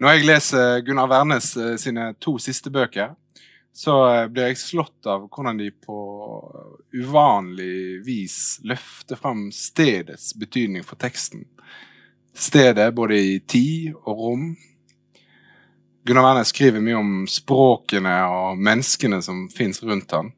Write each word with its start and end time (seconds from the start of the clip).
Når 0.00 0.14
jeg 0.14 0.24
leser 0.24 0.80
Gunnar 0.86 1.10
Wærnes 1.10 1.50
eh, 1.60 1.76
sine 1.80 2.12
to 2.20 2.38
siste 2.40 2.72
bøker, 2.72 3.12
så 3.76 3.96
eh, 4.08 4.26
blir 4.32 4.48
jeg 4.48 4.60
slått 4.62 5.08
av 5.08 5.26
hvordan 5.28 5.60
de 5.60 5.68
på 5.72 5.98
uvanlig 6.96 8.00
vis 8.06 8.36
løfter 8.64 9.20
fram 9.20 9.50
stedets 9.52 10.32
betydning 10.40 10.84
for 10.86 11.00
teksten. 11.00 11.44
Stedet 12.32 12.88
både 12.96 13.20
i 13.20 13.38
tid 13.44 13.92
og 14.06 14.24
rom. 14.24 14.46
Gunnar 16.08 16.24
Wærnes 16.30 16.54
skriver 16.54 16.82
mye 16.82 16.98
om 16.98 17.14
språkene 17.28 18.16
og 18.32 18.58
menneskene 18.64 19.20
som 19.22 19.44
fins 19.52 19.84
rundt 19.84 20.16
han. 20.16 20.32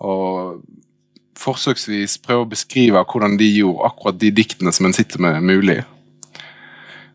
Og 0.00 0.64
forsøksvis 1.40 2.16
prøver 2.24 2.46
å 2.46 2.52
beskrive 2.56 3.04
hvordan 3.04 3.36
de 3.40 3.52
gjorde 3.60 3.92
akkurat 3.92 4.20
de 4.20 4.32
diktene 4.34 4.72
som 4.72 4.88
en 4.88 4.96
sitter 4.96 5.20
med, 5.20 5.44
mulig. 5.44 5.82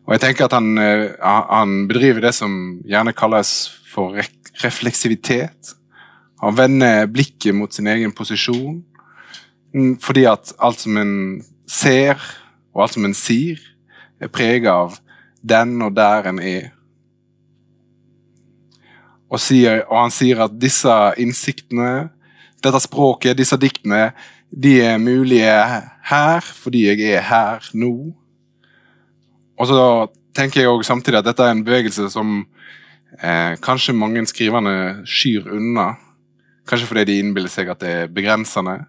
Og 0.06 0.14
jeg 0.14 0.22
tenker 0.22 0.46
at 0.46 0.54
han, 0.54 0.78
eh, 0.78 1.16
han 1.18 1.88
bedriver 1.90 2.22
det 2.28 2.34
som 2.34 2.78
gjerne 2.86 3.14
kalles 3.16 3.68
for 3.90 4.14
refleksivitet. 4.62 5.74
Han 6.42 6.54
vender 6.56 7.08
blikket 7.10 7.54
mot 7.54 7.72
sin 7.72 7.86
egen 7.90 8.12
posisjon. 8.14 8.84
Mm, 9.74 9.98
fordi 10.00 10.24
at 10.30 10.52
alt 10.62 10.80
som 10.80 10.96
en 10.96 11.42
ser, 11.66 12.22
og 12.72 12.84
alt 12.84 12.94
som 12.94 13.04
en 13.04 13.16
sier, 13.16 13.58
er 14.20 14.30
preget 14.32 14.70
av 14.70 15.00
den 15.42 15.82
og 15.82 15.94
der 15.96 16.30
en 16.30 16.38
er. 16.38 16.70
Og, 19.26 19.40
sier, 19.42 19.82
og 19.90 20.04
han 20.04 20.14
sier 20.14 20.44
at 20.44 20.54
disse 20.54 20.92
innsiktene, 21.18 22.08
dette 22.62 22.80
språket, 22.80 23.36
disse 23.36 23.58
diktene, 23.58 24.12
de 24.54 24.78
er 24.86 25.02
mulige 25.02 25.50
her 26.06 26.46
fordi 26.46 26.86
jeg 26.86 27.16
er 27.18 27.26
her 27.26 27.66
nå. 27.74 28.14
Og 29.56 29.68
så 29.70 29.78
tenker 30.36 30.62
jeg 30.62 30.70
også 30.70 30.92
samtidig 30.92 31.20
at 31.20 31.28
dette 31.30 31.44
er 31.44 31.54
en 31.54 31.64
bevegelse 31.64 32.10
som 32.12 32.42
eh, 33.20 33.54
kanskje 33.64 33.96
mange 33.96 34.24
skrivende 34.28 35.06
skyr 35.08 35.48
unna. 35.56 35.94
Kanskje 36.68 36.90
fordi 36.90 37.06
de 37.08 37.18
innbiller 37.22 37.52
seg 37.52 37.70
at 37.72 37.80
det 37.82 37.94
er 37.94 38.12
begrensende. 38.12 38.82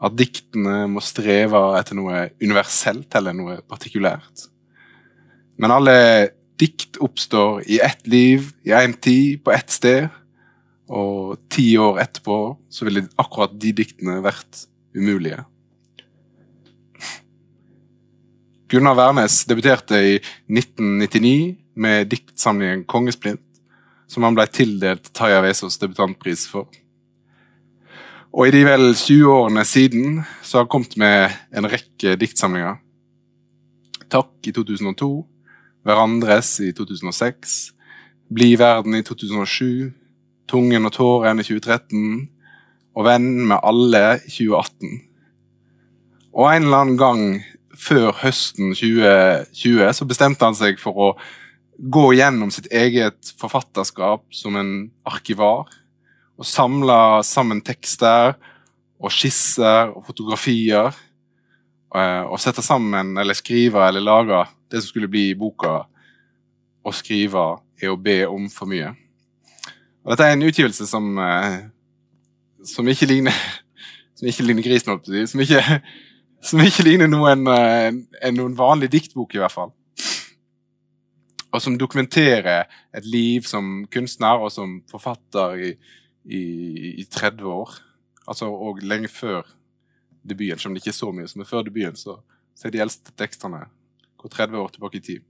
At 0.00 0.16
diktene 0.16 0.86
må 0.88 1.02
streve 1.04 1.60
etter 1.76 1.98
noe 1.98 2.30
universelt 2.40 3.12
eller 3.18 3.36
noe 3.36 3.58
partikulært. 3.68 4.46
Men 5.60 5.74
alle 5.74 5.96
dikt 6.60 6.96
oppstår 7.04 7.66
i 7.68 7.80
ett 7.84 8.06
liv, 8.08 8.48
i 8.64 8.72
én 8.76 8.96
tid, 8.96 9.42
på 9.44 9.52
ett 9.52 9.72
sted. 9.72 10.08
Og 10.90 11.36
ti 11.52 11.74
år 11.78 12.00
etterpå 12.02 12.38
så 12.72 12.88
ville 12.88 13.06
akkurat 13.20 13.52
de 13.60 13.74
diktene 13.82 14.18
vært 14.24 14.64
umulige. 14.96 15.44
Gunnar 18.70 18.94
Wærnes 18.94 19.48
debuterte 19.50 19.98
i 19.98 20.18
1999 20.46 21.56
med 21.74 22.06
diktsamlingen 22.06 22.84
'Kongesplint', 22.84 23.58
som 24.06 24.22
han 24.22 24.36
ble 24.36 24.46
tildelt 24.46 25.10
Taja 25.10 25.40
Vesaas 25.42 25.78
debutantpris 25.78 26.44
for. 26.46 26.68
Og 28.30 28.46
i 28.46 28.52
de 28.54 28.62
vel 28.64 28.94
20 28.94 29.26
årene 29.26 29.64
siden 29.66 30.22
så 30.42 30.58
har 30.58 30.64
han 30.64 30.70
kommet 30.70 30.96
med 30.96 31.34
en 31.50 31.66
rekke 31.66 32.14
diktsamlinger. 32.14 32.78
'Takk' 34.06 34.46
i 34.46 34.52
2002, 34.52 35.26
'Hverandres' 35.84 36.62
i 36.62 36.72
2006, 36.72 37.72
'Bli 38.30 38.54
verden' 38.54 38.94
i 38.94 39.02
2007, 39.02 39.92
'Tungen 40.46 40.86
og 40.86 40.92
tåren' 40.92 41.40
i 41.40 41.42
2013 41.42 42.28
og 42.94 43.04
'Venn 43.04 43.48
med 43.48 43.58
alle' 43.64 44.22
i 44.26 44.30
2018. 44.30 45.00
Og 46.34 46.56
en 46.56 46.62
eller 46.62 46.76
annen 46.76 46.98
gang 46.98 47.42
før 47.80 48.12
høsten 48.20 48.74
2020 48.76 49.94
så 49.96 50.06
bestemte 50.08 50.46
han 50.46 50.56
seg 50.56 50.80
for 50.80 50.96
å 51.00 51.10
gå 51.80 52.10
gjennom 52.18 52.50
sitt 52.52 52.68
eget 52.76 53.32
forfatterskap 53.40 54.26
som 54.36 54.58
en 54.60 54.72
arkivar. 55.08 55.68
Og 56.40 56.48
samle 56.48 56.96
sammen 57.26 57.62
tekster 57.64 58.34
og 59.00 59.12
skisser 59.14 59.94
og 59.94 60.04
fotografier. 60.08 60.92
Eh, 61.90 62.24
og 62.28 62.38
sette 62.40 62.62
sammen 62.62 63.16
eller 63.18 63.34
skrive 63.34 63.82
eller 63.88 64.04
lage 64.04 64.44
det 64.70 64.82
som 64.82 64.92
skulle 64.92 65.10
bli 65.10 65.30
i 65.30 65.38
boka. 65.38 65.80
Å 66.84 66.92
skrive 66.96 67.46
er 67.80 67.92
å 67.92 67.98
be 68.00 68.22
om 68.28 68.48
for 68.52 68.68
mye. 68.70 68.92
Og 70.04 70.12
dette 70.12 70.28
er 70.28 70.36
en 70.36 70.46
utgivelse 70.46 70.86
som, 70.88 71.16
eh, 71.18 71.64
som 72.64 72.88
ikke 72.88 73.08
ligner 73.08 73.36
som 74.20 74.28
ikke 74.28 74.44
ligner 74.44 74.64
grisen, 74.64 75.26
som 75.26 75.40
ikke 75.40 75.80
som 76.42 76.62
ikke 76.64 76.86
ligner 76.86 77.10
noen, 77.10 77.46
en, 77.48 78.00
eh, 78.20 78.32
noen 78.32 78.56
vanlig 78.58 78.90
diktbok, 78.92 79.34
i 79.34 79.42
hvert 79.42 79.54
fall. 79.54 79.72
Og 81.50 81.62
som 81.62 81.78
dokumenterer 81.78 82.68
et 82.94 83.06
liv 83.06 83.46
som 83.48 83.84
kunstner 83.90 84.38
og 84.38 84.52
som 84.54 84.78
forfatter 84.90 85.56
i, 85.58 85.70
i, 86.24 86.42
i 87.02 87.06
30 87.10 87.42
år. 87.50 87.74
Altså 88.30 88.46
og 88.46 88.84
lenge 88.86 89.10
før 89.10 89.42
debuten, 90.22 90.58
selv 90.58 90.70
om 90.70 90.76
det 90.76 90.84
ikke 90.84 90.94
er 90.94 91.00
så 91.00 91.10
mye 91.12 91.30
som 91.30 91.42
er 91.42 91.48
før 91.48 91.66
debuten, 91.66 91.98
så, 91.98 92.20
så 92.54 92.68
er 92.68 92.74
de 92.76 92.82
eldste 92.84 93.14
tekstene 93.18 93.64
går 94.20 94.28
30 94.28 94.58
år 94.60 94.68
tilbake 94.68 95.00
i 95.00 95.04
tid. 95.04 95.22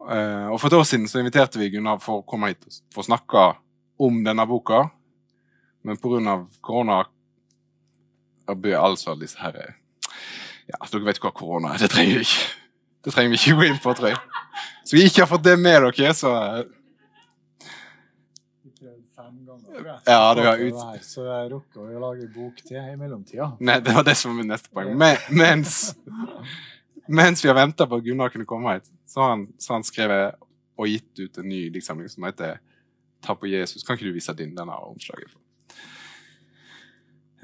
Uh, 0.00 0.48
og 0.48 0.60
For 0.60 0.70
et 0.70 0.78
år 0.78 0.86
siden 0.88 1.08
så 1.10 1.20
inviterte 1.20 1.60
vi 1.60 1.68
Gunnar 1.74 2.00
for 2.00 2.22
å 2.22 2.26
komme 2.26 2.52
hit 2.52 2.62
og 2.64 2.94
få 2.94 3.04
snakke 3.04 3.50
om 4.00 4.22
denne 4.24 4.46
boka. 4.48 4.86
Men 5.84 5.98
pga. 6.00 6.36
korona 6.60 7.02
altså 8.78 9.14
disse 9.20 9.38
her 9.40 9.58
Ja, 10.70 10.78
dere 10.92 11.04
vet 11.06 11.20
hva 11.22 11.32
korona 11.34 11.74
er. 11.74 11.82
Det 11.82 11.90
trenger 11.90 12.20
vi 12.20 12.26
ikke 12.28 12.48
Det 13.04 13.14
trenger 13.14 13.30
vi 13.32 13.40
ikke 13.40 13.56
gå 13.56 13.70
inn 13.70 13.80
på, 13.80 13.94
tror 13.96 14.12
jeg. 14.12 14.20
Så 14.84 14.96
vi 14.96 15.06
ikke 15.08 15.24
har 15.24 15.30
fått 15.30 15.46
det 15.46 15.56
med 15.58 15.86
dere, 15.86 16.14
så 16.14 16.34
ja, 20.06 20.34
det 20.34 20.42
var 20.42 20.56
ut... 20.56 21.04
Så 21.04 21.24
jeg 21.24 21.50
rukker 21.52 21.84
å 21.96 22.00
lage 22.02 22.26
bok 22.34 22.60
til 22.64 22.78
i 22.80 22.96
mellomtida. 22.98 23.50
Nei, 23.60 23.78
det 23.84 23.94
var 23.94 24.04
det 24.06 24.16
som 24.18 24.32
var 24.32 24.40
mitt 24.40 24.50
neste 24.50 24.72
poeng. 24.74 24.92
Men, 24.98 25.20
mens, 25.36 25.76
mens 27.08 27.44
vi 27.44 27.50
har 27.50 27.58
venta 27.58 27.86
på 27.88 28.00
at 28.00 28.06
Gunnar 28.06 28.32
kunne 28.34 28.48
komme 28.48 28.76
hit, 28.76 28.90
så 29.08 29.24
har 29.24 29.34
han, 29.34 29.46
så 29.60 29.76
han 29.76 29.86
skrevet 29.86 30.40
og 30.80 30.88
gitt 30.88 31.20
ut 31.20 31.40
en 31.42 31.48
ny 31.50 31.62
diktsamling 31.74 32.10
som 32.10 32.26
heter 32.28 32.58
Ta 33.20 33.34
på 33.36 33.50
Jesus. 33.50 33.84
Kan 33.84 33.98
ikke 33.98 34.08
du 34.08 34.14
vise 34.16 34.32
din 34.32 34.54
denne 34.56 34.76
omslaget? 34.88 35.34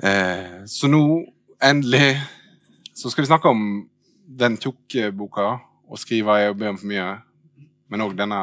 Eh, 0.02 0.64
så 0.66 0.88
nå, 0.88 1.24
endelig, 1.64 2.20
så 2.94 3.10
skal 3.10 3.22
vi 3.22 3.26
snakke 3.26 3.48
om 3.48 3.88
den 4.28 4.58
tjukke 4.60 5.12
boka, 5.12 5.54
og 5.88 5.98
skrive 5.98 6.36
er 6.36 6.52
å 6.52 6.58
be 6.58 6.68
om 6.68 6.76
for 6.76 6.90
mye, 6.90 7.06
men 7.88 8.04
òg 8.04 8.16
denne 8.18 8.40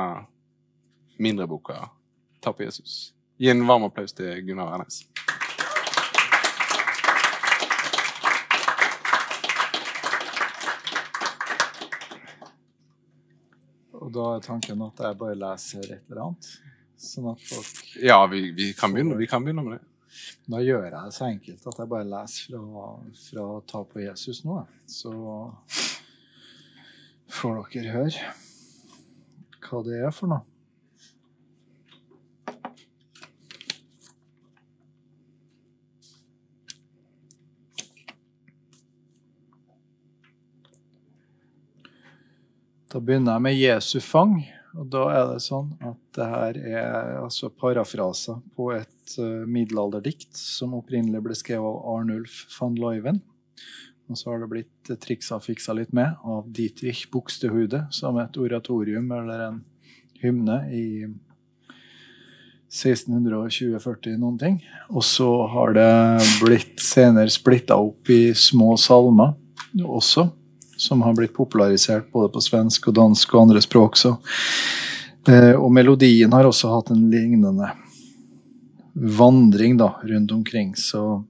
mindre 1.22 1.48
boka, 1.48 1.90
'Ta 2.42 2.52
på 2.52 2.64
Jesus'. 2.64 3.14
Gi 3.38 3.50
en 3.50 3.68
varm 3.68 3.84
applaus 3.84 4.14
til 4.14 4.42
Gunnar 4.48 4.74
Ernes. 4.74 5.06
Og 13.94 14.14
da 14.14 14.36
er 14.36 14.40
tanken 14.40 14.82
at 14.82 15.00
jeg 15.00 15.18
bare 15.18 15.36
leser 15.36 15.80
et 15.80 16.02
eller 16.10 16.22
annet? 16.26 16.46
Sånn 16.98 17.32
at 17.32 17.40
folk 17.40 17.96
Ja, 18.02 18.26
vi, 18.26 18.52
vi, 18.52 18.74
kan, 18.74 18.94
begynne, 18.94 19.18
vi 19.18 19.28
kan 19.28 19.44
begynne 19.44 19.64
med 19.64 19.78
det. 19.78 19.93
Da 20.48 20.60
gjør 20.62 20.84
jeg 20.86 20.94
det 20.94 21.16
så 21.16 21.28
enkelt 21.32 21.68
at 21.72 21.80
jeg 21.80 21.90
bare 21.90 22.10
leser 22.10 22.54
fra, 22.54 22.88
fra 23.26 23.46
Ta 23.68 23.84
på 23.88 24.04
Jesus 24.04 24.44
nå. 24.46 24.62
Så 24.88 25.14
får 27.34 27.62
dere 27.74 27.94
høre 27.98 28.34
hva 29.64 29.86
det 29.88 30.02
er 30.04 30.12
for 30.14 30.30
noe. 30.30 30.44
Da 42.94 43.00
begynner 43.02 43.34
jeg 43.34 43.42
med 43.42 43.56
Jesu 43.58 43.98
fang. 44.06 44.36
Og 44.74 44.88
da 44.90 45.04
er 45.14 45.28
det 45.30 45.42
sånn 45.46 45.70
at 45.86 46.00
det 46.18 46.28
her 46.32 46.58
er 46.82 47.18
altså 47.20 47.52
parafraser 47.54 48.40
på 48.58 48.72
et 48.74 49.18
uh, 49.22 49.46
middelalderdikt 49.46 50.34
som 50.40 50.74
opprinnelig 50.78 51.22
ble 51.26 51.38
skrevet 51.38 51.68
av 51.68 51.84
Arnulf 51.94 52.44
van 52.56 52.78
Leuven. 52.80 53.22
Og 54.10 54.20
så 54.20 54.32
har 54.32 54.42
det 54.42 54.50
blitt 54.50 54.90
uh, 54.90 54.98
triksa 54.98 55.38
og 55.38 55.46
fiksa 55.46 55.78
litt 55.78 55.94
med 55.94 56.18
av 56.26 56.50
Dietrich 56.50 57.06
Buxtehude 57.14 57.86
som 57.94 58.18
et 58.22 58.40
oratorium 58.42 59.12
eller 59.14 59.46
en 59.52 59.62
hymne 60.24 60.58
i 60.74 60.88
1620-40 62.74 64.18
noen 64.18 64.40
ting. 64.42 64.58
Og 64.90 65.06
så 65.06 65.30
har 65.54 65.78
det 65.78 65.92
blitt 66.42 66.82
senere 66.82 67.30
splitta 67.30 67.78
opp 67.78 68.10
i 68.10 68.34
små 68.34 68.74
salmer 68.82 69.38
også 69.84 70.32
som 70.84 71.02
har 71.02 71.16
blitt 71.16 71.34
popularisert 71.34 72.12
både 72.12 72.32
på 72.34 72.42
svensk 72.44 72.90
og 72.92 72.98
dansk 73.00 73.36
og 73.36 73.46
andre 73.46 73.62
språk. 73.64 73.98
Så. 74.00 74.16
Eh, 75.28 75.54
og 75.56 75.72
melodien 75.72 76.34
har 76.36 76.48
også 76.48 76.72
hatt 76.74 76.92
en 76.92 77.06
lignende 77.12 77.72
vandring 78.94 79.78
da, 79.80 79.94
rundt 80.04 80.32
omkring. 80.36 80.76
Så 80.76 81.24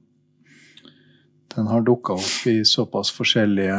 den 1.55 1.69
har 1.69 1.85
dukka 1.85 2.17
opp 2.17 2.47
i 2.49 2.63
såpass 2.65 3.13
forskjellige 3.13 3.77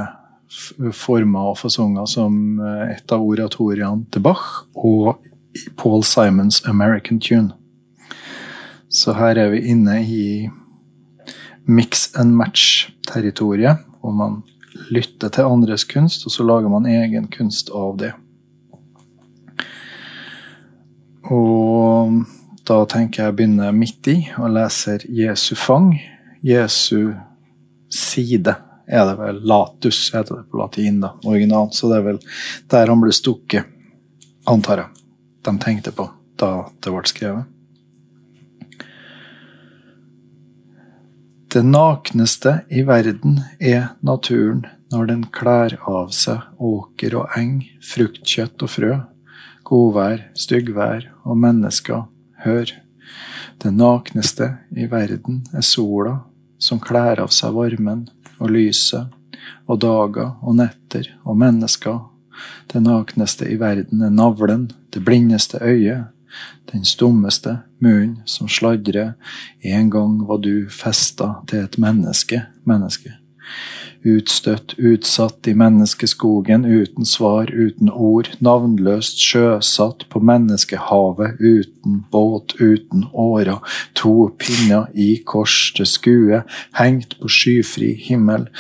former 0.95 1.51
og 1.51 1.59
fasonger 1.59 2.07
som 2.07 2.61
eh, 2.63 2.95
et 2.95 3.15
av 3.15 3.25
oratoriene 3.27 4.07
til 4.15 4.23
Bach 4.23 4.65
og 4.79 5.17
Paul 5.81 6.05
Simons 6.07 6.63
American 6.71 7.19
Tune. 7.19 7.55
Så 8.89 9.17
her 9.19 9.39
er 9.41 9.51
vi 9.51 9.65
inne 9.73 9.99
i 10.07 10.25
mix 11.67 12.13
and 12.15 12.37
match-territoriet, 12.39 13.83
hvor 14.01 14.15
man 14.15 14.43
lytter 14.91 15.33
til 15.33 15.49
andres 15.49 15.85
kunst, 15.89 16.27
og 16.27 16.33
så 16.35 16.45
lager 16.47 16.73
man 16.73 16.89
egen 16.91 17.29
kunst 17.33 17.71
av 17.75 17.97
det. 18.01 18.13
Og 21.33 22.25
da 22.69 22.83
tenker 22.89 23.25
jeg 23.25 23.33
å 23.33 23.37
begynne 23.37 23.71
midt 23.77 24.11
i 24.13 24.19
og 24.37 24.53
leser 24.57 25.05
Jesu 25.09 25.55
fang. 25.57 25.95
Jesu 26.45 27.15
side 27.93 28.57
er 28.87 29.07
det 29.09 29.17
vel. 29.21 29.41
Latus 29.49 30.11
heter 30.15 30.43
det 30.43 30.51
på 30.51 30.61
latin, 30.61 31.01
da, 31.05 31.15
originalt. 31.25 31.77
Så 31.77 31.89
det 31.89 32.01
er 32.01 32.07
vel 32.11 32.21
der 32.73 32.93
han 32.93 33.01
ble 33.01 33.15
stukket, 33.17 33.71
antar 34.51 34.85
jeg. 34.85 35.05
De 35.45 35.57
tenkte 35.61 35.93
på 35.97 36.09
da 36.41 36.55
det 36.85 36.93
ble 36.93 37.09
skrevet. 37.09 37.54
Det 41.55 41.63
nakneste 41.63 42.65
i 42.69 42.81
verden 42.83 43.37
er 43.63 43.93
naturen 44.03 44.65
når 44.91 45.05
den 45.07 45.21
klær 45.37 45.77
av 45.87 46.09
seg 46.11 46.41
åker 46.59 47.15
og 47.21 47.37
eng, 47.39 47.61
fruktkjøtt 47.79 48.65
og 48.67 48.73
frø, 48.73 48.97
godvær, 49.63 50.25
styggvær 50.35 51.07
og 51.23 51.39
mennesker, 51.45 52.09
hør. 52.43 52.73
Det 53.63 53.71
nakneste 53.71 54.49
i 54.75 54.89
verden 54.91 55.45
er 55.55 55.63
sola, 55.63 56.17
som 56.59 56.83
klær 56.83 57.23
av 57.23 57.31
seg 57.31 57.55
varmen 57.55 58.09
og 58.41 58.51
lyset, 58.51 59.15
og 59.71 59.79
dager 59.87 60.35
og 60.43 60.59
netter 60.59 61.13
og 61.23 61.39
mennesker. 61.39 62.01
Det 62.67 62.83
nakneste 62.83 63.47
i 63.47 63.61
verden 63.63 64.03
er 64.03 64.11
navlen, 64.11 64.73
det 64.91 65.07
blindeste 65.07 65.63
øyet, 65.63 66.11
den 66.73 66.85
stummeste 66.85 67.59
munnen 67.79 68.23
som 68.25 68.49
sladrer. 68.49 69.15
En 69.63 69.91
gang 69.91 70.21
var 70.29 70.43
du 70.45 70.69
festa 70.71 71.37
til 71.49 71.65
et 71.65 71.79
menneske, 71.79 72.45
menneske. 72.65 73.19
Utstøtt, 74.05 74.75
utsatt 74.77 75.49
i 75.49 75.55
menneskeskogen, 75.57 76.67
uten 76.69 77.07
svar, 77.09 77.49
uten 77.49 77.89
ord, 77.89 78.29
navnløst 78.45 79.23
sjøsatt 79.25 80.05
på 80.13 80.21
menneskehavet, 80.21 81.41
uten 81.41 82.03
båt, 82.13 82.53
uten 82.61 83.07
årer, 83.13 83.65
to 83.97 84.29
pinner 84.37 84.91
i 84.93 85.15
kors 85.25 85.73
til 85.77 85.89
skue, 85.89 86.43
hengt 86.77 87.17
på 87.21 87.33
skyfri 87.33 87.95
himmel. 88.05 88.51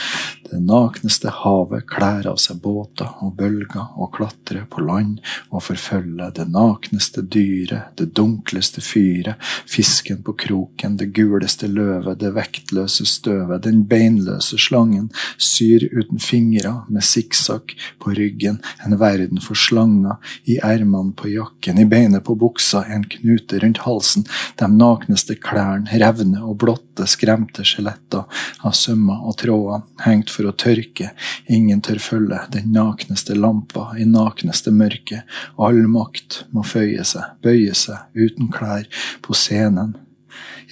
Det 0.51 0.59
nakneste 0.61 1.31
havet 1.33 1.87
klær 1.89 2.27
av 2.29 2.37
seg 2.43 2.59
båter 2.63 3.09
og 3.25 3.33
bølger 3.39 3.95
og 3.97 4.11
klatrer 4.15 4.67
på 4.71 4.83
land 4.85 5.23
og 5.49 5.63
forfølger 5.65 6.35
det 6.37 6.45
nakneste 6.53 7.25
dyret, 7.25 7.95
det 7.97 8.11
dunkleste 8.17 8.83
fyret, 8.85 9.41
fisken 9.71 10.21
på 10.27 10.35
kroken, 10.45 10.99
det 11.01 11.09
guleste 11.17 11.71
løvet, 11.71 12.21
det 12.21 12.35
vektløse 12.37 13.07
støvet, 13.09 13.65
den 13.65 13.87
beinløse 13.89 14.59
slangen, 14.61 15.09
syr 15.39 15.87
uten 15.95 16.21
fingre 16.21 16.75
med 16.93 17.07
sikksakk 17.09 17.73
på 18.05 18.13
ryggen, 18.19 18.61
en 18.85 18.99
verden 19.01 19.41
for 19.41 19.57
slanger, 19.59 20.21
i 20.45 20.59
ermene 20.61 21.17
på 21.17 21.33
jakken, 21.33 21.81
i 21.81 21.89
beinet 21.89 22.25
på 22.27 22.37
buksa, 22.39 22.85
en 22.85 23.07
knute 23.09 23.63
rundt 23.65 23.83
halsen, 23.87 24.29
de 24.61 24.69
nakneste 24.71 25.39
klærne, 25.41 25.89
revne 26.05 26.45
og 26.45 26.59
blotte, 26.63 27.09
skremte 27.11 27.65
skjeletter 27.67 28.29
av 28.65 28.77
sømmer 28.77 29.25
og 29.25 29.39
tråder, 29.41 29.83
hengt 30.05 30.31
for 30.35 30.44
for 30.45 30.53
å 30.53 30.59
tørke, 30.61 31.13
ingen 31.49 31.81
tør 31.85 32.01
følge 32.03 32.43
den 32.53 32.73
nakneste 32.75 33.37
lampa 33.39 33.93
i 33.99 34.05
nakneste 34.05 34.73
mørke, 34.75 35.23
all 35.57 35.87
makt 35.89 36.45
må 36.53 36.65
føye 36.67 37.05
seg, 37.05 37.37
bøye 37.45 37.75
seg, 37.75 38.05
uten 38.13 38.51
klær, 38.53 38.89
på 39.25 39.37
scenen, 39.37 39.97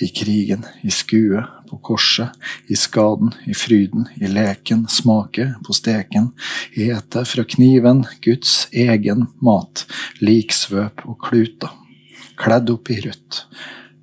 i 0.02 0.08
krigen, 0.12 0.64
i 0.82 0.90
skuet, 0.90 1.48
på 1.70 1.78
korset, 1.84 2.32
i 2.68 2.76
skaden, 2.76 3.32
i 3.46 3.54
fryden, 3.56 4.08
i 4.20 4.28
leken, 4.28 4.86
smake 4.90 5.52
på 5.64 5.76
steken, 5.76 6.32
ete 6.74 7.24
fra 7.28 7.44
kniven, 7.48 8.02
Guds 8.24 8.66
egen 8.72 9.28
mat, 9.40 9.86
liksvøp 10.20 11.06
og 11.06 11.20
kluter, 11.28 11.72
kledd 12.40 12.72
opp 12.74 12.90
i 12.92 13.00
rødt 13.06 13.46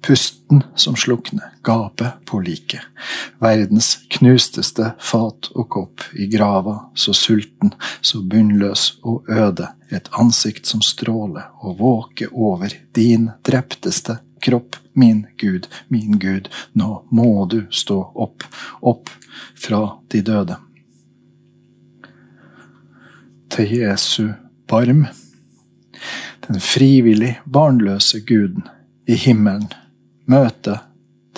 pusten 0.02 0.64
som 0.76 0.96
slukner, 0.96 1.54
gapet 1.64 2.26
på 2.26 2.40
liket. 2.40 2.82
Verdens 3.40 3.98
knusteste 4.08 4.94
fat 5.00 5.52
og 5.56 5.70
kopp 5.70 6.06
i 6.14 6.28
grava, 6.32 6.80
så 6.96 7.14
sulten, 7.14 7.74
så 8.02 8.22
bunnløs 8.22 8.94
og 9.04 9.30
øde, 9.30 9.70
et 9.92 10.10
ansikt 10.12 10.70
som 10.70 10.82
stråler 10.86 11.50
og 11.66 11.80
våker 11.80 12.34
over 12.34 12.74
din 12.96 13.32
drepteste 13.46 14.20
kropp, 14.42 14.76
min 14.94 15.26
Gud, 15.38 15.68
min 15.88 16.20
Gud, 16.20 16.50
nå 16.74 17.04
må 17.12 17.46
du 17.46 17.64
stå 17.72 18.00
opp, 18.16 18.44
opp 18.82 19.10
fra 19.56 19.82
de 20.12 20.22
døde. 20.22 20.58
Til 23.50 23.76
Jesu 23.82 24.32
barm, 24.70 25.08
den 26.48 26.60
frivillig 26.62 27.40
barnløse 27.46 28.22
Guden 28.28 28.68
i 29.10 29.18
himmelen 29.18 29.70
møte 30.30 30.78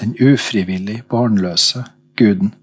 den 0.02 0.16
ufrivillig 0.20 1.02
barnløse 1.10 1.86
guden. 2.20 2.54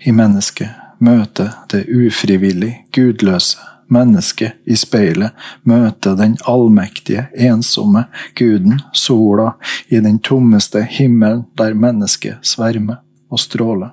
I 0.00 0.14
mennesket, 0.14 0.70
møte 0.98 1.50
det 1.72 1.84
ufrivillig 1.92 2.72
gudløse 2.94 3.58
mennesket. 3.92 4.56
I 4.66 4.76
speilet, 4.80 5.34
møte 5.64 6.14
den 6.16 6.38
allmektige, 6.48 7.26
ensomme 7.36 8.06
guden, 8.38 8.80
sola, 8.92 9.52
i 9.88 10.00
den 10.00 10.18
tommeste 10.18 10.82
himmelen 10.88 11.44
der 11.58 11.74
mennesket 11.74 12.40
svermer 12.42 13.02
og 13.30 13.40
stråler. 13.40 13.92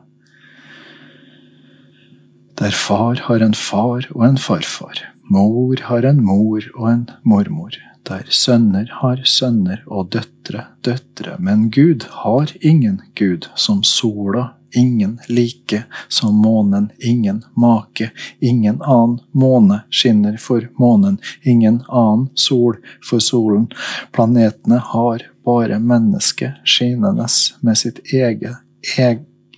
Der 2.60 2.72
far 2.72 3.18
har 3.26 3.42
en 3.42 3.58
far 3.58 4.06
og 4.12 4.28
en 4.28 4.38
farfar, 4.38 5.00
mor 5.24 5.76
har 5.90 6.06
en 6.06 6.22
mor 6.24 6.62
og 6.76 6.92
en 6.92 7.10
mormor 7.24 7.91
der 8.08 8.26
sønner 8.30 8.90
har 9.02 9.22
sønner 9.26 9.84
og 9.88 10.10
døtre 10.16 10.66
døtre, 10.82 11.36
men 11.40 11.70
Gud 11.70 12.06
har 12.24 12.52
ingen 12.62 13.02
Gud 13.16 13.48
som 13.56 13.84
sola, 13.84 14.54
ingen 14.76 15.20
like 15.28 15.84
som 16.08 16.36
månen, 16.36 16.90
ingen 17.00 17.44
make, 17.54 18.12
ingen 18.40 18.82
annen 18.82 19.20
måne 19.32 19.82
skinner 19.90 20.38
for 20.38 20.70
månen, 20.80 21.20
ingen 21.44 21.84
annen 21.88 22.30
sol 22.36 22.78
for 23.10 23.20
solen. 23.20 23.68
Planetene 24.12 24.82
har 24.94 25.28
bare 25.46 25.80
mennesket 25.80 26.62
skinende 26.64 27.28
med 27.62 27.78
sitt 27.78 28.00
eget, 28.14 28.58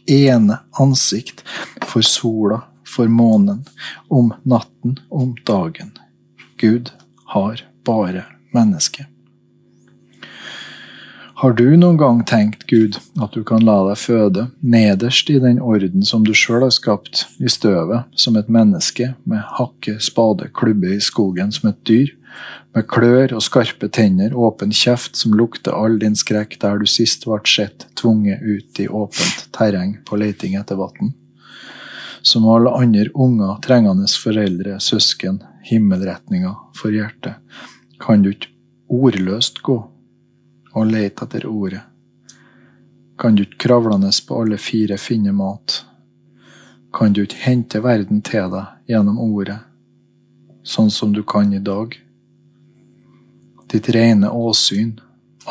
ene 0.05 0.57
ansikt 0.79 1.43
for 1.87 2.01
sola, 2.01 2.63
for 2.87 3.07
månen, 3.07 3.63
om 4.07 4.33
natten, 4.43 4.99
om 5.09 5.35
dagen. 5.45 5.91
Gud 6.57 6.91
har 7.25 7.63
bare 7.85 8.25
menneske. 8.53 9.07
Har 11.43 11.51
du 11.57 11.65
noen 11.75 11.97
gang 11.97 12.21
tenkt, 12.23 12.67
Gud, 12.69 12.95
at 13.19 13.33
du 13.35 13.41
kan 13.43 13.65
la 13.67 13.79
deg 13.89 13.97
føde 13.99 14.45
nederst 14.61 15.27
i 15.33 15.41
den 15.43 15.57
orden 15.59 16.05
som 16.07 16.23
du 16.23 16.31
sjøl 16.31 16.61
har 16.63 16.71
skapt, 16.71 17.25
i 17.43 17.49
støvet, 17.51 18.05
som 18.15 18.37
et 18.39 18.51
menneske, 18.53 19.09
med 19.27 19.41
hakke, 19.57 19.97
spade, 19.99 20.47
klubbe 20.55 20.93
i 20.95 21.01
skogen 21.03 21.51
som 21.51 21.71
et 21.73 21.81
dyr, 21.89 22.13
med 22.73 22.87
klør 22.87 23.33
og 23.35 23.43
skarpe 23.43 23.89
tenner, 23.91 24.31
åpen 24.31 24.71
kjeft 24.71 25.19
som 25.19 25.35
lukter 25.37 25.75
all 25.75 25.99
din 25.99 26.15
skrekk 26.15 26.55
der 26.61 26.79
du 26.79 26.87
sist 26.89 27.27
ble 27.27 27.41
sett 27.49 27.89
tvunget 27.99 28.39
ut 28.39 28.79
i 28.79 28.87
åpent 28.87 29.49
terreng 29.51 29.97
på 30.07 30.21
leiting 30.21 30.55
etter 30.61 30.79
vann? 30.79 31.11
Som 32.23 32.47
alle 32.47 32.71
andre 32.71 33.09
unger 33.13 33.57
trengende 33.61 34.07
foreldre, 34.07 34.79
søsken, 34.79 35.41
himmelretninger 35.63 36.55
for 36.75 36.95
hjertet, 36.95 37.35
kan 37.99 38.23
du 38.23 38.31
ikke 38.31 38.51
ordløst 38.87 39.59
gå 39.63 39.75
og 40.73 40.87
lete 40.87 41.27
etter 41.27 41.45
ordet. 41.49 41.83
Kan 43.19 43.35
du 43.35 43.43
ikke 43.43 43.67
kravlende 43.67 44.11
på 44.27 44.39
alle 44.39 44.57
fire 44.57 44.97
finne 44.97 45.35
mat. 45.35 45.83
Kan 46.95 47.13
du 47.13 47.25
ikke 47.25 47.43
hente 47.43 47.83
verden 47.83 48.23
til 48.23 48.49
deg 48.55 48.89
gjennom 48.89 49.19
ordet, 49.19 49.59
sånn 50.63 50.91
som 50.91 51.11
du 51.11 51.25
kan 51.27 51.51
i 51.53 51.59
dag. 51.59 51.99
Ditt 53.67 53.89
rene 53.91 54.31
åsyn, 54.31 54.99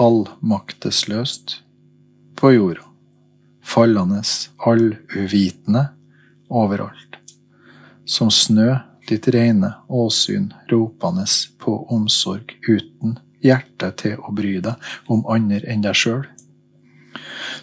allmaktesløst, 0.00 1.58
på 2.40 2.56
jorda, 2.56 2.86
fallende 3.60 4.22
alluvitende 4.56 5.90
overalt, 6.52 7.18
som 8.04 8.30
snø 8.30 8.76
ditt 9.08 9.28
rene 9.34 9.74
åsyn 9.88 10.52
ropende 10.70 11.26
på 11.58 11.74
omsorg 11.90 12.54
uten 12.68 13.18
hjerte 13.42 13.90
til 13.98 14.20
å 14.22 14.32
bry 14.34 14.58
deg 14.62 14.92
om 15.10 15.24
andre 15.30 15.64
enn 15.70 15.82
deg 15.84 15.98
sjøl. 15.98 16.22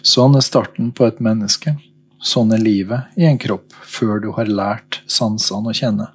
Sånn 0.02 0.36
er 0.36 0.44
starten 0.44 0.92
på 0.96 1.06
et 1.08 1.20
menneske. 1.24 1.76
Sånn 2.20 2.52
er 2.52 2.60
livet 2.60 3.16
i 3.16 3.24
en 3.28 3.40
kropp 3.40 3.72
før 3.88 4.20
du 4.20 4.30
har 4.36 4.48
lært 4.48 5.00
sansene 5.08 5.72
å 5.72 5.76
kjenne. 5.76 6.10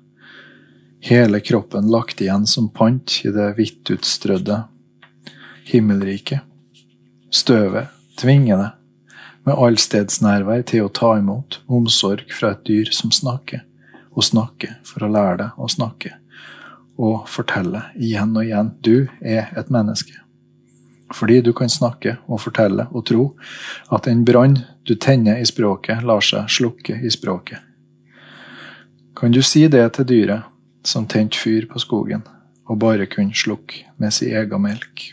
Hele 1.05 1.41
kroppen 1.41 1.89
lagt 1.93 2.21
igjen 2.21 2.45
som 2.49 2.69
pant 2.73 3.19
i 3.25 3.33
det 3.33 3.51
hvitutstrødde 3.57 4.63
himmelriket. 5.69 6.45
Støvet 7.33 7.89
tvinger 8.17 8.61
deg 8.61 8.84
med 9.45 9.57
allstedsnærvær 9.61 10.65
til 10.69 10.85
å 10.85 10.91
ta 10.93 11.15
imot 11.19 11.59
omsorg 11.69 12.31
fra 12.33 12.55
et 12.55 12.65
dyr 12.67 12.91
som 12.95 13.13
snakker, 13.13 13.61
og 14.15 14.25
snakker 14.25 14.77
for 14.87 15.05
å 15.05 15.11
lære 15.11 15.37
deg 15.43 15.61
å 15.61 15.69
snakke, 15.69 16.13
og 16.97 17.27
fortelle 17.29 17.83
igjen 17.99 18.33
og 18.35 18.45
igjen 18.45 18.71
du 18.81 19.07
er 19.21 19.51
et 19.57 19.69
menneske. 19.73 20.15
Fordi 21.13 21.41
du 21.45 21.51
kan 21.53 21.69
snakke 21.69 22.15
og 22.25 22.41
fortelle 22.41 22.87
og 22.91 23.05
tro 23.05 23.25
at 23.93 24.07
en 24.09 24.23
brann 24.25 24.57
du 24.87 24.95
tenner 24.95 25.37
i 25.37 25.45
språket, 25.45 26.01
lar 26.03 26.23
seg 26.25 26.49
slukke 26.49 26.97
i 26.97 27.11
språket. 27.13 27.61
Kan 29.15 29.31
du 29.31 29.43
si 29.45 29.67
det 29.71 29.85
til 29.95 30.07
dyret 30.09 30.49
som 30.85 31.05
tente 31.07 31.37
fyr 31.39 31.69
på 31.69 31.79
skogen, 31.79 32.25
og 32.65 32.81
bare 32.81 33.05
kunne 33.05 33.37
slukke 33.37 33.85
med 34.01 34.13
sin 34.13 34.33
egen 34.33 34.65
melk? 34.65 35.11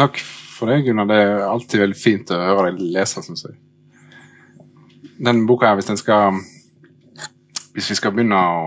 Takk 0.00 0.16
for 0.24 0.70
det, 0.70 0.82
Gunnar. 0.86 1.04
Det 1.04 1.16
er 1.20 1.42
alltid 1.44 1.82
veldig 1.82 1.98
fint 1.98 2.30
å 2.32 2.38
høre 2.40 2.70
deg 2.70 2.92
lese, 2.94 3.20
syns 3.20 3.44
jeg. 3.44 3.58
Den 5.20 5.42
boka 5.48 5.68
her, 5.68 5.76
hvis 5.76 5.90
den 5.90 6.00
skal 6.00 6.38
Hvis 7.74 7.90
vi 7.92 7.96
skal 7.98 8.14
begynne 8.14 8.38
å, 8.38 8.62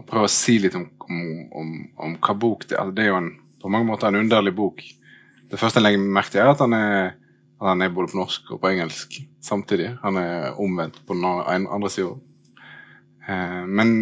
å 0.00 0.04
prøve 0.06 0.26
å 0.26 0.32
si 0.32 0.56
litt 0.58 0.74
om, 0.74 0.86
om, 1.04 1.20
om, 1.60 1.68
om 2.06 2.14
hva 2.16 2.34
bok 2.34 2.64
det 2.66 2.74
er 2.74 2.80
altså 2.82 2.96
Det 2.96 3.04
er 3.04 3.10
jo 3.12 3.18
en, 3.20 3.28
på 3.60 3.70
mange 3.70 3.86
måter 3.86 4.08
en 4.08 4.18
underlig 4.22 4.54
bok. 4.56 4.80
Det 5.50 5.60
første 5.60 5.78
jeg 5.78 5.84
legger 5.84 6.08
merke 6.16 6.32
til, 6.32 6.40
er 6.40 6.54
at 6.54 6.64
han 6.64 6.74
er, 6.74 7.12
at 7.60 7.68
han 7.68 7.84
er 7.84 7.92
både 7.92 8.10
på 8.10 8.18
norsk 8.22 8.54
og 8.54 8.62
på 8.62 8.72
engelsk 8.72 9.20
samtidig. 9.44 9.92
Han 10.00 10.16
er 10.16 10.56
omvendt 10.62 11.02
på 11.04 11.18
den 11.18 11.68
andre 11.68 11.92
sida. 11.92 12.16
Eh, 13.28 13.62
men, 13.68 13.94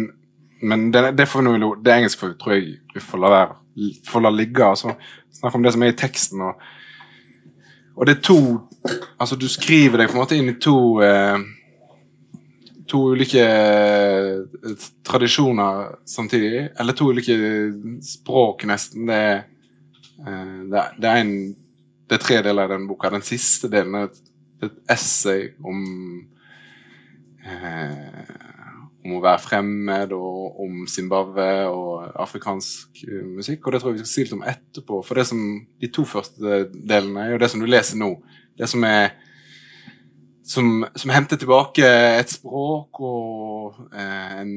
men 0.63 0.87
det, 0.95 1.03
det, 1.19 1.27
får 1.27 1.43
vi 1.43 1.59
noe, 1.59 1.81
det 1.83 1.97
engelske 1.97 2.31
tror 2.39 2.55
jeg 2.55 2.77
vi 2.95 3.03
får 3.03 3.25
la 3.25 3.33
være 3.35 3.59
får 4.07 4.25
la 4.25 4.31
ligge. 4.33 4.65
altså 4.65 4.95
Snakk 5.33 5.55
om 5.55 5.63
det 5.63 5.73
som 5.75 5.83
er 5.85 5.93
i 5.93 5.99
teksten. 5.99 6.41
Og, 6.41 6.61
og 7.95 8.09
det 8.09 8.17
er 8.17 8.27
to 8.31 8.41
Altså, 9.19 9.35
du 9.35 9.49
skriver 9.51 9.99
deg 9.99 10.07
på 10.07 10.15
en 10.15 10.21
måte 10.21 10.37
inn 10.39 10.53
i 10.53 10.59
to 10.61 10.75
eh, 11.03 11.39
To 12.89 13.01
ulike 13.13 13.43
eh, 13.43 14.85
tradisjoner 15.05 15.91
samtidig. 16.09 16.69
Eller 16.79 16.95
to 16.97 17.09
ulike 17.11 17.35
språk, 18.01 18.63
nesten. 18.65 19.05
Det 19.05 19.17
er, 19.19 19.43
eh, 20.23 20.55
det, 20.71 20.85
det 20.97 21.11
er 21.11 21.19
en 21.21 21.35
det 22.09 22.17
er 22.17 22.23
tre 22.23 22.39
deler 22.41 22.65
i 22.65 22.73
den 22.73 22.87
boka. 22.89 23.11
Den 23.13 23.25
siste 23.25 23.69
delen 23.69 23.93
er 23.95 24.07
et, 24.07 24.21
et 24.65 24.77
essay 24.89 25.51
om 25.61 25.83
eh, 27.45 28.48
om 29.05 29.15
å 29.15 29.21
være 29.23 29.39
fremmed, 29.43 30.11
og 30.15 30.59
om 30.65 30.83
Zimbabwe 30.91 31.47
og 31.71 32.09
afrikansk 32.19 33.03
uh, 33.07 33.23
musikk. 33.37 33.63
Og 33.63 33.73
det 33.73 33.81
tror 33.81 33.93
jeg 33.93 33.99
vi 33.99 34.03
skal 34.03 34.11
si 34.11 34.25
litt 34.25 34.35
om 34.35 34.45
etterpå. 34.51 34.99
For 35.07 35.19
det 35.19 35.27
som, 35.29 35.41
de 35.79 35.91
to 35.95 36.05
første 36.07 36.65
delene 36.73 37.25
er 37.25 37.33
jo 37.35 37.41
det 37.41 37.51
som 37.53 37.63
du 37.63 37.69
leser 37.69 38.01
nå. 38.01 38.13
Det 38.59 38.67
som 38.67 38.83
er 38.87 39.13
som, 40.49 40.85
som 40.95 41.13
henter 41.13 41.37
tilbake 41.37 41.85
et 41.85 42.31
språk 42.33 43.01
og 43.05 43.79
eh, 43.93 44.39
en 44.41 44.53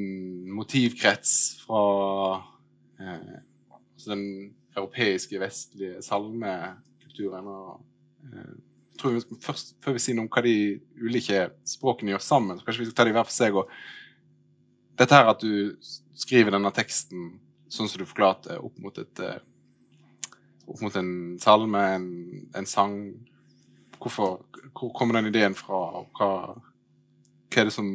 motivkrets 0.56 1.34
fra 1.66 1.82
eh, 3.00 3.40
altså 3.76 4.14
den 4.14 4.24
europeiske, 4.76 5.40
vestlige 5.40 6.00
salmekulturen. 6.04 7.46
og 7.46 7.82
eh, 8.32 8.54
tror 9.00 9.18
vi 9.18 9.40
først, 9.42 9.74
Før 9.84 9.98
vi 9.98 10.04
sier 10.04 10.16
noe 10.16 10.28
om 10.28 10.32
hva 10.32 10.44
de 10.46 10.56
ulike 11.02 11.48
språkene 11.68 12.14
gjør 12.14 12.24
sammen, 12.24 12.58
så 12.58 12.64
kanskje 12.64 12.86
vi 12.86 12.88
skal 12.88 13.02
ta 13.02 13.08
de 13.08 13.16
hver 13.18 13.28
for 13.28 13.36
seg 13.36 13.60
og 13.60 13.76
dette 14.98 15.16
her 15.16 15.30
at 15.32 15.40
du 15.42 15.76
skriver 16.16 16.54
denne 16.54 16.72
teksten 16.74 17.32
sånn 17.72 17.88
som 17.88 18.02
du 18.02 18.08
forklarte, 18.08 18.58
opp 18.60 18.78
mot 18.82 18.98
et 19.00 19.22
eh, 19.24 19.38
opp 20.68 20.82
mot 20.84 20.96
en 20.96 21.12
salme, 21.42 21.84
en, 21.96 22.08
en 22.56 22.68
sang 22.68 22.96
Hvorfor, 24.02 24.40
Hvor 24.74 24.90
kommer 24.90 25.14
den 25.14 25.28
ideen 25.30 25.54
fra? 25.54 25.78
Hva, 26.18 26.28
hva, 26.56 26.56
er 27.54 27.68
det 27.68 27.74
som, 27.74 27.86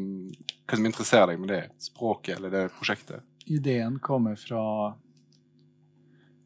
hva 0.63 0.77
som 0.79 0.85
interesserer 0.87 1.33
deg 1.33 1.41
med 1.41 1.51
det 1.51 1.63
språket 1.83 2.37
eller 2.37 2.53
det 2.53 2.61
prosjektet? 2.77 3.25
Ideen 3.51 3.97
kommer 3.99 4.37
fra 4.39 4.61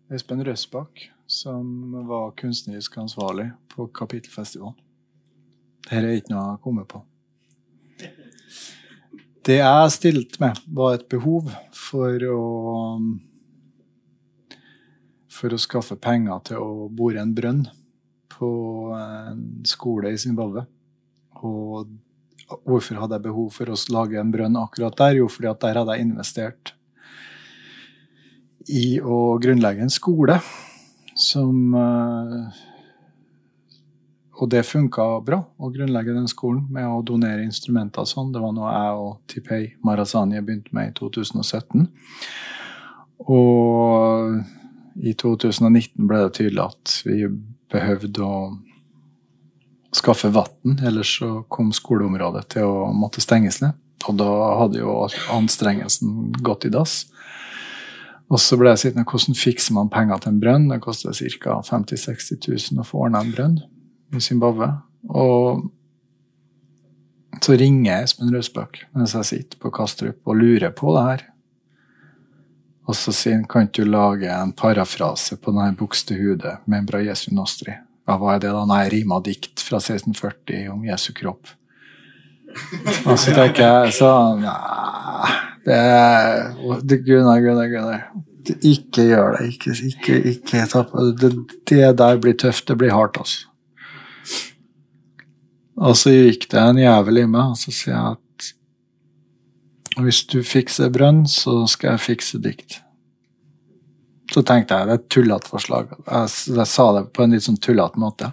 Espen 0.10 0.42
Røsbakk, 0.48 1.04
som 1.30 1.94
var 2.10 2.34
kunstnerisk 2.42 2.98
ansvarlig 3.04 3.52
på 3.70 3.86
Kapittelfestivalen. 3.94 4.82
Dette 5.86 6.02
er 6.02 6.18
ikke 6.18 6.34
noe 6.34 6.42
jeg 6.42 6.56
har 6.56 6.62
kommet 6.66 6.90
på. 6.90 7.04
Det 9.42 9.58
jeg 9.58 9.94
stilte 9.96 10.42
med, 10.42 10.60
var 10.70 11.00
et 11.00 11.08
behov 11.10 11.50
for 11.74 12.26
å 12.30 12.42
For 15.32 15.56
å 15.56 15.58
skaffe 15.58 15.96
penger 15.98 16.44
til 16.52 16.62
å 16.62 16.90
bore 16.94 17.18
en 17.24 17.32
brønn 17.34 17.64
på 18.30 18.50
en 18.94 19.40
skole 19.66 20.12
i 20.14 20.20
Zimbabwe. 20.22 20.68
Og 21.42 21.90
hvorfor 22.68 23.00
hadde 23.02 23.18
jeg 23.18 23.26
behov 23.26 23.48
for 23.56 23.72
å 23.72 23.78
lage 23.96 24.20
en 24.22 24.34
brønn 24.34 24.60
akkurat 24.60 25.00
der? 25.00 25.18
Jo, 25.18 25.30
fordi 25.32 25.50
at 25.50 25.64
der 25.64 25.80
hadde 25.82 25.96
jeg 25.98 26.06
investert 26.06 26.74
i 28.70 29.00
å 29.02 29.40
grunnlegge 29.42 29.88
en 29.88 29.94
skole 29.94 30.38
som 31.18 31.74
uh, 31.74 32.62
og 34.42 34.50
det 34.50 34.64
funka 34.66 35.04
bra 35.22 35.38
å 35.62 35.70
grunnlegge 35.70 36.16
den 36.16 36.30
skolen 36.30 36.64
med 36.74 36.88
å 36.90 37.04
donere 37.06 37.44
instrumenter 37.46 38.02
og 38.02 38.10
sånn. 38.10 38.32
Det 38.34 38.42
var 38.42 38.54
noe 38.56 38.72
jeg 38.74 38.98
og 38.98 39.12
Tipei 39.30 39.68
Marazani 39.86 40.42
begynte 40.42 40.74
med 40.74 40.90
i 40.90 40.96
2017. 40.98 41.84
Og 43.30 44.40
i 44.98 45.14
2019 45.14 46.08
ble 46.10 46.24
det 46.24 46.34
tydelig 46.40 46.64
at 46.64 46.96
vi 47.06 47.20
behøvde 47.72 48.26
å 48.26 48.40
skaffe 49.94 50.32
vann, 50.34 50.80
ellers 50.88 51.12
så 51.20 51.44
kom 51.52 51.70
skoleområdet 51.76 52.48
til 52.56 52.66
å 52.66 52.88
måtte 52.96 53.22
stenges 53.22 53.60
ned. 53.62 53.78
Og 54.10 54.18
da 54.18 54.30
hadde 54.58 54.82
jo 54.82 54.96
anstrengelsen 55.36 56.32
gått 56.42 56.66
i 56.66 56.72
dass. 56.74 57.04
Og 58.32 58.42
så 58.42 58.58
ble 58.58 58.72
jeg 58.74 58.88
sittende 58.88 59.06
hvordan 59.06 59.38
fikser 59.38 59.76
man 59.78 59.92
penger 59.94 60.24
til 60.24 60.34
en 60.34 60.42
brønn? 60.42 60.66
Det 60.72 60.80
koster 60.82 61.14
ca. 61.14 61.60
50 61.68 62.00
000-60 62.00 62.50
000 62.74 62.82
å 62.82 62.88
få 62.88 63.04
ordna 63.06 63.22
en 63.22 63.36
brønn 63.36 63.60
Zimbabwe. 64.20 64.68
Og 65.10 65.70
så 67.42 67.56
ringer 67.58 68.04
Espen 68.04 68.34
Røsbakk 68.34 68.84
mens 68.92 69.16
jeg 69.16 69.30
sitter 69.30 69.62
på 69.62 69.72
Kastrup 69.74 70.20
og 70.28 70.38
lurer 70.42 70.74
på 70.76 70.96
det 70.98 71.06
her. 71.08 71.24
Og 72.90 72.98
så 72.98 73.14
sier 73.16 73.38
han 73.38 73.48
kan 73.50 73.70
du 73.72 73.86
lage 73.88 74.28
en 74.34 74.52
parafrase 74.58 75.38
på 75.40 75.54
denne 75.54 75.78
bukstehudet 75.80 76.58
med 76.66 76.82
en 76.82 76.90
Bra 76.90 77.02
Jesu 77.02 77.30
Nostri. 77.36 77.74
Ja, 78.10 78.18
hva 78.18 78.36
er 78.36 78.44
det 78.44 78.52
da? 78.52 78.66
Nei, 78.68 78.84
rima 78.92 79.22
dikt 79.24 79.62
fra 79.64 79.80
1640 79.80 80.68
om 80.74 80.84
Jesu 80.86 81.12
kropp. 81.16 81.54
Og 83.06 83.16
så 83.22 83.32
tenker 83.32 83.64
jeg 83.64 83.94
sånn 83.96 84.44
det 85.64 85.78
er 85.78 86.50
Gunnar, 87.06 87.40
Gunnar, 87.40 87.70
Gunnar. 87.70 88.04
Ikke 88.66 89.06
gjør 89.06 89.38
det. 89.38 89.52
Ikke, 89.54 89.76
ikke, 89.88 90.18
ikke 90.34 90.66
ta 90.72 90.82
på 90.90 91.06
det. 91.22 91.32
Det 91.70 91.92
der 92.00 92.18
blir 92.18 92.34
tøft. 92.34 92.68
Det 92.68 92.78
blir 92.82 92.96
hardt, 92.96 93.20
altså. 93.22 93.51
Og 95.82 95.98
så 95.98 96.14
gikk 96.14 96.46
det 96.52 96.62
en 96.62 96.80
jævel 96.82 97.24
i 97.24 97.28
meg, 97.30 97.56
og 97.56 97.58
så 97.58 97.74
sier 97.74 97.96
jeg 97.96 98.16
at 98.16 98.28
hvis 100.02 100.22
du 100.32 100.40
fikser 100.46 100.92
brønn, 100.94 101.26
så 101.28 101.64
skal 101.70 101.96
jeg 101.96 102.06
fikse 102.06 102.40
dikt. 102.44 102.78
Så 104.32 104.44
tenkte 104.48 104.78
jeg 104.78 104.88
det 104.88 104.94
er 104.94 105.02
et 105.02 105.10
tullete 105.12 105.52
forslag. 105.52 105.90
Jeg, 106.06 106.30
jeg, 106.56 106.68
sa 106.70 106.86
det 106.96 107.08
på 107.12 107.26
en 107.26 107.36
litt 107.36 107.44
sånn 107.44 107.60
tullete 107.60 108.00
måte. 108.00 108.32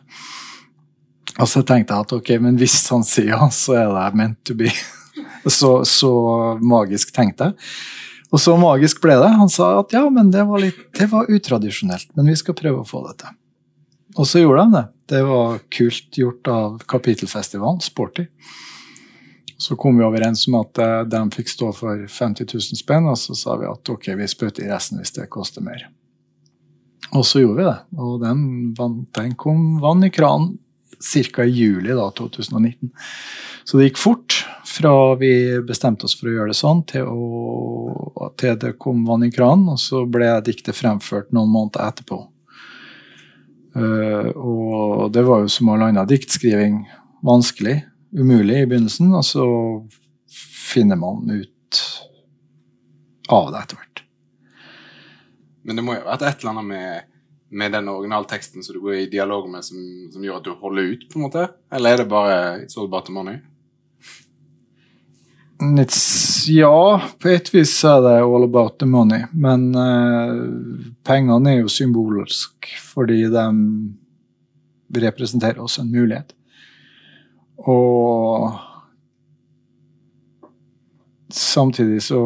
Og 1.38 1.48
så 1.50 1.64
tenkte 1.66 1.96
jeg 1.96 2.06
at 2.06 2.14
ok, 2.14 2.30
men 2.44 2.60
hvis 2.60 2.76
han 2.92 3.02
sier 3.06 3.32
ja, 3.32 3.48
så 3.54 3.74
er 3.80 3.90
det 3.90 4.20
meant 4.20 4.38
to 4.46 4.54
be. 4.58 4.70
så, 5.58 5.72
så 5.88 6.12
magisk 6.62 7.10
tenkte 7.16 7.50
jeg. 7.50 7.58
Og 8.28 8.42
så 8.44 8.54
magisk 8.60 9.00
ble 9.02 9.16
det. 9.18 9.32
Han 9.40 9.50
sa 9.50 9.72
at 9.80 9.94
ja, 9.96 10.04
men 10.12 10.30
det 10.34 10.44
var, 10.46 10.62
litt, 10.62 10.80
det 10.98 11.08
var 11.10 11.30
utradisjonelt, 11.32 12.10
men 12.18 12.28
vi 12.28 12.36
skal 12.38 12.56
prøve 12.58 12.84
å 12.84 12.88
få 12.88 13.06
det 13.08 13.18
til. 13.24 13.37
Og 14.18 14.26
så 14.26 14.42
gjorde 14.42 14.64
de 14.64 14.74
det. 14.74 14.84
Det 15.14 15.22
var 15.24 15.60
kult 15.72 16.18
gjort 16.18 16.50
av 16.50 16.78
Kapittelfestivalen, 16.90 17.80
Sporty. 17.80 18.26
Så 19.58 19.76
kom 19.76 19.98
vi 19.98 20.06
overens 20.06 20.46
om 20.50 20.58
at 20.60 20.78
eh, 20.78 21.00
de 21.10 21.22
fikk 21.34 21.48
stå 21.50 21.70
for 21.74 22.04
50 22.06 22.46
000 22.52 22.78
spenn, 22.78 23.08
og 23.10 23.18
så 23.18 23.34
sa 23.38 23.56
vi 23.58 23.66
at 23.66 23.90
ok, 23.90 24.12
vi 24.18 24.28
spytter 24.30 24.66
i 24.66 24.70
resten 24.70 25.00
hvis 25.00 25.14
det 25.16 25.26
koster 25.32 25.64
mer. 25.66 25.88
Og 27.14 27.24
så 27.26 27.42
gjorde 27.42 27.58
vi 27.58 27.66
det. 27.66 27.78
Og 27.98 28.20
den, 28.22 28.42
den 29.16 29.34
kom 29.38 29.78
vann 29.82 30.04
i 30.06 30.12
kranen 30.14 30.58
ca. 31.34 31.44
i 31.44 31.50
juli 31.50 31.94
da, 31.94 32.10
2019. 32.10 32.90
Så 33.64 33.78
det 33.78 33.90
gikk 33.90 33.98
fort. 33.98 34.44
fra 34.68 35.14
vi 35.16 35.60
bestemte 35.64 36.04
oss 36.04 36.14
for 36.18 36.28
å 36.28 36.32
gjøre 36.34 36.52
det 36.52 36.58
sånn, 36.58 36.82
til, 36.86 37.06
å, 37.08 38.28
til 38.38 38.58
det 38.60 38.74
kom 38.78 39.00
vann 39.08 39.24
i 39.24 39.30
kranen, 39.32 39.70
og 39.72 39.80
så 39.80 40.04
ble 40.06 40.28
diktet 40.44 40.76
fremført 40.76 41.32
noen 41.32 41.50
måneder 41.50 41.88
etterpå. 41.88 42.20
Uh, 43.78 44.30
og 44.34 45.12
det 45.14 45.22
var 45.26 45.44
jo 45.44 45.52
som 45.52 45.70
all 45.72 45.86
annen 45.88 46.08
diktskriving 46.08 46.80
vanskelig, 47.26 47.80
umulig 48.16 48.62
i 48.62 48.68
begynnelsen, 48.68 49.12
og 49.14 49.24
så 49.26 49.44
finner 50.72 50.98
man 51.00 51.28
ut 51.30 51.82
av 53.28 53.52
det 53.52 53.62
etter 53.62 53.80
hvert. 53.80 54.02
Men 55.68 55.76
det 55.76 55.84
må 55.84 55.98
jo 55.98 56.04
ha 56.04 56.14
vært 56.14 56.24
et 56.24 56.42
eller 56.42 56.54
annet 56.54 56.68
med, 56.70 57.08
med 57.60 57.74
den 57.76 57.90
originalteksten 57.92 58.64
som 58.64 58.76
du 58.76 58.80
går 58.84 59.02
i 59.02 59.10
dialog 59.12 59.50
med, 59.52 59.66
som, 59.66 59.82
som, 60.12 60.24
gjør 60.24 60.40
at 60.40 60.48
du 60.48 60.54
holder 60.62 60.94
ut, 60.94 61.06
på 61.10 61.20
en 61.20 61.26
måte? 61.26 61.44
Eller 61.74 61.92
er 61.92 62.02
det 62.02 62.08
bare 62.12 62.38
It's 62.62 62.78
all 62.78 62.88
about 62.88 63.08
the 63.08 63.16
money? 63.16 63.42
Ja, 66.46 67.00
på 67.18 67.30
et 67.32 67.48
vis 67.54 67.72
er 67.88 68.02
det 68.04 68.16
all 68.22 68.44
about 68.44 68.78
the 68.78 68.86
money. 68.86 69.24
Men 69.32 69.70
uh, 69.74 70.88
pengene 71.06 71.54
er 71.54 71.62
jo 71.62 71.72
symbolsk 71.72 72.68
fordi 72.92 73.24
de 73.32 73.46
representerer 75.02 75.60
oss 75.62 75.78
en 75.80 75.90
mulighet. 75.92 76.32
Og 77.58 78.54
samtidig 81.34 82.02
så 82.06 82.22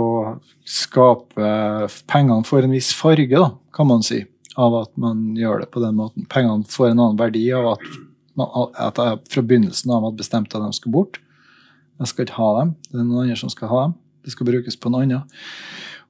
skaper 0.69 1.91
pengene 2.11 2.47
får 2.47 2.67
en 2.67 2.77
viss 2.77 2.93
farge, 2.95 3.33
da, 3.33 3.51
kan 3.75 3.89
man 3.91 4.05
si, 4.07 4.23
av 4.57 4.77
at 4.83 4.93
man 5.01 5.33
gjør 5.39 5.65
det 5.65 5.73
på 5.73 5.83
den 5.83 5.99
måten. 5.99 6.29
Pengene 6.31 6.69
får 6.69 6.93
en 6.93 7.01
annen 7.01 7.21
verdi 7.21 7.47
av 7.57 7.73
at, 7.75 7.89
man, 8.39 8.71
at 8.77 9.01
jeg 9.01 9.21
fra 9.35 9.45
begynnelsen 9.47 9.95
av 9.95 10.07
hadde 10.07 10.23
bestemt 10.23 10.55
at 10.55 10.63
de 10.63 10.79
skulle 10.79 10.99
bort. 11.01 11.19
Jeg 12.03 12.11
skal 12.11 12.27
ikke 12.27 12.41
ha 12.41 12.53
dem. 12.61 12.75
Det 12.91 12.99
er 12.99 13.05
noen 13.07 13.25
andre 13.25 13.39
som 13.39 13.53
skal 13.53 13.71
ha 13.73 13.83
dem. 13.87 13.99
Det 14.23 14.35
skal 14.35 14.49
brukes 14.49 14.79
på 14.79 14.93
noe 14.93 15.07
annet. 15.07 15.43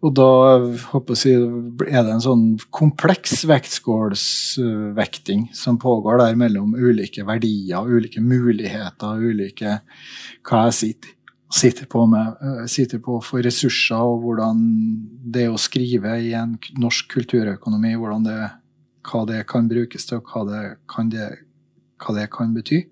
Og 0.03 0.11
da 0.19 0.29
jeg, 0.59 1.39
er 1.87 2.03
det 2.03 2.11
en 2.11 2.23
sånn 2.25 2.47
kompleks 2.75 3.45
vektskålsvekting 3.47 5.45
som 5.55 5.79
pågår 5.79 6.19
der 6.19 6.39
mellom 6.39 6.75
ulike 6.75 7.23
verdier, 7.27 7.87
ulike 7.87 8.19
muligheter, 8.23 9.23
ulike 9.23 9.77
hva 10.43 10.65
jeg 10.67 10.79
sitter, 10.81 11.13
sitter, 11.55 11.87
på 11.87 12.03
med, 12.11 12.35
eh, 12.43 12.65
sitter 12.67 12.99
på 13.05 13.21
for 13.23 13.47
ressurser, 13.47 14.03
og 14.03 14.25
hvordan 14.25 14.65
det 15.23 15.47
å 15.53 15.61
skrive 15.61 16.17
i 16.19 16.33
en 16.35 16.57
norsk 16.83 17.13
kulturøkonomi, 17.15 17.95
det, 18.27 18.41
hva 19.07 19.23
det 19.29 19.47
kan 19.47 19.69
brukes 19.71 20.09
til, 20.09 20.19
og 20.19 20.33
hva 20.33 20.43
det 20.49 20.65
kan, 20.91 21.13
det, 21.15 21.29
hva 22.03 22.17
det 22.19 22.27
kan 22.35 22.55
bety. 22.57 22.83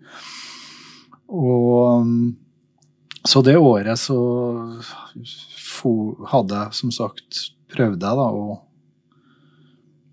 Og 1.27 2.07
så 3.25 3.43
det 3.45 3.57
året 3.59 3.99
så 4.01 4.17
hadde 6.33 6.57
jeg 6.57 6.77
som 6.77 6.93
sagt 6.95 7.47
prøvd 7.71 8.03
jeg 8.03 8.19
da 8.19 8.27
å 8.33 8.59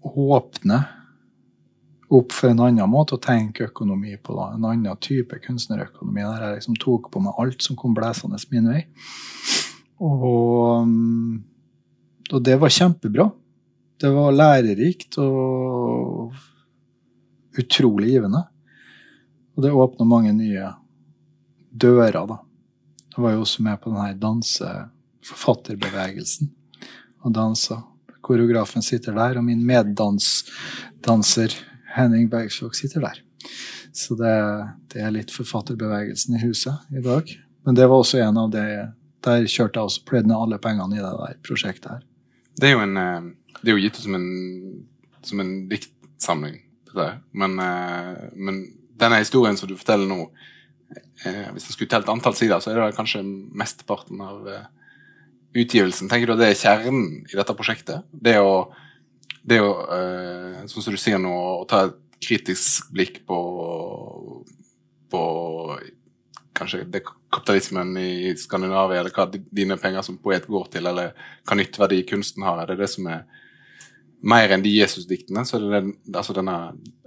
åpne 0.07 0.79
opp 2.07 2.31
for 2.31 2.51
en 2.51 2.61
annen 2.63 2.89
måte 2.89 3.17
å 3.17 3.21
tenke 3.21 3.67
økonomi 3.67 4.15
på. 4.21 4.35
da, 4.37 4.53
En 4.55 4.67
annen 4.69 4.99
type 5.03 5.39
kunstnerøkonomi 5.43 6.23
der 6.23 6.45
jeg 6.45 6.59
liksom 6.59 6.77
tok 6.79 7.09
på 7.11 7.23
meg 7.23 7.39
alt 7.41 7.63
som 7.65 7.79
kom 7.79 7.95
blesende 7.97 8.39
min 8.51 8.69
vei. 8.71 8.83
Og, 10.03 10.87
og 12.31 12.43
det 12.45 12.55
var 12.61 12.73
kjempebra. 12.73 13.27
Det 13.97 14.11
var 14.13 14.35
lærerikt 14.35 15.17
og 15.23 16.37
utrolig 17.57 18.13
givende. 18.13 18.45
Og 19.57 19.65
det 19.65 19.73
åpna 19.73 20.05
mange 20.07 20.35
nye 20.37 20.69
dører, 21.73 22.21
da. 22.29 22.37
Jeg 23.17 23.23
var 23.23 23.31
jo 23.33 23.39
også 23.41 23.63
med 23.65 23.79
på 23.81 23.89
denne 23.89 24.13
danseforfatterbevegelsen 24.21 26.51
og 27.25 27.33
dansa. 27.33 27.81
Koreografen 28.21 28.85
sitter 28.85 29.17
der, 29.17 29.33
og 29.39 29.43
min 29.47 29.63
meddanser 29.65 31.55
Henning 31.95 32.27
Bergsvåg 32.29 32.75
sitter 32.77 33.01
der. 33.01 33.17
Så 33.89 34.13
det, 34.19 34.35
det, 34.93 35.01
er 35.01 35.09
litt 35.15 35.33
forfatterbevegelsen 35.33 36.37
i 36.37 36.43
huset 36.43 36.77
i 36.93 37.01
dag. 37.01 37.25
Men 37.65 37.73
det 37.79 37.87
var 37.89 37.97
også 38.03 38.21
en 38.21 38.37
av 38.37 38.53
det 38.53 38.93
Der 39.25 39.49
kjørte 39.49 39.79
jeg 39.79 39.85
også 39.89 40.05
pløyd 40.05 40.29
ned 40.29 40.37
alle 40.37 40.61
pengene 40.61 40.95
i 40.95 41.01
det 41.01 41.09
der 41.09 41.33
prosjektet 41.41 41.89
her. 41.89 42.05
Det 42.61 42.69
er 42.69 42.73
jo, 42.75 42.85
en, 42.85 42.97
eh, 43.01 43.21
det 43.63 43.69
er 43.71 43.73
jo 43.73 43.81
gitt 43.81 43.97
ut 43.97 44.05
som 44.05 44.15
en, 44.15 44.29
som 45.25 45.39
en 45.41 45.69
diktsamling, 45.71 46.61
men, 47.33 47.59
eh, 47.59 48.29
men 48.37 48.77
denne 49.01 49.17
historien 49.25 49.57
som 49.57 49.69
du 49.69 49.75
forteller 49.75 50.05
nå, 50.05 50.29
eh, 50.95 51.47
Hvis 51.53 51.67
en 51.67 51.75
skulle 51.75 51.91
telt 51.91 52.09
antall 52.11 52.35
sider, 52.37 52.59
så 52.63 52.71
er 52.71 52.81
det 52.81 52.97
kanskje 52.97 53.23
mesteparten 53.25 54.21
av 54.23 54.49
eh, 54.51 54.65
utgivelsen. 55.57 56.09
Tenker 56.11 56.29
du 56.29 56.35
at 56.35 56.43
det 56.43 56.51
er 56.51 56.61
kjernen 56.61 57.05
i 57.27 57.37
dette 57.37 57.55
prosjektet? 57.57 58.07
Det 58.11 58.37
å, 58.41 58.67
det 59.47 59.61
å 59.63 59.71
eh, 59.97 60.59
sånn 60.69 60.87
som 60.87 60.95
du 60.95 61.01
sier 61.01 61.21
nå, 61.21 61.33
å 61.61 61.67
ta 61.69 61.85
et 61.87 61.97
kritisk 62.23 62.89
blikk 62.95 63.21
på, 63.29 63.37
på 65.11 65.21
kanskje 66.57 66.85
det 66.89 67.03
kapitalismen 67.05 67.91
i 68.01 68.33
Skandinavia, 68.39 69.01
eller 69.01 69.13
hva 69.13 69.27
dine 69.29 69.77
penger 69.79 70.05
som 70.05 70.17
poet 70.21 70.47
går 70.49 70.71
til, 70.73 70.87
eller 70.89 71.13
hva 71.45 71.57
nytteverdi 71.59 72.01
kunsten 72.09 72.45
har. 72.47 72.63
Er 72.63 72.71
det 72.71 72.79
det 72.81 72.89
som 72.91 73.09
er 73.11 73.27
mer 74.25 74.51
enn 74.51 74.63
de 74.65 74.71
Jesusdiktene, 74.73 75.43
så 75.45 75.57
er 75.57 75.63
det 75.63 75.73
den, 75.75 75.91
altså 76.13 76.33
denne 76.35 76.55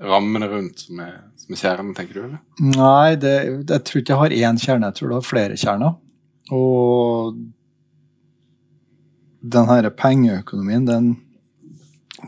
rammene 0.02 0.48
rundt 0.50 0.84
som 0.84 1.00
er, 1.02 1.16
som 1.40 1.54
er 1.54 1.62
kjernen, 1.62 1.94
tenker 1.96 2.16
du? 2.16 2.20
eller? 2.28 2.42
Nei, 2.62 3.16
det, 3.20 3.32
jeg 3.66 3.86
tror 3.86 4.02
ikke 4.02 4.14
jeg 4.14 4.20
har 4.20 4.36
én 4.36 4.60
kjerne, 4.62 4.90
jeg 4.90 4.98
tror 4.98 5.10
det 5.10 5.18
har 5.18 5.26
flere 5.26 5.58
kjerner. 5.60 5.96
Og 6.54 7.40
den 9.40 9.72
her 9.72 9.90
pengeøkonomien, 9.96 10.86
den, 10.86 11.10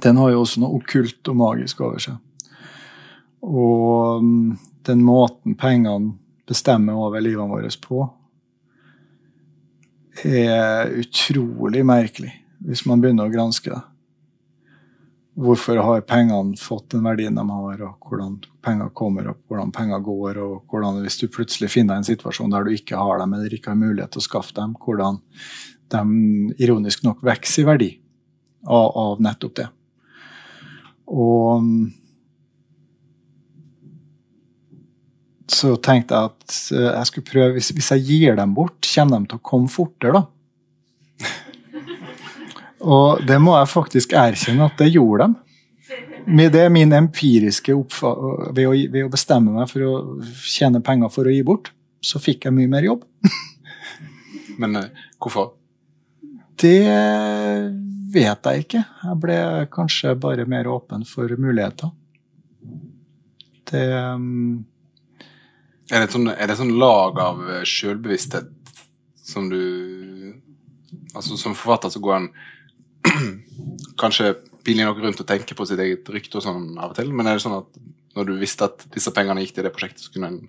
den 0.03 0.18
har 0.18 0.33
jo 0.33 0.42
også 0.42 0.62
noe 0.62 0.81
okkult 0.81 1.31
og 1.31 1.38
magisk 1.38 1.85
over 1.85 2.03
seg. 2.03 2.18
Og 3.42 4.23
mm, 4.23 4.59
den 4.88 5.07
måten 5.07 5.57
pengene 5.59 6.16
bestemmer 6.49 6.99
over 6.99 7.23
livene 7.23 7.51
våre 7.51 7.71
på, 7.83 8.03
er 10.27 10.90
utrolig 11.01 11.87
merkelig, 11.88 12.35
hvis 12.66 12.85
man 12.87 13.01
begynner 13.01 13.31
å 13.31 13.33
granske 13.33 13.71
det 13.73 13.81
hvorfor 15.35 15.77
har 15.81 16.05
pengene 16.05 16.57
fått 16.61 16.90
den 16.92 17.05
verdien 17.07 17.37
de 17.37 17.45
har, 17.49 17.83
og 17.87 18.09
hvordan 18.09 18.37
penger 18.64 18.90
kommer, 18.97 19.31
og 19.33 19.40
hvordan 19.49 19.73
penger 19.73 20.03
går, 20.05 20.40
og 20.45 20.71
hvordan 20.71 21.01
hvis 21.05 21.18
du 21.23 21.29
plutselig 21.33 21.71
finner 21.73 21.95
deg 21.95 22.03
en 22.03 22.11
situasjon 22.11 22.53
der 22.53 22.66
du 22.66 22.75
ikke 22.75 23.01
har 23.01 23.23
dem, 23.23 23.33
eller 23.37 23.55
ikke 23.55 23.73
har 23.73 23.81
mulighet 23.81 24.12
til 24.12 24.23
å 24.23 24.27
skaffe 24.27 24.57
dem, 24.59 24.77
hvordan 24.77 25.21
de 25.92 26.03
ironisk 26.62 27.05
nok 27.07 27.25
vokser 27.25 27.64
i 27.64 27.68
verdi 27.68 27.90
av, 28.66 28.92
av, 28.97 29.23
nettopp 29.25 29.57
det. 29.59 29.68
Og 31.12 31.73
så 35.53 35.75
tenkte 35.85 36.16
jeg 36.16 36.33
at 36.33 36.59
eh, 36.73 36.90
jeg 36.90 37.09
skulle 37.09 37.29
prøve, 37.29 37.57
hvis, 37.57 37.73
hvis 37.77 37.90
jeg 37.97 38.07
gir 38.09 38.38
dem 38.38 38.55
bort, 38.57 38.81
kommer 38.95 39.21
de 39.21 39.33
til 39.33 39.40
å 39.40 39.47
komme 39.49 39.73
fortere, 39.73 40.21
da. 40.21 41.33
Og 42.83 43.23
det 43.27 43.38
må 43.42 43.55
jeg 43.57 43.71
faktisk 43.71 44.14
erkjenne 44.18 44.66
at 44.66 44.79
det 44.81 44.90
gjorde 44.92 45.29
dem. 45.29 45.38
Med 46.27 46.53
det 46.55 46.68
min 46.71 46.92
empiriske 46.95 47.75
ved 47.75 48.90
ved 48.92 49.01
å 49.05 49.11
bestemme 49.11 49.55
meg 49.55 49.71
for 49.71 49.87
å 49.87 49.95
tjene 50.47 50.83
penger 50.85 51.11
for 51.11 51.27
å 51.27 51.35
gi 51.35 51.42
bort, 51.47 51.73
så 52.03 52.21
fikk 52.23 52.47
jeg 52.47 52.55
mye 52.55 52.71
mer 52.71 52.87
jobb. 52.87 53.03
Men 54.61 54.79
uh, 54.79 55.03
hvorfor? 55.18 55.55
Det 56.62 56.79
vet 58.12 58.47
jeg 58.47 58.66
ikke. 58.66 58.85
Jeg 59.03 59.18
ble 59.23 59.38
kanskje 59.73 60.14
bare 60.21 60.47
mer 60.47 60.68
åpen 60.71 61.07
for 61.09 61.33
muligheter. 61.38 61.90
Det 63.73 63.87
um... 64.14 64.64
er, 65.90 66.05
det 66.05 66.11
sånn, 66.12 66.31
er 66.31 66.51
det 66.51 66.59
sånn 66.59 66.75
lag 66.79 67.18
av 67.23 67.42
sjølbevissthet 67.68 68.51
som 69.23 69.49
du 69.51 69.62
Altså 71.12 71.37
Som 71.37 71.55
forfatter 71.57 71.90
så 71.92 72.01
går 72.01 72.14
han 72.14 72.27
kanskje 74.03 74.35
pinlig 74.67 74.87
nok 74.87 75.03
rundt 75.03 75.23
å 75.23 75.27
tenke 75.27 75.57
på 75.59 75.67
sitt 75.69 75.81
eget 75.83 76.09
rykte 76.12 76.38
og 76.38 76.47
sånn 76.47 76.65
av 76.79 76.93
og 76.93 76.99
til, 76.99 77.11
men 77.15 77.29
er 77.29 77.38
det 77.38 77.45
sånn 77.45 77.59
at 77.59 77.83
når 78.17 78.29
du 78.29 78.35
visste 78.41 78.69
at 78.69 78.85
disse 78.93 79.12
pengene 79.15 79.43
gikk 79.45 79.57
til 79.57 79.67
det 79.67 79.73
prosjektet, 79.75 80.05
så 80.05 80.12
kunne 80.15 80.31
en, 80.33 80.41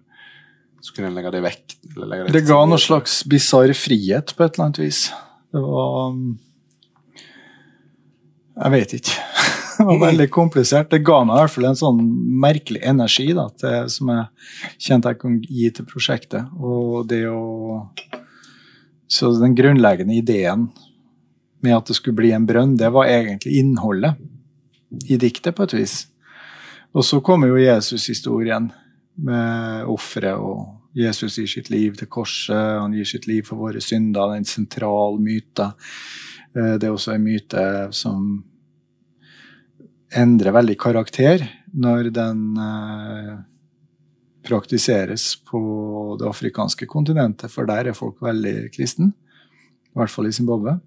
så 0.83 0.95
kunne 0.95 1.11
en 1.11 1.17
legge 1.17 1.33
det 1.33 1.43
vekk? 1.45 1.75
Det, 1.95 2.23
det 2.35 2.45
ga 2.47 2.59
noe 2.67 2.81
slags 2.81 3.21
bisarr 3.29 3.73
frihet 3.77 4.35
på 4.35 4.45
et 4.45 4.57
eller 4.57 4.67
annet 4.67 4.81
vis. 4.83 5.05
Det 5.53 5.61
var 5.63 6.09
um, 6.11 6.25
Jeg 8.57 8.75
vet 8.77 8.97
ikke. 8.99 9.19
Det 9.73 9.87
var 9.89 9.97
veldig 10.03 10.25
komplisert. 10.29 10.91
Det 10.91 10.99
ga 11.01 11.23
meg 11.25 11.33
i 11.33 11.41
hvert 11.41 11.51
fall 11.55 11.65
en 11.65 11.77
sånn 11.79 12.01
merkelig 12.43 12.83
energi 12.85 13.31
da, 13.33 13.47
til, 13.57 13.87
som 13.89 14.11
jeg 14.13 14.75
kjente 14.85 15.09
jeg 15.09 15.19
kunne 15.23 15.49
gi 15.49 15.71
til 15.73 15.87
prosjektet. 15.89 16.51
Og 16.61 17.07
det 17.09 17.23
å 17.25 17.41
Så 19.09 19.31
den 19.41 19.57
grunnleggende 19.57 20.13
ideen 20.15 20.67
med 21.63 21.77
at 21.77 21.89
det 21.89 21.97
skulle 21.97 22.19
bli 22.19 22.31
en 22.35 22.47
brønn, 22.47 22.77
det 22.77 22.91
var 22.93 23.09
egentlig 23.09 23.57
innholdet 23.59 24.19
i 25.09 25.17
diktet, 25.17 25.55
på 25.55 25.65
et 25.65 25.75
vis. 25.77 25.95
Og 26.93 27.05
så 27.05 27.19
kommer 27.25 27.49
jo 27.49 27.61
Jesus-historien 27.61 28.69
med 29.23 29.89
offeret 29.89 30.37
og 30.37 30.79
Jesus 30.93 31.39
gir 31.39 31.49
sitt 31.49 31.71
liv 31.73 31.95
til 31.97 32.09
korset, 32.11 32.53
han 32.53 32.93
gir 32.93 33.07
sitt 33.09 33.25
liv 33.25 33.45
for 33.47 33.57
våre 33.57 33.81
synder. 33.81 34.29
Det 34.29 34.35
er 34.35 34.41
en 34.43 34.51
sentral 34.51 35.17
myte. 35.21 35.71
Eh, 36.53 36.75
det 36.77 36.87
er 36.87 36.93
også 36.93 37.15
en 37.15 37.25
myte 37.25 37.63
som 37.97 38.27
endrer 40.13 40.53
veldig 40.53 40.77
karakter 40.77 41.47
når 41.73 42.11
den 42.13 42.45
eh, 42.61 43.33
praktiseres 44.45 45.31
på 45.49 45.63
det 46.19 46.29
afrikanske 46.29 46.85
kontinentet, 46.85 47.49
for 47.49 47.65
der 47.65 47.89
er 47.89 47.97
folk 47.97 48.21
veldig 48.21 48.69
kristen. 48.75 49.13
I 49.93 49.97
hvert 49.97 50.13
fall 50.13 50.29
i 50.29 50.35
Zimbabwe. 50.35 50.77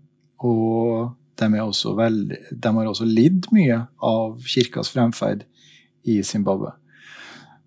Og 0.45 1.15
de, 1.37 1.49
veldig, 1.53 2.41
de, 2.51 2.73
har 2.79 2.91
også 2.91 3.07
lidd 3.09 3.49
mye 3.53 3.83
av 4.05 4.37
kirkas 4.49 4.91
fremferd 4.93 5.45
i 6.09 6.23
Zimbabwe. 6.25 6.73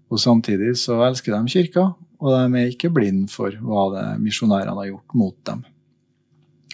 Og 0.09 0.21
samtidig 0.21 0.75
så 0.81 0.97
elsker 1.05 1.35
de 1.35 1.53
kirka, 1.53 1.91
og 2.19 2.33
de 2.33 2.59
er 2.59 2.71
ikke 2.71 2.91
blind 2.93 3.29
for 3.31 3.53
hva 3.63 3.89
det 3.93 4.05
misjonærene 4.23 4.77
har 4.81 4.89
gjort 4.89 5.17
mot 5.17 5.37
dem 5.47 5.61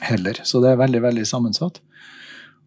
heller. 0.03 0.39
Så 0.43 0.61
det 0.63 0.71
er 0.71 0.79
veldig, 0.79 1.01
veldig 1.03 1.25
sammensatt. 1.27 1.81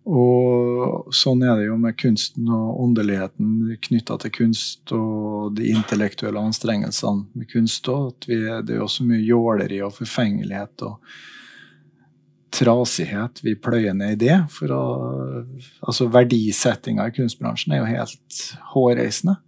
Og 0.08 1.10
sånn 1.12 1.42
er 1.44 1.58
det 1.58 1.66
jo 1.66 1.76
med 1.80 1.96
kunsten 2.00 2.46
og 2.54 2.78
åndeligheten 2.84 3.74
knytta 3.84 4.16
til 4.22 4.32
kunst 4.32 4.92
og 4.96 5.56
de 5.58 5.68
intellektuelle 5.74 6.40
anstrengelsene 6.40 7.26
med 7.36 7.50
kunst 7.50 7.90
òg. 7.92 8.14
Det 8.24 8.38
er 8.38 8.78
jo 8.78 8.86
også 8.86 9.04
mye 9.08 9.20
jåleri 9.20 9.82
og 9.84 9.92
forfengelighet 9.98 10.86
og 10.88 11.02
trasighet 12.54 13.42
vi 13.44 13.56
pløyer 13.58 13.96
ned 13.96 14.16
i 14.16 14.22
det. 14.28 14.38
For 14.52 14.72
å, 14.74 14.84
altså 15.84 16.08
Verdisettinga 16.12 17.08
i 17.08 17.14
kunstbransjen 17.16 17.74
er 17.74 17.82
jo 17.82 17.92
helt 17.92 18.42
hårreisende. 18.72 19.38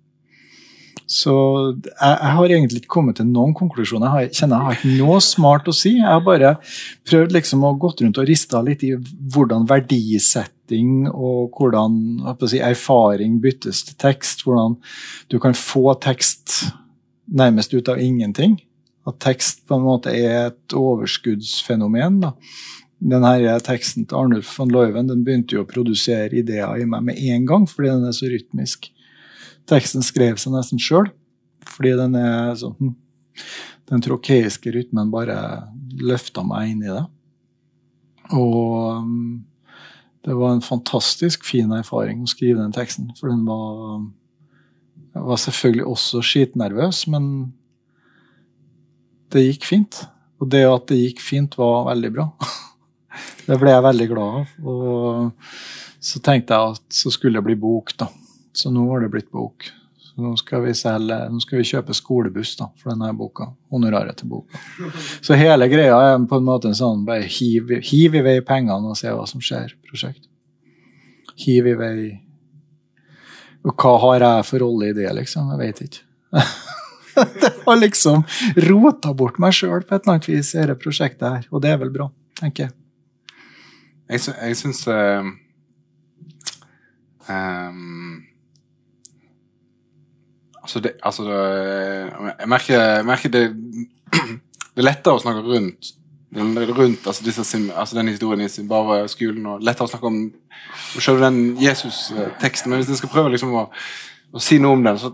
Så 1.11 1.33
jeg, 1.75 1.91
jeg, 1.99 2.33
har 2.37 2.53
egentlig 2.55 2.81
ikke 2.85 2.95
kommet 2.95 3.19
til 3.19 3.27
noen 3.27 3.51
konklusjoner. 3.57 4.13
Jeg 4.23 4.37
kjenner 4.39 4.61
jeg 4.61 4.67
har 4.67 4.77
ikke 4.79 4.93
noe 5.01 5.19
smart 5.25 5.67
å 5.71 5.75
si. 5.75 5.97
Jeg 5.97 6.07
har 6.07 6.23
bare 6.23 6.53
prøvd 7.09 7.35
liksom 7.35 7.67
å 7.67 7.73
gått 7.83 8.05
rundt 8.05 8.21
og 8.23 8.29
rista 8.31 8.63
litt 8.63 8.85
i 8.87 8.93
hvordan 8.95 9.67
verdisetting 9.71 11.09
og 11.11 11.59
hvordan 11.59 11.99
si, 12.47 12.63
erfaring 12.63 13.41
byttes 13.43 13.83
til 13.89 13.99
tekst. 13.99 14.47
Hvordan 14.47 14.79
du 15.33 15.41
kan 15.43 15.57
få 15.59 15.97
tekst 15.99 16.61
nærmest 17.27 17.75
ut 17.75 17.91
av 17.91 17.99
ingenting. 17.99 18.61
At 19.09 19.19
tekst 19.25 19.65
på 19.67 19.81
en 19.81 19.89
måte 19.89 20.15
er 20.15 20.53
et 20.53 20.79
overskuddsfenomen. 20.79 22.23
da 22.23 22.37
denne 23.01 23.57
teksten 23.65 24.05
til 24.05 24.19
Arnulf 24.19 24.51
von 24.59 24.73
Leuven 24.73 25.09
den 25.09 25.25
begynte 25.25 25.57
jo 25.57 25.65
å 25.65 25.69
produsere 25.69 26.37
ideer 26.37 26.83
i 26.83 26.89
meg 26.89 27.07
med 27.07 27.21
en 27.33 27.47
gang, 27.49 27.67
fordi 27.69 27.95
den 27.95 28.09
er 28.09 28.17
så 28.17 28.29
rytmisk. 28.29 28.91
Teksten 29.71 30.05
skrev 30.05 30.37
seg 30.41 30.53
nesten 30.53 30.81
sjøl, 30.83 31.09
fordi 31.71 31.95
den 32.01 32.19
er 32.21 32.53
sånn 32.61 32.77
hm, 32.79 32.97
Den 33.91 34.03
trokeiske 34.05 34.71
rytmen 34.71 35.09
bare 35.11 35.35
løfta 35.99 36.45
meg 36.47 36.69
inn 36.71 36.85
i 36.85 36.93
det. 36.93 37.03
Og 38.37 39.01
hm, 39.01 39.41
det 40.23 40.37
var 40.37 40.55
en 40.55 40.63
fantastisk 40.63 41.49
fin 41.49 41.73
erfaring 41.75 42.21
å 42.23 42.31
skrive 42.31 42.61
den 42.61 42.77
teksten, 42.77 43.11
for 43.19 43.33
den 43.33 43.43
var 43.49 44.05
Jeg 45.11 45.27
var 45.27 45.41
selvfølgelig 45.43 45.87
også 45.91 46.21
skitnervøs, 46.23 47.07
men 47.11 47.25
det 49.33 49.49
gikk 49.49 49.67
fint. 49.67 50.05
Og 50.39 50.51
det 50.53 50.63
at 50.69 50.87
det 50.91 51.01
gikk 51.01 51.23
fint, 51.25 51.57
var 51.59 51.89
veldig 51.89 52.13
bra. 52.15 52.29
Det 53.47 53.59
ble 53.59 53.75
jeg 53.75 53.87
veldig 53.87 54.09
glad 54.13 54.41
av. 54.41 54.57
Og 54.71 55.51
så 56.01 56.23
tenkte 56.25 56.57
jeg 56.57 56.77
at 56.77 57.03
så 57.03 57.13
skulle 57.13 57.41
det 57.41 57.49
bli 57.51 57.59
bok, 57.61 57.93
da. 58.01 58.09
Så 58.53 58.73
nå 58.73 58.87
har 58.91 59.05
det 59.05 59.13
blitt 59.13 59.31
bok. 59.33 59.69
Så 60.01 60.23
nå 60.25 60.33
skal 60.41 60.65
vi, 60.65 60.73
selge, 60.75 61.17
nå 61.31 61.43
skal 61.43 61.61
vi 61.61 61.69
kjøpe 61.69 61.95
skolebuss 61.95 62.57
da, 62.59 62.71
for 62.81 62.93
denne 62.93 63.13
boka. 63.17 63.51
Honoraret 63.71 64.19
til 64.19 64.31
boka. 64.33 64.59
Så 65.23 65.39
hele 65.39 65.69
greia 65.71 65.99
er 66.09 66.25
på 66.27 66.41
en 66.41 66.49
måte 66.49 66.71
en 66.71 66.79
sånn 66.79 67.05
bare 67.07 67.29
hiv, 67.31 67.77
hiv 67.87 68.17
i 68.19 68.25
vei 68.27 68.41
pengene 68.47 68.91
og 68.91 68.99
se 68.99 69.13
hva 69.13 69.29
som 69.31 69.45
skjer. 69.45 69.77
prosjekt. 69.87 70.27
Hiv 71.41 71.71
i 71.71 71.77
vei 71.79 72.01
Og 73.65 73.73
hva 73.77 73.93
har 74.03 74.25
jeg 74.25 74.45
for 74.49 74.65
rolle 74.65 74.91
i 74.91 74.97
det, 74.97 75.09
liksom? 75.15 75.51
Jeg 75.53 75.61
vet 75.61 75.81
ikke. 75.87 76.05
det 77.43 77.53
har 77.67 77.77
liksom 77.77 78.25
rota 78.69 79.13
bort 79.15 79.39
meg 79.43 79.53
sjøl 79.57 79.83
på 79.85 79.95
et 79.95 80.01
eller 80.01 80.17
annet 80.17 80.29
vis 80.31 80.55
i 80.55 80.63
dette 80.63 80.79
prosjektet 80.81 81.29
her, 81.29 81.49
og 81.51 81.63
det 81.65 81.75
er 81.75 81.81
vel 81.83 81.93
bra, 81.93 82.09
tenker 82.41 82.67
jeg. 82.69 82.80
Jeg, 84.11 84.21
sy 84.25 84.35
jeg 84.35 84.59
syns 84.59 84.83
uh, 84.91 85.29
um, 87.31 88.19
Altså, 90.61 90.81
det, 90.85 90.93
altså 91.03 91.25
det, 91.25 91.39
Jeg 92.41 92.49
merker, 92.49 92.75
jeg 92.81 93.07
merker 93.07 93.33
det, 93.33 93.45
det 94.75 94.83
er 94.83 94.87
lettere 94.87 95.17
å 95.17 95.23
snakke 95.23 95.47
rundt 95.47 95.95
rundt 96.31 97.07
altså, 97.07 97.25
disse, 97.25 97.59
altså 97.75 97.97
den 97.97 98.09
historien 98.09 98.41
i 98.41 98.49
Zimbabwe-skolen. 98.49 99.47
og 99.47 99.63
Lettere 99.63 99.89
å 99.89 99.91
snakke 99.91 100.07
om 100.07 100.21
selv 100.99 101.25
den 101.25 101.57
Jesus-teksten. 101.59 102.71
Men 102.71 102.79
hvis 102.79 102.89
jeg 102.89 103.01
skal 103.01 103.11
prøve 103.11 103.31
liksom 103.31 103.55
å, 103.55 103.65
å, 104.33 104.39
si 104.39 104.61
noe 104.63 104.79
om 104.79 104.85
den, 104.85 104.99
så, 104.99 105.11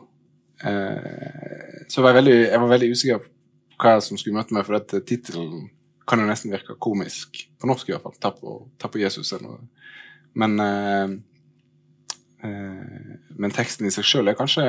uh, 0.65 1.87
så 1.89 2.03
var 2.03 2.13
jeg 2.13 2.21
veldig, 2.21 2.37
jeg 2.51 2.61
var 2.61 2.75
veldig 2.75 2.91
usikker 2.93 3.25
på 3.25 3.33
hva 3.81 3.97
som 4.01 4.21
skulle 4.21 4.37
møte 4.37 4.57
meg, 4.57 4.67
for 4.67 4.77
dette 4.77 5.05
tittelen 5.09 5.71
kan 6.07 6.23
jo 6.23 6.27
nesten 6.29 6.53
virke 6.55 6.77
komisk. 6.79 7.47
På 7.61 7.69
norsk 7.71 7.89
i 7.89 7.95
hvert 7.95 8.05
fall. 8.07 8.17
Ta 8.23 8.31
på, 8.35 8.59
ta 8.79 8.91
på 8.91 9.01
Jesus 9.03 9.33
eller 9.33 9.49
noe. 9.49 9.87
Men, 10.37 10.61
eh, 10.61 11.09
eh, 12.47 13.13
men 13.37 13.55
teksten 13.57 13.89
i 13.89 13.95
seg 13.95 14.05
sjøl 14.05 14.29
er 14.29 14.39
kanskje 14.39 14.65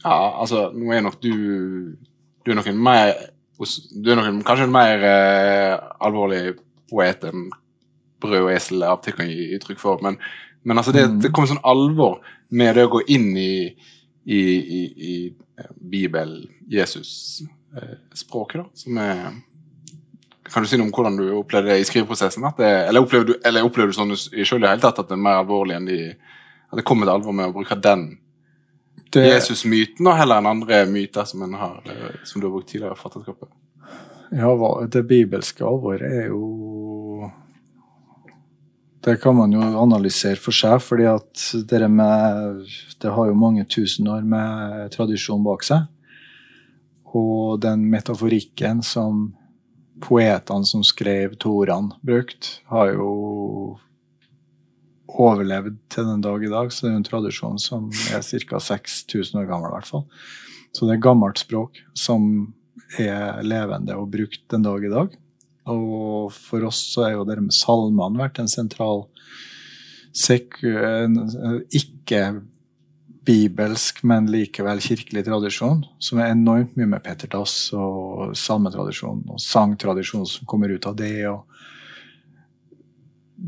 Ja, 0.00 0.14
altså, 0.40 0.70
nå 0.72 0.94
er 0.96 1.02
nok 1.04 1.18
du 1.20 1.34
Du 2.40 2.50
er 2.50 2.56
nok 2.56 2.70
en 2.72 2.80
mer 2.80 3.12
du 3.60 4.06
er 4.08 4.16
nok 4.16 4.24
en, 4.24 4.38
kanskje 4.40 4.64
en 4.64 4.72
mer 4.72 5.02
eh, 5.04 5.74
alvorlig 6.00 6.54
poet 6.88 7.26
enn 7.28 7.50
brød 8.20 8.46
og 8.46 8.52
esel 8.54 8.84
av 8.88 9.02
til 9.04 9.12
kan 9.16 9.28
gi 9.28 9.50
uttrykk 9.56 9.80
for. 9.82 10.00
Men, 10.00 10.16
men 10.64 10.80
altså 10.80 10.94
det, 10.96 11.06
mm. 11.10 11.18
det 11.20 11.32
kommer 11.36 11.50
sånn 11.50 11.60
alvor 11.68 12.22
med 12.56 12.78
det 12.78 12.86
å 12.88 12.92
gå 12.94 13.02
inn 13.12 13.28
i, 13.36 13.52
i, 14.24 14.40
i, 14.40 14.80
i 15.12 15.14
eh, 15.60 15.74
Bibel, 15.76 16.32
Jesus, 16.72 17.10
språket, 18.14 18.62
da, 18.62 18.68
som 18.74 18.98
er 18.98 19.22
Kan 20.50 20.64
du 20.64 20.68
si 20.68 20.78
noe 20.80 20.88
om 20.88 20.94
hvordan 20.94 21.18
du 21.18 21.28
opplevde 21.38 21.70
det 21.70 21.82
i 21.82 21.84
skriveprosessen? 21.86 22.42
Det, 22.58 22.70
eller 22.88 23.04
opplever 23.04 23.28
du, 23.28 23.34
eller 23.46 23.66
opplever 23.66 23.92
du 23.92 23.98
sånn 23.98 24.10
i 24.10 24.46
sjøl 24.46 24.64
i 24.64 24.70
hele 24.70 24.82
tatt 24.82 24.98
at 24.98 25.06
det 25.10 25.14
er 25.14 25.22
mer 25.22 25.44
alvorlig 25.44 25.76
enn 25.76 25.86
de 25.86 26.00
At 26.10 26.80
det 26.80 26.86
kommer 26.86 27.06
til 27.06 27.14
alvor 27.14 27.36
med 27.36 27.50
å 27.50 27.54
bruke 27.54 27.78
den 27.78 28.08
Jesus-myten, 29.10 30.06
og 30.06 30.14
heller 30.14 30.38
enn 30.38 30.46
andre 30.46 30.84
myter 30.86 31.26
som, 31.26 31.42
har, 31.58 31.80
eh, 31.90 32.20
som 32.22 32.38
du 32.38 32.46
har 32.46 32.52
brukt 32.54 32.68
tidligere 32.70 32.94
i 32.94 32.98
forfatterskapet? 32.98 33.48
Ja, 34.38 34.52
det 34.86 35.02
bibelske 35.10 35.64
alvoret 35.66 36.06
er 36.06 36.28
jo 36.30 37.30
det 39.00 39.16
kan 39.22 39.36
man 39.36 39.52
jo 39.52 39.64
analysere 39.80 40.36
for 40.36 40.52
seg, 40.52 40.76
fordi 40.84 41.06
at 41.08 41.44
det, 41.70 41.80
med, 41.88 42.66
det 43.00 43.12
har 43.16 43.30
jo 43.30 43.38
mange 43.38 43.64
tusen 43.64 44.08
år 44.12 44.26
med 44.28 44.90
tradisjon 44.92 45.44
bak 45.44 45.64
seg. 45.64 45.86
Og 47.16 47.60
den 47.62 47.88
metaforikken 47.90 48.82
som 48.86 49.30
poetene 50.00 50.66
som 50.68 50.84
skrev 50.86 51.34
Toran, 51.40 51.92
brukt, 52.06 52.60
har 52.70 52.92
jo 52.94 53.78
overlevd 55.10 55.76
til 55.90 56.06
den 56.06 56.22
dag 56.24 56.44
i 56.44 56.52
dag. 56.52 56.70
Så 56.72 56.86
det 56.86 56.92
er 56.92 57.00
en 57.00 57.08
tradisjon 57.08 57.58
som 57.60 57.90
er 58.14 58.22
ca. 58.22 58.60
6000 58.62 59.42
år 59.42 59.50
gammel, 59.50 59.72
i 59.72 59.76
hvert 59.78 59.90
fall. 59.90 60.06
Så 60.70 60.86
det 60.86 60.96
er 60.96 61.02
gammelt 61.08 61.42
språk 61.42 61.82
som 61.98 62.54
er 62.98 63.42
levende 63.42 63.96
og 63.98 64.10
brukt 64.12 64.44
den 64.50 64.64
dag 64.66 64.86
i 64.86 64.92
dag. 64.92 65.18
Og 65.70 66.30
for 66.34 66.66
oss 66.66 66.80
så 66.94 67.08
er 67.08 67.16
jo 67.16 67.26
det 67.28 67.38
med 67.42 67.54
salmene 67.54 68.22
vært 68.22 68.40
en 68.42 68.50
sentral 68.50 69.06
ikke 71.70 72.22
bibelsk, 73.30 74.02
men 74.06 74.26
likevel 74.30 74.82
kirkelig 74.82 75.22
tradisjon, 75.28 75.84
som 76.02 76.18
er 76.18 76.32
enormt 76.34 76.74
mye 76.78 76.88
med 76.90 77.04
Peter 77.04 77.30
Dass 77.30 77.54
og 77.76 78.34
salmetradisjon 78.38 79.22
og 79.30 79.40
sangtradisjon 79.42 80.26
som 80.26 80.48
kommer 80.50 80.72
ut 80.74 80.88
av 80.90 80.98
det. 80.98 81.14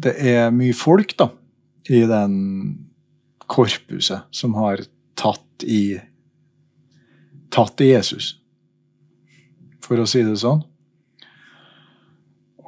Det 0.06 0.14
er 0.32 0.54
mye 0.54 0.76
folk 0.76 1.16
da, 1.18 1.28
i 1.90 2.04
den 2.08 2.38
korpuset 3.50 4.30
som 4.30 4.54
har 4.60 4.84
tatt 5.18 5.66
i 5.66 5.98
tatt 7.52 7.82
i 7.84 7.90
Jesus, 7.92 8.36
for 9.84 10.00
å 10.00 10.08
si 10.08 10.22
det 10.24 10.38
sånn. 10.40 10.62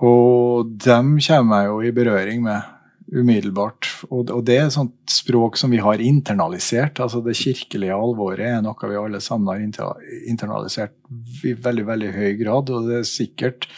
Og 0.05 0.69
dem 0.85 1.17
kommer 1.25 1.63
jeg 1.63 1.71
jo 1.71 1.79
i 1.81 1.95
berøring 1.97 2.43
med 2.45 2.74
umiddelbart. 3.15 3.89
Og, 4.11 4.31
og, 4.31 4.43
det 4.47 4.57
er 4.59 4.67
et 4.67 4.77
sånt 4.77 4.95
språk 5.11 5.59
som 5.61 5.73
vi 5.75 5.81
har 5.83 6.03
internalisert. 6.03 7.01
altså 7.01 7.23
Det 7.25 7.37
kirkelige 7.39 7.95
alvoret 7.95 8.49
er 8.49 8.65
noe 8.65 8.91
vi 8.91 8.99
alle 8.99 9.21
sammen 9.25 9.51
har 9.79 10.03
internalisert 10.27 10.97
i 11.45 11.55
veldig 11.55 11.87
veldig 11.91 12.11
høy 12.17 12.33
grad. 12.43 12.75
Og 12.75 12.91
det 12.91 13.01
er 13.01 13.09
sikkert 13.09 13.69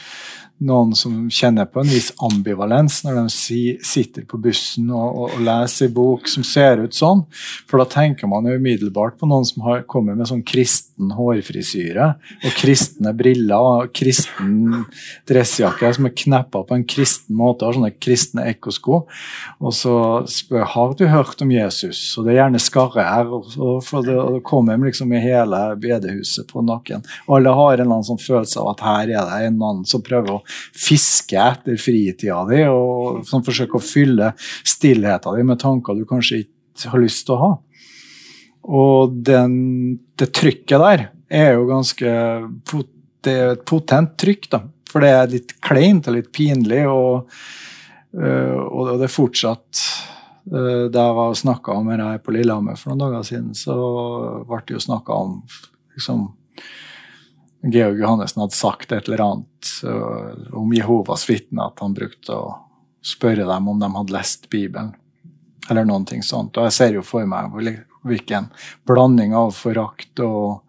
noen 0.64 0.94
som 0.96 1.26
kjenner 1.32 1.66
på 1.68 1.82
en 1.82 1.90
viss 1.90 2.08
ambivalens 2.24 3.02
når 3.04 3.18
de 3.18 3.24
si, 3.32 3.60
sitter 3.84 4.24
på 4.28 4.38
bussen 4.40 4.88
og, 4.88 5.04
og, 5.06 5.34
og, 5.34 5.42
leser 5.44 5.90
bok 5.92 6.30
som 6.32 6.46
ser 6.46 6.80
ut 6.80 6.96
sånn. 6.96 7.24
For 7.68 7.82
da 7.82 7.86
tenker 7.92 8.30
man 8.30 8.48
jo 8.48 8.56
umiddelbart 8.56 9.18
på 9.20 9.28
noen 9.28 9.44
som 9.48 9.66
har 9.66 9.84
kommet 9.90 10.16
med 10.16 10.30
sånn 10.30 10.44
kristen 10.46 11.12
hårfrisyre 11.16 12.08
og 12.16 12.56
kristne 12.56 13.12
briller 13.16 13.60
og 13.60 13.92
kristen 13.96 14.86
dressjakke 15.28 15.92
som 15.96 16.08
er 16.08 16.16
kneppa 16.16 16.64
på 16.64 16.76
en 16.78 16.86
kristen 16.88 17.36
måte, 17.36 17.66
har 17.66 17.76
sånne 17.76 17.92
kristne 18.00 18.46
ekkosko. 18.48 19.02
Og 19.60 19.76
så 19.76 19.96
spør 20.30 20.64
har 20.72 20.96
du 20.96 21.04
hørt 21.10 21.44
om 21.44 21.52
Jesus, 21.52 22.00
og 22.16 22.26
det 22.26 22.34
er 22.34 22.40
gjerne 22.40 22.62
skarre 22.62 23.04
her, 23.04 23.28
og, 23.28 23.52
og, 23.60 23.76
for 23.84 24.06
det, 24.06 24.16
og 24.16 24.40
kommer 24.46 24.80
liksom 24.86 25.12
i 25.12 25.20
hele 25.20 25.60
bedehuset 25.80 26.48
på 26.48 26.64
nakken. 26.64 27.04
Alle 27.28 27.52
har 27.52 27.74
en 27.74 27.84
eller 27.84 27.98
annen 27.98 28.08
sånn 28.08 28.22
følelse 28.22 28.62
av 28.62 28.72
at 28.72 28.84
her 28.86 29.12
er 29.20 29.28
det 29.28 29.50
en 29.50 29.60
mann 29.60 29.84
som 29.88 30.04
prøver 30.04 30.38
å 30.38 30.45
fiske 30.48 31.38
etter 31.40 31.78
fritida 31.80 32.42
di, 32.48 32.62
og 32.70 33.22
sånn, 33.26 33.44
forsøke 33.46 33.78
å 33.78 33.84
fylle 33.84 34.32
stillheten 34.66 35.38
din 35.38 35.50
med 35.50 35.60
tanker 35.62 35.96
du 35.96 36.06
kanskje 36.08 36.44
ikke 36.44 36.92
har 36.92 37.02
lyst 37.02 37.26
til 37.26 37.36
å 37.36 37.42
ha. 37.42 37.52
Og 38.66 39.14
den, 39.26 39.52
det 40.18 40.32
trykket 40.34 40.82
der 40.82 41.04
er 41.30 41.52
jo 41.54 41.68
ganske 41.70 42.10
Det 43.22 43.32
er 43.32 43.52
et 43.54 43.62
potent 43.66 44.16
trykk, 44.18 44.48
da. 44.50 44.60
For 44.90 45.02
det 45.02 45.12
er 45.12 45.30
litt 45.32 45.54
kleint 45.62 46.06
og 46.08 46.16
litt 46.16 46.30
pinlig, 46.34 46.84
og, 46.86 47.30
øh, 48.14 48.58
og 48.62 48.92
det 49.00 49.08
er 49.08 49.12
fortsatt 49.12 49.82
øh, 50.52 50.86
Da 50.94 51.08
jeg 51.08 51.16
var 51.18 51.34
snakka 51.34 51.74
om 51.74 51.90
det 51.90 51.98
her 52.00 52.22
på 52.22 52.34
Lillehammer 52.36 52.78
for 52.78 52.92
noen 52.92 53.02
dager 53.02 53.26
siden, 53.26 53.54
så 53.54 53.76
ble 54.46 54.62
det 54.66 54.78
jo 54.78 54.84
snakka 54.86 55.18
om 55.26 55.40
liksom, 55.96 56.28
Georg 57.72 57.98
Johannessen 58.00 58.42
hadde 58.44 58.56
sagt 58.56 58.92
et 58.92 59.08
eller 59.08 59.22
annet 59.24 59.72
uh, 59.84 60.54
om 60.56 60.74
Jehovas 60.74 61.26
vitner, 61.30 61.70
at 61.70 61.82
han 61.82 61.96
brukte 61.96 62.36
å 62.36 62.54
spørre 63.06 63.46
dem 63.46 63.68
om 63.70 63.80
de 63.80 63.90
hadde 63.94 64.14
lest 64.14 64.48
Bibelen, 64.50 64.92
eller 65.70 65.86
noen 65.88 66.06
ting 66.06 66.22
sånt. 66.22 66.56
Og 66.56 66.68
jeg 66.68 66.76
ser 66.76 66.98
jo 66.98 67.02
for 67.06 67.26
meg 67.28 67.54
hvilken 68.06 68.50
blanding 68.86 69.34
av 69.34 69.54
forakt 69.56 70.22
og 70.22 70.62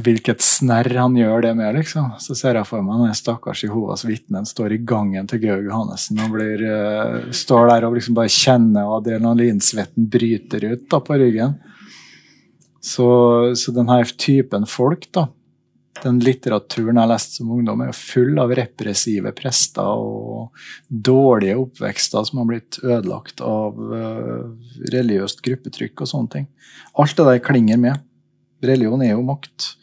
hvilket 0.00 0.40
snerr 0.40 0.94
han 0.96 1.16
gjør 1.18 1.42
det 1.44 1.50
med, 1.58 1.74
liksom. 1.76 2.14
Så 2.22 2.34
ser 2.38 2.56
jeg 2.56 2.68
for 2.68 2.84
meg 2.84 3.02
den 3.04 3.16
stakkars 3.16 3.64
Jehovas 3.66 4.06
vitnen 4.08 4.46
står 4.48 4.72
i 4.76 4.80
gangen 4.88 5.28
til 5.28 5.42
Georg 5.42 5.68
Johannessen 5.68 6.22
og 6.24 6.32
blir, 6.36 6.64
uh, 6.64 7.32
står 7.34 7.68
der 7.74 7.88
og 7.88 7.98
liksom 7.98 8.16
bare 8.16 8.32
kjenner 8.32 8.88
og 8.88 9.00
adrenalinsvetten 9.02 10.08
bryter 10.12 10.70
ut 10.70 10.86
da, 10.88 11.02
på 11.04 11.18
ryggen. 11.20 11.58
Så, 12.80 13.06
så 13.60 13.72
denne 13.76 14.00
typen 14.16 14.64
folk, 14.68 15.04
da, 15.12 15.26
den 16.00 16.20
litteraturen 16.24 16.96
jeg 16.96 17.02
har 17.02 17.10
lest 17.10 17.36
som 17.36 17.50
ungdom, 17.52 17.82
er 17.84 17.96
full 17.96 18.38
av 18.40 18.52
repressive 18.56 19.32
prester 19.36 19.84
og 19.84 20.56
dårlige 20.88 21.58
oppvekster 21.60 22.24
som 22.28 22.40
har 22.40 22.48
blitt 22.48 22.80
ødelagt 22.82 23.42
av 23.44 23.76
uh, 23.76 24.46
religiøst 24.94 25.42
gruppetrykk 25.44 26.04
og 26.04 26.12
sånne 26.12 26.34
ting. 26.36 26.46
Alt 27.00 27.18
det 27.18 27.28
der 27.28 27.42
klinger 27.44 27.80
med. 27.80 28.06
Religion 28.64 29.04
er 29.04 29.14
jo 29.14 29.26
makt. 29.28 29.74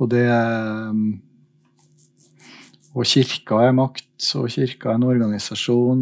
Og 0.00 0.10
det 0.12 0.26
um, 0.28 1.20
Og 2.96 3.06
kirka 3.06 3.60
er 3.68 3.76
makt, 3.76 4.32
og 4.34 4.48
kirka 4.50 4.90
er 4.90 4.96
en 4.98 5.06
organisasjon. 5.06 6.00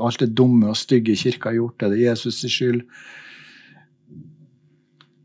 alt 0.00 0.18
det 0.18 0.34
dumme 0.34 0.72
og 0.72 0.76
stygge 0.76 1.14
kirka 1.16 1.52
har 1.52 1.60
gjort, 1.60 1.82
er 1.82 1.92
det 1.92 2.00
Jesus' 2.02 2.48
skyld. 2.48 2.82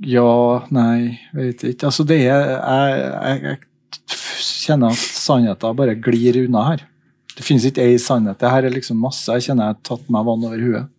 Ja, 0.03 0.65
nei, 0.75 1.21
vet 1.33 1.63
ikke. 1.63 1.87
Altså, 1.87 2.03
det 2.03 2.17
er 2.25 2.27
Jeg, 2.27 2.57
jeg, 2.59 3.43
jeg 3.43 3.59
kjenner 4.65 4.91
at 4.91 4.99
sannheten 4.99 5.77
bare 5.77 5.95
glir 5.95 6.41
unna 6.45 6.65
her. 6.71 6.83
Det 7.35 7.43
finnes 7.43 7.67
ikke 7.67 7.83
ei 7.83 7.95
sannhet. 7.99 8.39
Det 8.39 8.51
her 8.51 8.67
er 8.67 8.75
liksom 8.75 8.99
masse. 9.01 9.27
Jeg 9.31 9.49
kjenner 9.49 9.69
jeg 9.69 9.75
har 9.75 9.87
tatt 9.87 10.11
meg 10.11 10.27
vann 10.27 10.43
over 10.47 10.61
huet. 10.61 10.91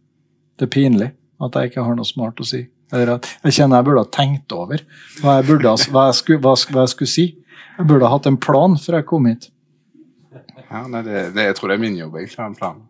Det 0.56 0.68
er 0.68 0.72
pinlig 0.72 1.10
at 1.42 1.56
jeg 1.56 1.70
ikke 1.70 1.84
har 1.84 1.96
noe 1.96 2.08
smart 2.08 2.40
å 2.40 2.48
si. 2.48 2.62
Eller 2.94 3.16
at 3.16 3.28
jeg 3.44 3.58
kjenner 3.58 3.80
jeg 3.80 3.88
burde 3.88 4.04
ha 4.04 4.10
tenkt 4.14 4.54
over 4.54 4.82
hva 5.20 5.38
jeg, 5.38 5.46
burde, 5.48 5.74
hva 5.92 6.06
jeg, 6.08 6.18
skulle, 6.20 6.40
hva, 6.44 6.54
hva 6.54 6.84
jeg 6.84 6.92
skulle, 6.94 7.12
si. 7.12 7.26
Jeg 7.76 7.88
burde 7.88 8.08
ha 8.08 8.16
hatt 8.16 8.28
en 8.30 8.40
plan 8.40 8.76
før 8.80 9.00
jeg 9.00 9.08
kom 9.08 9.28
hit. 9.28 9.48
Ja, 10.66 10.82
nei, 10.90 11.02
det, 11.06 11.30
det, 11.36 11.48
Jeg 11.50 11.56
tror 11.58 11.70
det 11.70 11.76
er 11.76 11.82
min 11.82 11.98
jobb 11.98 12.16
egentlig 12.18 12.38
å 12.40 12.44
ha 12.44 12.50
en 12.50 12.58
plan. 12.58 12.82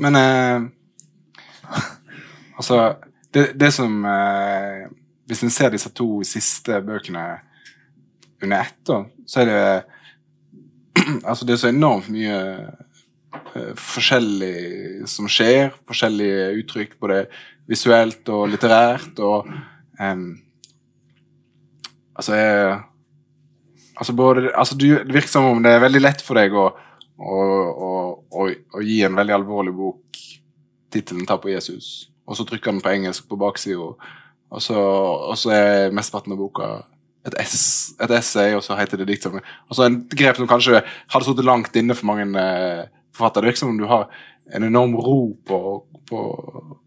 Men 0.00 0.18
eh, 0.20 1.78
altså 2.58 2.80
det, 3.34 3.50
det 3.60 3.70
som 3.76 3.98
eh, 4.08 4.86
hvis 5.30 5.44
en 5.46 5.52
ser 5.54 5.70
disse 5.70 5.90
to 5.94 6.24
siste 6.26 6.80
bøkene 6.82 7.24
under 8.42 8.64
ett, 8.64 8.92
så 9.30 9.42
er 9.44 9.50
det 9.50 9.64
Altså, 11.28 11.46
det 11.46 11.54
er 11.54 11.60
så 11.62 11.70
enormt 11.70 12.10
mye 12.12 12.36
uh, 13.54 13.72
forskjellig 13.78 15.06
som 15.08 15.28
skjer. 15.30 15.70
Forskjellige 15.88 16.50
uttrykk, 16.60 16.96
både 17.00 17.22
visuelt 17.70 18.28
og 18.34 18.48
litterært, 18.50 19.18
og 19.22 19.48
um, 20.00 20.30
Altså, 22.18 22.34
jeg 22.36 22.78
Altså, 24.00 24.12
både, 24.16 24.50
altså 24.56 24.74
du, 24.76 24.86
Det 24.86 25.12
virker 25.12 25.28
som 25.28 25.44
om 25.44 25.62
det 25.62 25.74
er 25.76 25.82
veldig 25.82 26.00
lett 26.00 26.22
for 26.24 26.40
deg 26.40 26.54
å, 26.56 26.70
å, 27.20 27.40
å, 27.76 28.46
å 28.48 28.80
gi 28.80 29.02
en 29.04 29.18
veldig 29.18 29.34
alvorlig 29.36 29.74
bok 29.76 30.20
tittelen 30.90 31.26
'Ta 31.28 31.36
på 31.36 31.52
Jesus', 31.52 32.08
og 32.26 32.36
så 32.36 32.46
trykker 32.48 32.72
den 32.72 32.80
på 32.80 32.90
engelsk 32.94 33.28
på 33.28 33.36
baksida 33.38 33.92
og 34.50 34.62
så, 34.62 34.78
og 35.30 35.36
så 35.38 35.52
er 35.54 35.94
mesteparten 35.94 36.34
av 36.34 36.40
boka 36.40 36.70
et, 37.26 37.36
ess, 37.38 37.94
et, 38.00 38.10
essay, 38.16 38.54
og 38.56 38.64
så 38.64 38.78
heter 38.78 39.00
det 39.00 39.10
diktsamling. 39.10 39.44
Og 39.68 39.76
så 39.76 39.86
en 39.86 40.00
grep 40.08 40.40
som 40.40 40.48
kanskje 40.50 40.82
hadde 40.82 41.26
sittet 41.26 41.46
langt 41.46 41.76
inne 41.76 41.96
for 41.96 42.08
mange 42.10 42.26
eh, 42.40 42.84
forfattere. 43.14 43.44
Det 43.44 43.52
virker 43.52 43.62
som 43.62 43.74
om 43.74 43.80
du 43.80 43.88
har 43.90 44.08
en 44.56 44.66
enorm 44.66 44.96
ro 44.98 45.18
på, 45.46 45.60
på 46.08 46.22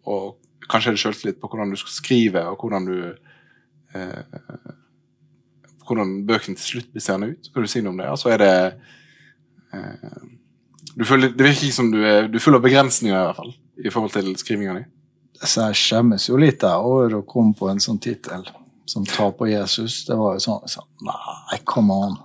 og 0.04 0.24
kanskje 0.70 0.94
er 0.94 0.98
det 0.98 1.04
selvtillit 1.04 1.40
på 1.42 1.50
hvordan 1.52 1.72
du 1.72 1.80
skal 1.80 1.96
skrive, 1.96 2.46
og 2.50 2.64
hvordan 2.64 2.88
du 2.90 2.98
eh, 3.96 4.74
hvordan 5.88 6.16
bøkene 6.28 6.58
til 6.58 6.70
slutt 6.70 6.92
blir 6.94 7.04
seende 7.04 7.34
ut. 7.34 7.52
Kan 7.54 7.66
du 7.66 7.72
si 7.72 7.84
noe 7.84 7.94
om 7.94 8.02
det? 8.02 8.10
Altså 8.10 8.34
er 8.34 8.42
det 8.42 8.54
eh, 9.76 11.06
føler, 11.06 11.34
Det 11.34 11.46
virker 11.48 11.68
ikke 11.68 11.80
som 11.80 11.92
du 11.92 12.02
er, 12.02 12.28
du 12.28 12.40
er 12.40 12.44
full 12.44 12.58
av 12.58 12.64
begrensninger, 12.64 13.16
i 13.16 13.26
hvert 13.28 13.40
fall, 13.40 13.56
i 13.84 13.94
forhold 13.94 14.16
til 14.16 14.36
skrivinga 14.40 14.78
di. 14.80 14.86
Så 15.44 15.68
jeg 15.68 15.80
skjemmes 15.80 16.30
jo 16.30 16.38
litt 16.40 16.64
over 16.64 17.18
å 17.18 17.26
komme 17.28 17.56
på 17.58 17.68
en 17.72 17.82
sånn 17.84 18.00
tittel 18.00 18.46
som 18.86 19.06
'Ta 19.06 19.32
på 19.32 19.48
Jesus'. 19.48 20.06
Det 20.08 20.16
var 20.16 20.34
jo 20.34 20.40
sånn, 20.40 20.68
så, 20.68 20.82
Nei, 21.02 21.60
come 21.66 21.94
on. 21.94 22.18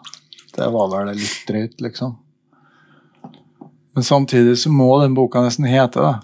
Det 0.55 0.71
var 0.71 0.89
vel 0.91 1.17
litt 1.17 1.45
drøyt, 1.47 1.81
liksom. 1.81 2.17
Men 3.95 4.05
samtidig 4.05 4.59
så 4.59 4.71
må 4.71 5.01
den 5.03 5.15
boka 5.15 5.43
nesten 5.43 5.67
hete 5.67 6.01
det. 6.01 6.15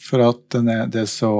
For 0.00 0.20
at 0.20 0.50
den 0.52 0.68
er, 0.68 0.86
det 0.86 1.00
er 1.00 1.10
så 1.10 1.32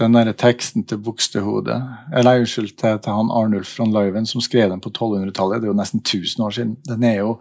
Den 0.00 0.14
derre 0.14 0.32
teksten 0.32 0.84
til 0.86 1.00
Bogstadhodet 1.02 1.76
Eller 2.16 2.38
unnskyld, 2.40 2.76
til, 2.78 2.98
til, 3.02 3.12
han 3.12 3.32
Arnulf 3.34 3.72
von 3.78 3.90
Leuven 3.92 4.26
som 4.26 4.40
skrev 4.40 4.70
den 4.70 4.80
på 4.80 4.90
1200-tallet. 4.90 5.60
Det 5.60 5.66
er 5.66 5.72
jo 5.72 5.80
nesten 5.80 6.00
1000 6.00 6.44
år 6.44 6.50
siden. 6.50 6.76
Den 6.86 7.02
er 7.04 7.16
jo 7.18 7.38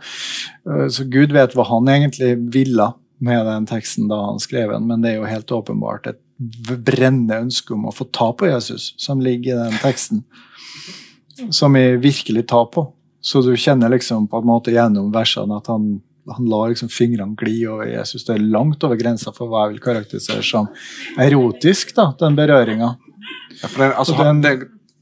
øh, 0.67 0.89
Så 0.89 1.05
Gud 1.05 1.31
vet 1.35 1.55
hva 1.55 1.67
han 1.69 1.87
egentlig 1.87 2.35
ville 2.53 2.89
med 3.19 3.45
den 3.45 3.67
teksten 3.69 4.07
da 4.07 4.19
han 4.25 4.39
skrev 4.39 4.71
den, 4.71 4.87
men 4.87 5.03
det 5.03 5.13
er 5.13 5.19
jo 5.19 5.29
helt 5.29 5.51
åpenbart 5.51 6.07
et 6.07 6.21
brennende 6.69 7.41
ønske 7.43 7.75
om 7.75 7.89
å 7.89 7.95
få 7.95 8.07
ta 8.15 8.29
på 8.33 8.47
Jesus 8.47 8.93
som 8.97 9.19
ligger 9.21 9.55
i 9.55 9.65
den 9.65 9.81
teksten. 9.83 10.23
Som 11.55 11.75
vi 11.75 11.97
virkelig 11.99 12.47
tar 12.47 12.65
på. 12.71 12.85
Så 13.21 13.41
du 13.43 13.51
kjenner 13.59 13.91
liksom 13.91 14.27
på 14.31 14.39
en 14.39 14.47
måte 14.47 14.71
gjennom 14.71 15.11
versene 15.11 15.59
at 15.59 15.67
han, 15.71 15.97
han 16.31 16.47
lar 16.51 16.71
liksom 16.71 16.91
fingrene 16.91 17.35
gli 17.39 17.61
over 17.67 17.87
Jesus. 17.91 18.23
Det 18.27 18.37
er 18.37 18.49
langt 18.55 18.83
over 18.87 18.99
grensa 18.99 19.33
for 19.35 19.51
hva 19.51 19.65
jeg 19.65 19.75
vil 19.75 19.83
karakterisere 19.83 20.43
som 20.45 20.69
erotisk, 21.19 21.93
da, 21.97 22.09
den 22.19 22.39
berøringa. 22.39 22.93
Ja, 23.59 23.67
for 23.67 23.83
det, 23.83 23.89
altså, 23.99 24.15
den, 24.23 24.43
det, 24.43 24.53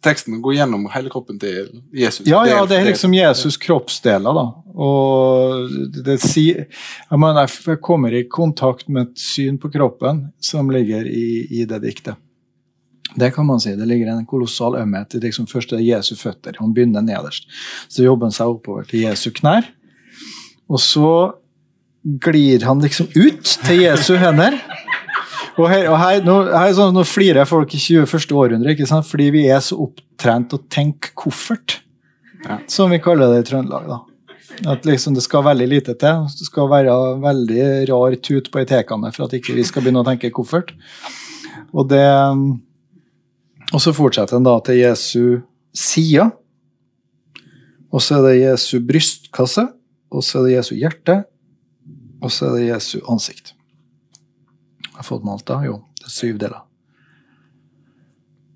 teksten 0.07 0.39
går 0.43 0.57
gjennom 0.61 0.85
hele 0.93 1.11
kroppen 1.13 1.39
til 1.41 1.81
Jesus. 1.95 2.25
Ja, 2.27 2.41
ja, 2.47 2.61
det 2.67 2.79
er 2.79 2.87
liksom 2.87 3.15
Jesus' 3.15 3.59
kroppsdeler, 3.61 4.33
da. 4.37 4.45
Og 4.77 5.73
det 6.05 6.19
sier 6.21 6.67
Jeg 6.67 7.19
mener, 7.19 7.49
jeg 7.49 7.81
kommer 7.81 8.13
i 8.13 8.27
kontakt 8.29 8.89
med 8.89 9.09
et 9.09 9.19
syn 9.21 9.57
på 9.61 9.71
kroppen 9.73 10.27
som 10.39 10.69
ligger 10.73 11.07
i, 11.09 11.47
i 11.61 11.65
det 11.69 11.81
diktet. 11.85 12.15
Det 13.17 13.31
kan 13.33 13.45
man 13.45 13.59
si. 13.59 13.75
Det 13.75 13.87
ligger 13.87 14.11
en 14.11 14.25
kolossal 14.25 14.75
ømhet 14.81 15.15
i 15.15 15.23
liksom 15.23 15.47
først 15.49 15.73
er 15.73 15.81
Jesu 15.81 16.15
føtter. 16.19 16.59
Han 16.59 16.73
begynner 16.75 17.01
nederst. 17.01 17.47
Så 17.89 18.03
jobber 18.03 18.29
han 18.29 18.35
seg 18.35 18.51
oppover 18.51 18.85
til 18.89 19.07
Jesu 19.07 19.31
knær. 19.33 19.65
Og 20.69 20.81
så 20.83 21.11
glir 22.03 22.65
han 22.67 22.83
liksom 22.83 23.09
ut 23.15 23.57
til 23.65 23.81
Jesu 23.87 24.15
hender. 24.19 24.59
Og 25.57 25.65
her, 25.71 25.87
og 25.89 25.97
her, 25.97 26.19
nå, 26.25 26.35
her 26.53 26.73
sånn, 26.77 26.93
nå, 26.93 27.03
flirer 27.07 27.47
folk 27.49 27.71
i 27.73 27.79
21. 27.81 28.29
århundre 28.37 28.75
ikke 28.75 28.85
sant? 28.89 29.07
fordi 29.09 29.31
vi 29.33 29.47
er 29.49 29.63
så 29.65 29.79
opptrent 29.87 30.53
å 30.53 30.61
tenke 30.69 31.15
koffert, 31.17 31.79
ja. 32.43 32.59
som 32.69 32.93
vi 32.93 33.01
kaller 33.01 33.33
det 33.33 33.41
i 33.41 33.47
Trøndelag. 33.49 33.89
da. 33.89 34.03
At 34.73 34.85
liksom 34.89 35.13
det 35.13 35.23
skal 35.25 35.45
veldig 35.45 35.67
lite 35.69 35.93
til. 35.99 36.23
Det 36.33 36.47
skal 36.47 36.69
være 36.71 36.93
veldig 37.21 37.65
rar 37.89 38.15
tut 38.25 38.49
på 38.53 38.61
etekene 38.63 39.11
for 39.13 39.27
at 39.27 39.35
ikke 39.37 39.57
vi 39.57 39.65
skal 39.67 39.85
begynne 39.85 40.01
å 40.01 40.07
tenke 40.07 40.33
koffert. 40.33 40.73
Og, 41.73 41.85
det, 41.91 42.05
og 43.73 43.83
så 43.83 43.93
fortsetter 43.93 44.37
en 44.37 44.47
da 44.47 44.55
til 44.65 44.81
Jesu 44.81 45.21
side. 45.77 46.29
Og 47.93 48.03
så 48.03 48.17
er 48.17 48.25
det 48.27 48.39
Jesu 48.41 48.77
brystkasse, 48.85 49.67
og 50.13 50.25
så 50.25 50.41
er 50.41 50.47
det 50.47 50.55
Jesu 50.57 50.73
hjerte, 50.77 51.21
og 52.21 52.33
så 52.33 52.49
er 52.49 52.57
det 52.57 52.67
Jesu 52.71 52.97
ansikt. 53.09 53.56
Jeg 54.97 55.03
har 55.03 55.11
fått 55.11 55.25
Malta. 55.27 55.59
Jo, 55.61 55.75
det 55.99 56.07
er 56.09 56.09
syv 56.09 56.37
deler. 56.41 56.63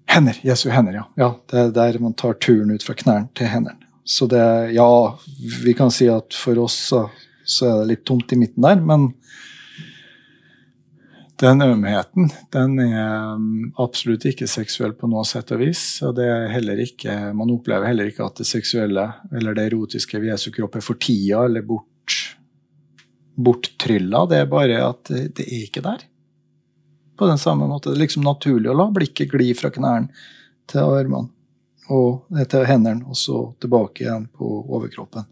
Hender. 0.10 0.40
Jesu 0.42 0.72
hender, 0.74 0.96
ja. 0.98 1.04
ja. 1.22 1.28
Det 1.52 1.60
er 1.60 1.76
der 1.76 2.00
man 2.02 2.16
tar 2.18 2.34
turen 2.42 2.74
ut 2.74 2.82
fra 2.82 2.96
knærne 2.98 3.30
til 3.38 3.46
hendene. 3.52 3.78
Så 4.04 4.26
det 4.26 4.74
Ja, 4.74 5.20
vi 5.62 5.76
kan 5.78 5.94
si 5.94 6.10
at 6.10 6.34
for 6.34 6.58
oss 6.66 6.80
så, 6.90 7.04
så 7.46 7.70
er 7.70 7.78
det 7.84 7.92
litt 7.92 8.04
tomt 8.10 8.34
i 8.34 8.40
midten 8.42 8.66
der, 8.66 8.82
men 8.82 9.12
den 11.46 11.62
ømheten 11.62 12.34
den 12.58 12.76
er 12.88 13.38
um, 13.38 13.70
absolutt 13.78 14.26
ikke 14.34 14.50
seksuell 14.50 14.98
på 14.98 15.10
noe 15.14 15.24
sett 15.30 15.54
og 15.54 15.62
vis. 15.62 15.86
og 16.02 16.18
det 16.18 16.26
er 16.26 16.52
heller 16.58 16.82
ikke, 16.82 17.34
Man 17.38 17.54
opplever 17.54 17.94
heller 17.94 18.10
ikke 18.10 18.26
at 18.26 18.42
det 18.42 18.50
seksuelle 18.50 19.08
eller 19.30 19.54
det 19.54 19.70
erotiske 19.70 20.18
ved 20.18 20.34
Jesu 20.34 20.50
kropp 20.58 20.82
er 20.82 20.86
fortia 20.90 21.46
eller 21.46 21.62
bort, 21.62 22.18
borttrylla. 23.38 24.26
Det 24.26 24.42
er 24.42 24.50
bare 24.50 24.82
at 24.90 25.14
det 25.14 25.46
er 25.46 25.68
ikke 25.70 25.86
der. 25.86 26.10
På 27.22 27.28
den 27.30 27.38
samme 27.38 27.68
måte. 27.70 27.92
Det 27.92 28.00
er 28.00 28.06
liksom 28.08 28.24
naturlig 28.26 28.72
å 28.72 28.74
la 28.74 28.88
blikket 28.90 29.30
gli 29.30 29.52
fra 29.54 29.70
knærne 29.70 30.10
til 30.72 30.82
armene 30.82 31.30
og 31.94 32.32
til 32.50 32.64
hendene, 32.66 33.04
og 33.06 33.18
så 33.20 33.44
tilbake 33.62 34.02
igjen 34.02 34.24
på 34.34 34.48
overkroppen 34.74 35.28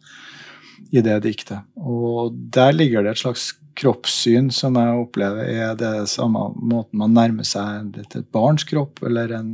i 0.94 1.02
det 1.02 1.16
diktet. 1.24 1.66
Og 1.82 2.36
der 2.54 2.76
ligger 2.76 3.08
det 3.08 3.16
et 3.16 3.24
slags 3.24 3.48
kroppssyn 3.80 4.52
som 4.54 4.78
jeg 4.78 5.00
opplever 5.02 5.50
er 5.50 5.74
det 5.80 6.06
samme 6.14 6.52
måten 6.54 7.02
man 7.02 7.18
nærmer 7.18 7.48
seg 7.48 7.90
til 7.98 8.22
et 8.22 8.30
barns 8.38 8.68
kropp 8.70 9.02
eller 9.10 9.34
en, 9.40 9.52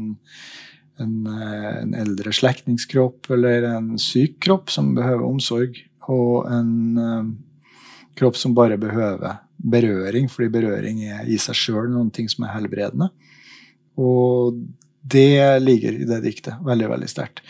en, 0.99 1.15
en 1.31 1.95
eldre 2.03 2.35
slektnings 2.35 2.83
eller 2.91 3.69
en 3.69 3.93
syk 3.95 4.41
kropp 4.43 4.75
som 4.75 4.91
behøver 4.97 5.23
omsorg, 5.23 5.79
og 6.11 6.51
en 6.51 6.99
um, 6.99 7.33
kropp 8.19 8.35
som 8.43 8.59
bare 8.59 8.75
behøver 8.75 9.44
berøring, 9.57 10.29
fordi 10.31 10.51
berøring 10.53 11.03
er 11.07 11.27
i 11.29 11.37
seg 11.41 11.57
sjøl 11.57 11.89
noen 11.91 12.11
ting 12.13 12.29
som 12.31 12.45
er 12.45 12.55
helbredende. 12.55 13.09
Og 14.01 14.59
det 15.05 15.61
ligger 15.61 15.99
i 15.99 16.07
det 16.09 16.21
diktet 16.25 16.63
veldig, 16.65 16.89
veldig 16.95 17.09
sterkt. 17.09 17.43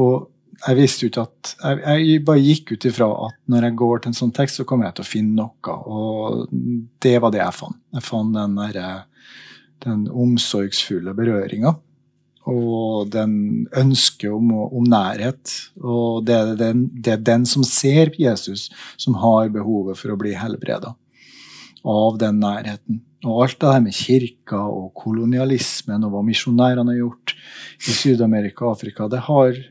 Og 0.00 0.28
jeg 0.56 0.78
visste 0.78 1.04
jo 1.04 1.10
ikke 1.10 1.26
at 1.26 1.50
jeg, 1.52 1.80
jeg, 2.08 2.20
bare 2.26 2.42
gikk 2.42 2.72
ut 2.72 2.86
ifra 2.88 3.08
at 3.26 3.40
når 3.52 3.66
jeg 3.68 3.78
går 3.82 3.98
til 4.00 4.10
en 4.10 4.18
sånn 4.20 4.36
tekst, 4.36 4.58
så 4.58 4.66
kommer 4.68 4.88
jeg 4.88 4.96
til 4.96 5.04
å 5.04 5.10
finne 5.10 5.36
noe. 5.42 5.74
Og 5.86 6.54
det 7.04 7.16
var 7.22 7.34
det 7.34 7.42
jeg 7.42 7.58
fant. 7.58 7.80
Jeg 7.96 8.06
fant 8.06 8.36
den, 8.36 8.56
der, 8.56 9.04
den 9.84 10.06
omsorgsfulle 10.08 11.14
berøringa. 11.16 11.76
Og 12.46 13.08
den 13.10 13.66
ønsket 13.74 14.30
om, 14.30 14.52
om, 14.64 14.84
nærhet. 14.86 15.50
Og 15.82 16.22
det 16.26 16.36
er 16.38 16.52
den, 16.58 16.86
det 16.94 17.16
er 17.16 17.24
den 17.26 17.46
som 17.48 17.66
ser 17.66 18.14
Jesus, 18.16 18.68
som 18.96 19.18
har 19.22 19.50
behovet 19.54 19.98
for 19.98 20.14
å 20.14 20.20
bli 20.20 20.34
helbreda 20.38 20.94
av 21.86 22.18
den 22.20 22.40
nærheten. 22.42 23.00
Og 23.26 23.44
alt 23.44 23.58
det 23.62 23.72
her 23.72 23.82
med 23.82 23.96
kirka 23.96 24.58
og 24.58 24.90
kolonialismen 24.98 26.04
og 26.06 26.14
hva 26.14 26.22
misjonærene 26.26 26.92
har 26.92 27.00
gjort 27.00 27.34
i 27.86 27.94
Syd-Amerika 27.94 28.66
og 28.66 28.76
Afrika, 28.76 29.08
det 29.10 29.24
har 29.30 29.64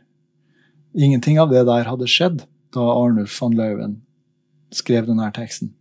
Ingenting 0.95 1.35
av 1.43 1.49
det 1.51 1.65
der 1.67 1.89
hadde 1.89 2.07
skjedd 2.07 2.45
da 2.71 2.83
Arnulf 2.87 3.33
van 3.41 3.55
Lauven 3.57 3.97
skrev 4.71 5.09
denne 5.09 5.27
teksten. 5.35 5.73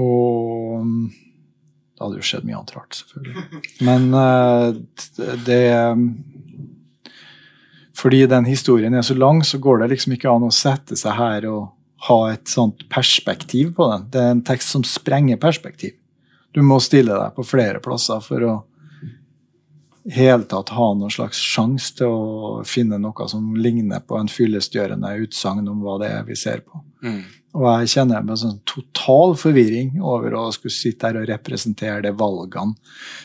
Og 0.00 0.86
det 1.92 2.00
hadde 2.00 2.16
jo 2.16 2.24
skjedd 2.24 2.46
mye 2.48 2.56
annet 2.56 2.72
rart, 2.72 2.96
selvfølgelig. 2.96 3.60
Men 3.86 4.08
uh, 4.16 4.72
det 5.44 5.64
Fordi 7.92 8.24
den 8.26 8.48
historien 8.48 8.94
er 8.94 9.04
så 9.04 9.14
lang, 9.14 9.44
så 9.44 9.60
går 9.60 9.82
det 9.82 9.92
liksom 9.92 10.16
ikke 10.16 10.32
an 10.32 10.48
å 10.48 10.54
sette 10.54 10.96
seg 10.96 11.12
her 11.18 11.46
og 11.52 11.68
ha 12.08 12.18
et 12.32 12.48
sånt 12.50 12.88
perspektiv 12.90 13.74
på 13.76 13.86
den. 13.92 14.08
Det 14.10 14.20
er 14.20 14.34
en 14.34 14.44
tekst 14.46 14.74
som 14.74 14.84
sprenger 14.86 15.38
perspektiv. 15.42 15.94
Du 16.52 16.60
må 16.66 16.80
stille 16.82 17.14
deg 17.14 17.36
på 17.36 17.46
flere 17.46 17.80
plasser 17.84 18.20
for 18.24 18.44
å 18.44 18.54
hele 20.10 20.42
tatt 20.50 20.72
ha 20.74 20.88
noen 20.94 21.12
slags 21.14 21.38
sjanse 21.38 21.94
til 22.00 22.10
å 22.10 22.64
finne 22.66 22.98
noe 22.98 23.28
som 23.30 23.54
ligner 23.54 24.02
på 24.02 24.18
en 24.18 24.30
fyllestgjørende 24.30 25.14
utsagn 25.22 25.70
om 25.70 25.84
hva 25.84 26.00
det 26.02 26.10
er 26.10 26.26
vi 26.26 26.36
ser 26.38 26.64
på. 26.66 26.82
Mm. 27.06 27.22
Og 27.52 27.66
jeg 27.68 27.92
kjenner 27.94 28.24
meg 28.24 28.40
sånn 28.40 28.60
total 28.68 29.36
forvirring 29.38 29.98
over 30.00 30.34
å 30.38 30.46
skulle 30.56 30.74
sitte 30.74 31.08
her 31.08 31.20
og 31.20 31.28
representere 31.28 32.00
de 32.06 32.12
valgene 32.16 32.74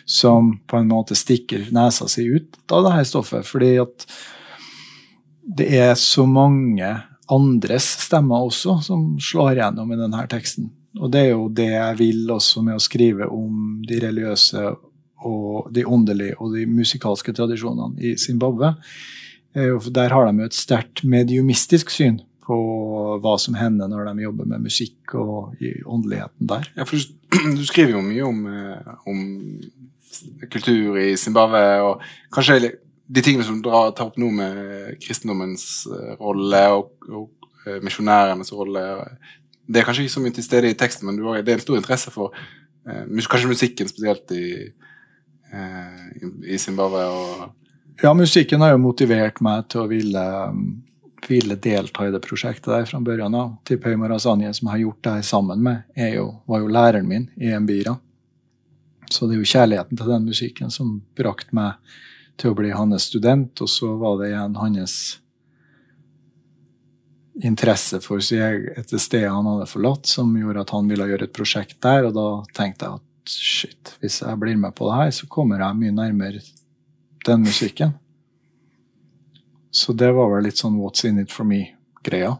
som 0.05 0.53
på 0.67 0.81
en 0.81 0.89
måte 0.91 1.17
stikker 1.17 1.69
nesa 1.75 2.09
si 2.11 2.27
ut 2.27 2.59
av 2.69 2.85
det 2.85 2.95
her 2.97 3.07
stoffet. 3.07 3.47
Fordi 3.47 3.77
at 3.81 4.07
det 5.57 5.69
er 5.79 5.93
så 5.97 6.27
mange 6.27 6.91
andres 7.33 7.87
stemmer 8.07 8.47
også 8.47 8.79
som 8.85 9.07
slår 9.21 9.59
gjennom 9.61 9.91
i 9.91 9.99
denne 9.99 10.25
teksten. 10.31 10.69
Og 10.97 11.11
det 11.13 11.25
er 11.25 11.31
jo 11.33 11.47
det 11.53 11.69
jeg 11.73 11.97
vil 11.99 12.31
også 12.33 12.63
med 12.65 12.77
å 12.77 12.83
skrive 12.83 13.27
om 13.29 13.81
de 13.87 13.99
religiøse 14.01 14.63
og 15.27 15.69
de 15.73 15.83
åndelige 15.85 16.37
og 16.41 16.53
de 16.55 16.65
musikalske 16.69 17.33
tradisjonene 17.35 17.99
i 18.01 18.15
Zimbabwe. 18.21 18.73
Eh, 19.57 19.89
der 19.93 20.13
har 20.13 20.27
de 20.27 20.43
jo 20.43 20.49
et 20.49 20.57
sterkt 20.57 21.03
mediumistisk 21.03 21.91
syn 21.93 22.21
på 22.47 22.57
hva 23.21 23.35
som 23.41 23.57
hender 23.59 23.89
når 23.91 24.11
de 24.11 24.23
jobber 24.23 24.47
med 24.47 24.63
musikk 24.69 25.15
og 25.19 25.57
i 25.59 25.73
åndeligheten 25.83 26.49
der. 26.49 26.69
Ja, 26.77 26.87
for 26.87 27.01
Du 27.27 27.63
skriver 27.71 27.97
jo 27.97 28.01
mye 28.05 28.23
om, 28.23 28.45
eh, 28.47 28.91
om 29.09 29.17
kultur 30.47 30.95
i 31.01 31.17
Zimbabwe, 31.19 31.63
og 31.83 32.05
kanskje 32.31 32.77
de 33.07 33.23
tingene 33.23 33.45
som 33.47 33.61
du 33.61 33.69
tar 33.69 34.05
opp 34.05 34.17
nå 34.19 34.29
med 34.35 34.97
kristendommens 35.03 35.87
eh, 35.91 36.13
rolle 36.19 36.63
og, 36.75 36.91
og 37.07 37.83
misjonærenes 37.83 38.53
rolle 38.55 38.81
Det 39.67 39.81
er 39.81 39.87
kanskje 39.87 40.05
ikke 40.05 40.13
så 40.13 40.21
mye 40.23 40.35
til 40.35 40.45
stede 40.45 40.69
i 40.71 40.77
teksten, 40.79 41.07
men 41.07 41.17
det 41.43 41.51
er 41.51 41.57
en 41.57 41.63
stor 41.63 41.79
interesse 41.79 42.11
for 42.13 42.35
kanskje 42.87 43.49
musikken 43.51 43.89
spesielt 43.91 44.31
i, 44.31 44.69
Eh, 45.51 46.53
i 46.53 46.57
Zimbabwe? 46.57 47.05
Og 47.05 48.01
ja, 48.01 48.13
musikken 48.13 48.61
har 48.61 48.73
jo 48.73 48.81
motivert 48.81 49.39
meg 49.43 49.67
til 49.71 49.83
å 49.83 49.89
ville, 49.89 50.25
ville 51.27 51.59
delta 51.61 52.07
i 52.07 52.11
det 52.13 52.21
prosjektet 52.25 52.69
der 52.73 52.89
fra 52.89 52.99
børjan 53.03 53.37
av. 53.37 53.55
Tipøy 53.67 53.95
Marazanye, 53.99 54.51
som 54.53 54.67
jeg 54.67 54.75
har 54.75 54.83
gjort 54.83 55.03
det 55.05 55.15
her 55.17 55.29
sammen 55.29 55.63
med, 55.63 55.87
jo, 56.13 56.27
var 56.49 56.63
jo 56.63 56.73
læreren 56.73 57.07
min 57.09 57.29
i 57.39 57.53
Embira. 57.55 57.95
Så 59.09 59.27
det 59.27 59.37
er 59.37 59.41
jo 59.41 59.53
kjærligheten 59.53 59.97
til 59.97 60.11
den 60.11 60.27
musikken 60.27 60.73
som 60.73 60.99
brakte 61.15 61.55
meg 61.55 61.79
til 62.37 62.53
å 62.53 62.57
bli 62.57 62.73
hans 62.73 63.07
student, 63.09 63.61
og 63.61 63.69
så 63.71 63.93
var 63.99 64.19
det 64.21 64.31
igjen 64.31 64.57
hans 64.59 64.97
interesse 67.45 67.99
for 68.01 68.23
seg 68.23 68.71
etter 68.77 69.01
stedet 69.01 69.29
han 69.33 69.45
hadde 69.45 69.69
forlatt, 69.69 70.09
som 70.09 70.33
gjorde 70.37 70.63
at 70.63 70.73
han 70.73 70.89
ville 70.89 71.05
gjøre 71.09 71.27
et 71.27 71.35
prosjekt 71.35 71.77
der, 71.85 72.09
og 72.09 72.15
da 72.17 72.27
tenkte 72.57 72.87
jeg 72.87 73.01
at 73.01 73.37
shit, 73.37 73.93
hvis 74.01 74.21
jeg 74.23 74.41
blir 74.41 74.57
med 74.59 74.75
på 74.77 74.87
det 74.89 74.97
her, 75.01 75.13
så 75.13 75.29
kommer 75.29 75.61
jeg 75.61 75.79
mye 75.81 75.95
nærmere 75.95 76.41
den 77.27 77.43
musikken. 77.43 77.95
Så 79.71 79.93
det 79.93 80.09
var 80.15 80.31
vel 80.31 80.47
litt 80.47 80.61
sånn 80.61 80.79
what's 80.79 81.05
in 81.05 81.19
it 81.21 81.33
for 81.33 81.45
me-greia. 81.45 82.37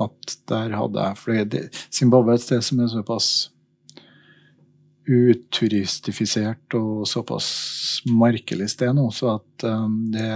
At 0.00 0.36
der 0.48 0.72
hadde 0.78 1.02
jeg 1.02 1.18
For 1.20 1.80
Zimbabwe 1.92 2.32
er 2.32 2.38
et 2.38 2.44
sted 2.46 2.64
som 2.64 2.78
er 2.80 2.88
såpass 2.88 3.50
uturistifisert 5.10 6.76
og 6.78 7.08
såpass 7.08 7.48
merkelig 8.06 8.70
sted 8.74 8.94
nå, 8.94 9.08
så 9.14 9.36
at 9.38 9.66
um, 9.66 10.06
det 10.14 10.30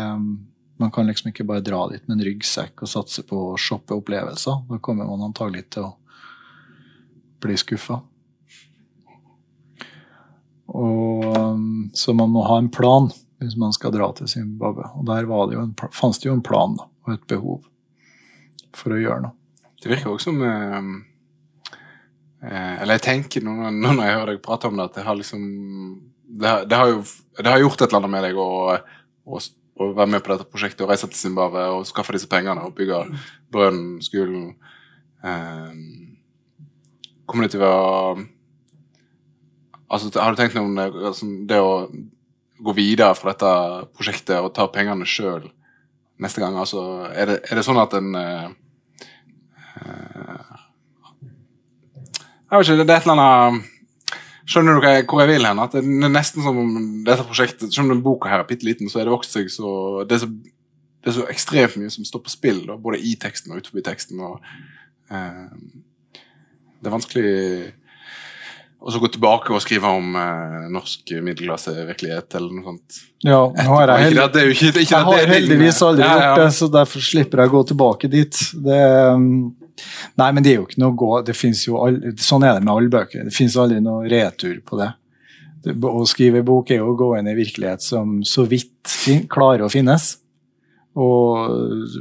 Man 0.75 0.91
kan 0.91 1.07
liksom 1.07 1.29
ikke 1.31 1.45
bare 1.47 1.63
dra 1.63 1.85
dit 1.87 2.03
med 2.09 2.17
en 2.17 2.25
ryggsekk 2.27 2.83
og 2.83 2.91
satse 2.91 3.23
på 3.23 3.37
å 3.39 3.59
shoppe 3.61 3.95
opplevelser. 3.95 4.65
Da 4.67 4.81
kommer 4.83 5.07
man 5.07 5.23
antagelig 5.23 5.69
til 5.71 5.85
å 5.87 5.93
bli 7.39 7.55
skuffa. 7.55 8.01
Um, 10.67 11.93
så 11.95 12.11
man 12.19 12.35
må 12.35 12.43
ha 12.49 12.59
en 12.59 12.73
plan 12.75 13.07
hvis 13.39 13.55
man 13.57 13.73
skal 13.77 13.95
dra 13.95 14.11
til 14.19 14.29
Zimbabwe. 14.29 14.89
Og 14.99 15.07
der 15.07 15.31
det 15.31 15.61
en, 15.63 15.75
fanns 15.95 16.19
det 16.19 16.29
jo 16.29 16.35
en 16.35 16.43
plan 16.43 16.75
da, 16.75 16.89
og 17.07 17.15
et 17.15 17.27
behov 17.31 17.63
for 18.75 18.95
å 18.95 19.01
gjøre 19.01 19.29
noe. 19.29 19.37
Det 19.83 19.93
virker 19.93 20.11
også 20.11 20.33
som 20.33 20.43
eh, 20.43 20.93
Eller 22.45 22.99
jeg 22.99 23.05
tenker 23.07 23.45
nå 23.45 23.71
når 23.73 24.01
jeg 24.05 24.17
hører 24.19 24.33
deg 24.35 24.43
prate 24.45 24.69
om 24.69 24.77
det, 24.77 24.89
at 24.91 24.99
det 24.99 25.05
har 25.07 25.17
liksom 25.17 25.45
det 26.35 26.49
har, 26.51 26.65
det 26.69 26.77
har 26.77 26.91
jo 26.91 27.03
det 27.39 27.51
har 27.51 27.63
gjort 27.63 27.81
et 27.81 27.89
eller 27.89 28.01
annet 28.01 28.13
med 28.15 28.25
deg 28.27 28.39
å, 28.39 28.49
å, 29.25 29.41
å, 29.41 29.89
være 29.97 30.11
med 30.11 30.23
på 30.25 30.33
dette 30.33 30.47
prosjektet 30.51 30.85
og 30.85 30.91
reise 30.93 31.09
til 31.11 31.19
Zimbabwe 31.19 31.67
og 31.75 31.87
skaffe 31.89 32.15
disse 32.15 32.31
pengene 32.31 32.67
og 32.67 32.75
bygge 32.79 33.01
brønnen, 33.55 33.99
skolen 34.05 34.55
eh, 35.25 35.75
Kommer 37.25 37.47
det 37.47 37.55
til 37.55 37.65
å 37.65 37.75
Altså, 39.95 40.09
har 40.19 40.33
du 40.33 40.41
tenkt 40.41 40.57
noe 40.57 40.67
om 40.67 40.79
det, 40.79 40.87
altså, 41.07 41.27
det 41.47 41.59
å 41.61 41.75
gå 42.65 42.73
videre 42.75 43.15
fra 43.15 43.35
dette 43.35 43.51
prosjektet 43.95 44.41
og 44.41 44.55
ta 44.57 44.65
pengene 44.73 45.07
sjøl 45.07 45.45
neste 46.25 46.43
gang? 46.43 46.57
Altså, 46.59 46.81
er, 47.13 47.31
det, 47.31 47.37
er 47.47 47.61
det 47.61 47.67
sånn 47.67 47.79
at 47.79 47.95
en 47.95 48.17
uh, 48.17 48.49
Jeg 52.55 52.61
vet 52.61 52.69
ikke, 52.71 52.87
det 52.87 52.95
er 52.95 53.01
et 53.01 53.09
eller 53.09 53.21
annet 53.21 53.71
Skjønner 54.45 54.77
du 54.77 54.85
hvor 55.09 55.23
jeg 55.23 55.31
vil 55.33 55.47
hen? 55.49 55.61
At 55.63 55.73
det 55.73 55.81
er 55.81 56.11
nesten 56.13 56.45
som 56.45 56.59
om 56.61 56.75
dette 57.07 57.25
prosjektet 57.27 57.73
Selv 57.75 57.95
om 57.95 58.03
boka 58.05 58.29
her 58.31 58.45
er 58.45 58.49
bitte 58.49 58.69
liten, 58.69 58.91
så 58.93 59.01
er 59.01 59.09
det 59.09 59.15
vokst 59.15 59.35
seg 59.35 59.49
så 59.51 60.05
det 60.07 60.19
er, 60.19 60.27
så 60.27 60.29
det 61.05 61.11
er 61.11 61.17
så 61.19 61.25
ekstremt 61.29 61.79
mye 61.81 61.93
som 61.93 62.05
står 62.09 62.23
på 62.25 62.33
spill, 62.33 62.63
da, 62.65 62.79
både 62.81 62.97
i 63.05 63.11
teksten 63.21 63.53
og 63.53 63.61
utenfor 63.61 63.83
teksten. 63.85 64.21
og 64.25 64.39
eh, 65.13 66.21
Det 66.81 66.89
er 66.89 66.95
vanskelig 66.95 67.33
å 68.85 68.93
så 68.93 69.01
gå 69.03 69.11
tilbake 69.13 69.53
og 69.53 69.61
skrive 69.65 69.91
om 69.99 70.17
eh, 70.17 70.63
norsk 70.73 71.13
middelklassevirkelighet 71.27 72.39
eller 72.39 72.57
noe 72.57 72.65
sånt. 72.71 73.03
Ja, 73.25 73.43
nå 73.53 73.67
har 73.69 73.93
jeg, 73.93 74.15
Ikke 74.15 74.23
held... 74.23 74.39
er 74.41 74.55
ikke, 74.55 74.71
ikke 74.73 74.97
jeg 74.97 75.09
har 75.11 75.35
heldigvis 75.35 75.83
aldri 75.85 76.09
gjort 76.09 76.41
det, 76.41 76.49
så 76.57 76.71
derfor 76.79 77.05
slipper 77.11 77.45
jeg 77.45 77.53
å 77.53 77.55
gå 77.59 77.63
tilbake 77.73 78.13
dit. 78.13 78.41
Det, 78.65 78.81
um, 79.13 79.29
nei, 80.21 80.29
men 80.33 80.45
det 80.45 80.53
er 80.53 80.61
jo 80.61 80.67
ikke 80.69 80.83
noe 80.83 80.95
å 80.95 80.99
gå 80.99 81.11
det 81.27 81.37
jo 81.67 81.81
all... 81.83 81.99
Sånn 82.21 82.47
er 82.47 82.59
det 82.59 82.65
med 82.65 82.75
alle 82.75 82.93
bøker. 82.93 83.27
Det 83.27 83.35
fins 83.35 83.57
aldri 83.61 83.81
noe 83.85 84.09
retur 84.11 84.61
på 84.67 84.79
det. 84.81 84.91
det. 85.67 85.75
Å 85.75 86.05
skrive 86.09 86.45
bok 86.47 86.71
er 86.71 86.83
jo 86.83 86.93
å 86.93 86.99
gå 86.99 87.11
inn 87.19 87.31
i 87.31 87.37
virkelighet 87.39 87.85
som 87.85 88.21
så 88.27 88.47
vidt 88.51 88.95
klarer 89.33 89.67
å 89.67 89.73
finnes. 89.73 90.15
Og, 90.95 91.55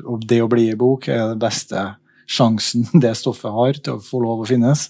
og 0.05 0.25
det 0.29 0.43
å 0.43 0.49
bli 0.51 0.69
i 0.69 0.77
bok 0.77 1.09
er 1.09 1.25
den 1.31 1.41
beste 1.41 1.87
sjansen 2.29 2.85
det 3.03 3.15
stoffet 3.19 3.53
har 3.53 3.79
til 3.79 3.97
å 3.97 4.03
få 4.03 4.21
lov 4.23 4.43
å 4.43 4.49
finnes. 4.49 4.89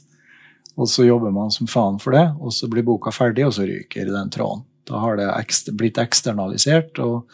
Og 0.74 0.90
så 0.90 1.06
jobber 1.06 1.34
man 1.34 1.52
som 1.54 1.70
faen 1.70 2.00
for 2.02 2.16
det, 2.16 2.26
og 2.42 2.54
så 2.56 2.68
blir 2.72 2.86
boka 2.86 3.14
ferdig, 3.14 3.46
og 3.46 3.54
så 3.58 3.68
ryker 3.70 4.10
den 4.10 4.32
tråden. 4.34 4.66
Da 4.90 5.00
har 5.00 5.20
det 5.20 5.30
ekst 5.38 5.70
blitt 5.78 6.00
eksternalisert, 6.02 6.98
og 7.00 7.30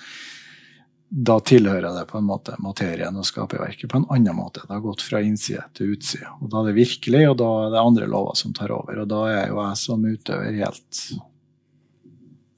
da 1.09 1.39
tilhører 1.41 1.89
det 1.95 2.05
på 2.09 2.19
en 2.19 2.27
måte 2.27 2.53
materien 2.61 3.15
og 3.17 3.25
skaperverket 3.25 3.89
på 3.89 3.97
en 3.97 4.05
annen 4.13 4.35
måte. 4.37 4.61
Det 4.67 4.75
har 4.75 4.83
gått 4.83 5.01
fra 5.01 5.21
innside 5.25 5.63
til 5.77 5.95
utside. 5.95 6.29
Og 6.37 6.51
da 6.51 6.61
er 6.61 6.69
det 6.69 6.75
virkelig, 6.77 7.23
og 7.31 7.39
da 7.41 7.47
er 7.63 7.73
det 7.73 7.81
andre 7.81 8.09
lover 8.11 8.37
som 8.37 8.53
tar 8.53 8.73
over. 8.75 9.01
Og 9.01 9.09
da 9.09 9.23
er 9.31 9.49
jo 9.49 9.57
jeg 9.63 9.79
som 9.81 10.05
utøver 10.05 10.59
helt 10.59 11.01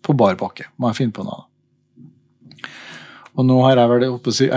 på 0.03 0.17
bar 0.19 0.35
bakke. 0.41 0.67
Må 0.75 0.91
jeg 0.91 0.99
finne 0.99 1.15
på 1.15 1.25
noe. 1.27 1.45
Og 3.39 3.47
nå 3.47 3.61
har 3.63 3.79
jeg 3.79 3.91
vel 3.93 4.05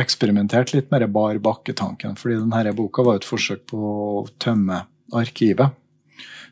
eksperimentert 0.03 0.74
litt 0.74 0.90
med 0.90 1.07
bar 1.14 1.38
bakke-tanken, 1.38 2.18
fordi 2.18 2.40
denne 2.42 2.74
boka 2.74 3.07
var 3.07 3.20
et 3.20 3.28
forsøk 3.28 3.62
på 3.70 3.78
å 3.78 4.26
tømme 4.42 4.82
arkivet. 5.14 5.78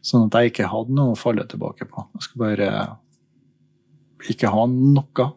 Sånn 0.03 0.29
at 0.29 0.39
jeg 0.39 0.53
ikke 0.53 0.71
hadde 0.71 0.95
noe 0.95 1.17
å 1.17 1.19
falle 1.19 1.43
tilbake 1.51 1.91
på. 1.91 2.07
Jeg 2.15 2.29
skulle 2.29 2.55
bare 2.55 2.71
ikke 4.31 4.55
ha 4.55 4.67
noe 4.71 5.33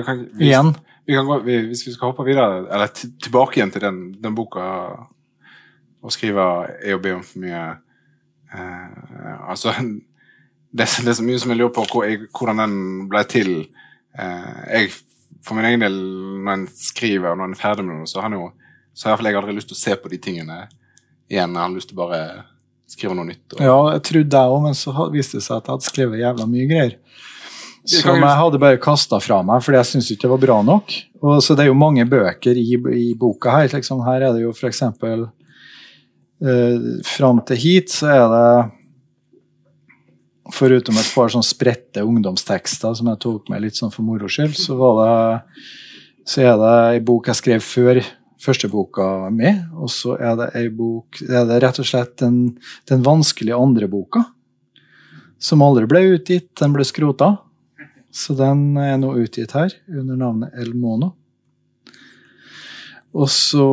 kan, 0.00 0.22
hvis, 0.32 0.46
igjen. 0.48 0.70
vi 1.06 1.14
kan 1.18 1.26
gå, 1.28 1.36
vi, 1.44 1.56
hvis 1.68 1.82
vi 1.86 1.92
skal 1.92 2.08
hoppe 2.12 2.24
videre, 2.24 2.62
eller 2.72 2.86
til- 2.96 3.12
tilbake 3.20 3.58
igjen 3.60 3.72
til 3.74 3.84
den, 3.84 3.98
den 4.22 4.34
boka 4.38 4.62
Å 6.02 6.10
skrive 6.10 6.42
er 6.82 6.96
å 6.96 7.02
be 7.02 7.12
om 7.14 7.20
for 7.22 7.38
mye 7.44 7.60
eh, 8.54 9.48
Altså 9.50 9.74
det, 10.72 10.86
det 10.88 11.12
er 11.12 11.18
så 11.18 11.26
mye 11.26 11.38
som 11.42 11.52
jeg 11.52 11.60
lurer 11.60 11.74
på 11.76 11.84
hvor 11.92 12.06
jeg, 12.08 12.24
hvordan 12.32 12.62
den 12.64 12.76
ble 13.12 13.22
til. 13.28 13.50
Eh, 14.16 14.62
jeg, 14.72 14.94
for 15.44 15.58
min 15.58 15.68
egen 15.68 15.84
del, 15.84 15.98
når 16.42 16.52
en 16.56 16.66
skriver 16.72 17.32
og 17.34 17.38
når 17.42 17.50
en 17.50 17.56
er 17.58 17.60
ferdig 17.60 17.84
med 17.86 17.98
noe, 18.00 18.08
så 18.10 18.22
har 18.24 18.32
jo 18.38 18.48
så 18.92 19.06
har 19.08 19.12
i 19.12 19.14
hvert 19.14 19.20
fall 19.22 19.28
jeg 19.30 19.38
aldri 19.40 19.54
lyst 19.56 19.70
til 19.70 19.76
å 19.78 19.80
se 19.82 19.94
på 20.02 20.10
de 20.12 20.18
tingene 20.20 20.56
igjen. 21.32 21.54
Jeg 21.56 21.62
har 21.64 21.70
lyst 21.72 21.88
til 21.92 21.96
å 21.96 22.02
bare 22.02 22.18
skrive 22.92 23.14
noe 23.16 23.24
nytt. 23.30 23.54
Og, 23.54 23.62
Ja, 23.64 23.76
jeg 23.94 24.02
trodde 24.04 24.40
jeg 24.42 24.52
òg, 24.52 24.58
men 24.66 24.74
så 24.76 24.92
viste 25.14 25.38
det 25.38 25.44
seg 25.46 25.56
at 25.62 25.68
jeg 25.70 25.72
hadde 25.78 25.86
skrevet 25.88 26.20
jævla 26.20 26.46
mye 26.50 26.66
greier. 26.68 26.98
Som 27.84 28.20
jeg 28.20 28.38
hadde 28.38 28.60
bare 28.62 28.78
kasta 28.78 29.18
fra 29.18 29.40
meg, 29.42 29.62
fordi 29.64 29.80
jeg 29.80 29.88
syntes 29.90 30.10
ikke 30.14 30.28
det 30.28 30.32
var 30.36 30.42
bra 30.44 30.58
nok. 30.66 30.92
Og 31.22 31.40
så 31.42 31.56
Det 31.56 31.64
er 31.64 31.72
jo 31.72 31.78
mange 31.78 32.04
bøker 32.06 32.58
i, 32.58 32.76
i 32.78 33.14
boka 33.18 33.56
her. 33.56 33.72
Liksom, 33.72 34.04
her 34.06 34.22
er 34.22 34.36
det 34.36 34.44
jo 34.44 34.52
f.eks. 34.54 34.82
Eh, 36.42 36.78
fram 37.06 37.42
til 37.46 37.58
hit 37.58 37.92
så 37.94 38.08
er 38.10 38.24
det 38.32 38.46
Foruten 40.52 40.98
et 40.98 41.12
par 41.14 41.30
sånn 41.30 41.44
spredte 41.46 42.02
ungdomstekster 42.04 42.96
som 42.98 43.08
jeg 43.08 43.20
tok 43.22 43.46
med 43.48 43.62
litt 43.62 43.78
sånn 43.78 43.92
for 43.94 44.04
moro 44.04 44.26
skyld, 44.28 44.56
så 44.58 44.74
var 44.76 44.98
det 44.98 45.14
så 46.28 46.42
er 46.42 46.58
det 46.58 46.74
ei 46.92 46.98
bok 47.02 47.30
jeg 47.30 47.38
skrev 47.38 47.62
før 47.64 48.00
første 48.42 48.68
boka 48.70 49.06
mi, 49.34 49.52
og 49.78 49.90
så 49.90 50.16
er 50.18 50.36
det 50.38 50.48
ei 50.58 50.66
bok 50.74 51.22
er 51.22 51.46
det 51.48 51.60
rett 51.62 51.78
og 51.82 51.88
slett 51.88 52.16
den, 52.22 52.58
den 52.90 53.04
vanskelige 53.06 53.58
andre 53.58 53.88
boka, 53.90 54.24
som 55.42 55.62
aldri 55.64 55.88
ble 55.90 56.04
utgitt. 56.16 56.50
Den 56.58 56.74
ble 56.74 56.86
skrota. 56.86 57.32
Så 58.12 58.36
den 58.36 58.76
er 58.76 58.98
nå 59.00 59.14
utgitt 59.16 59.54
her, 59.56 59.72
under 59.88 60.18
navnet 60.20 60.56
El 60.60 60.74
Mono. 60.76 61.14
Og 63.12 63.28
så 63.28 63.64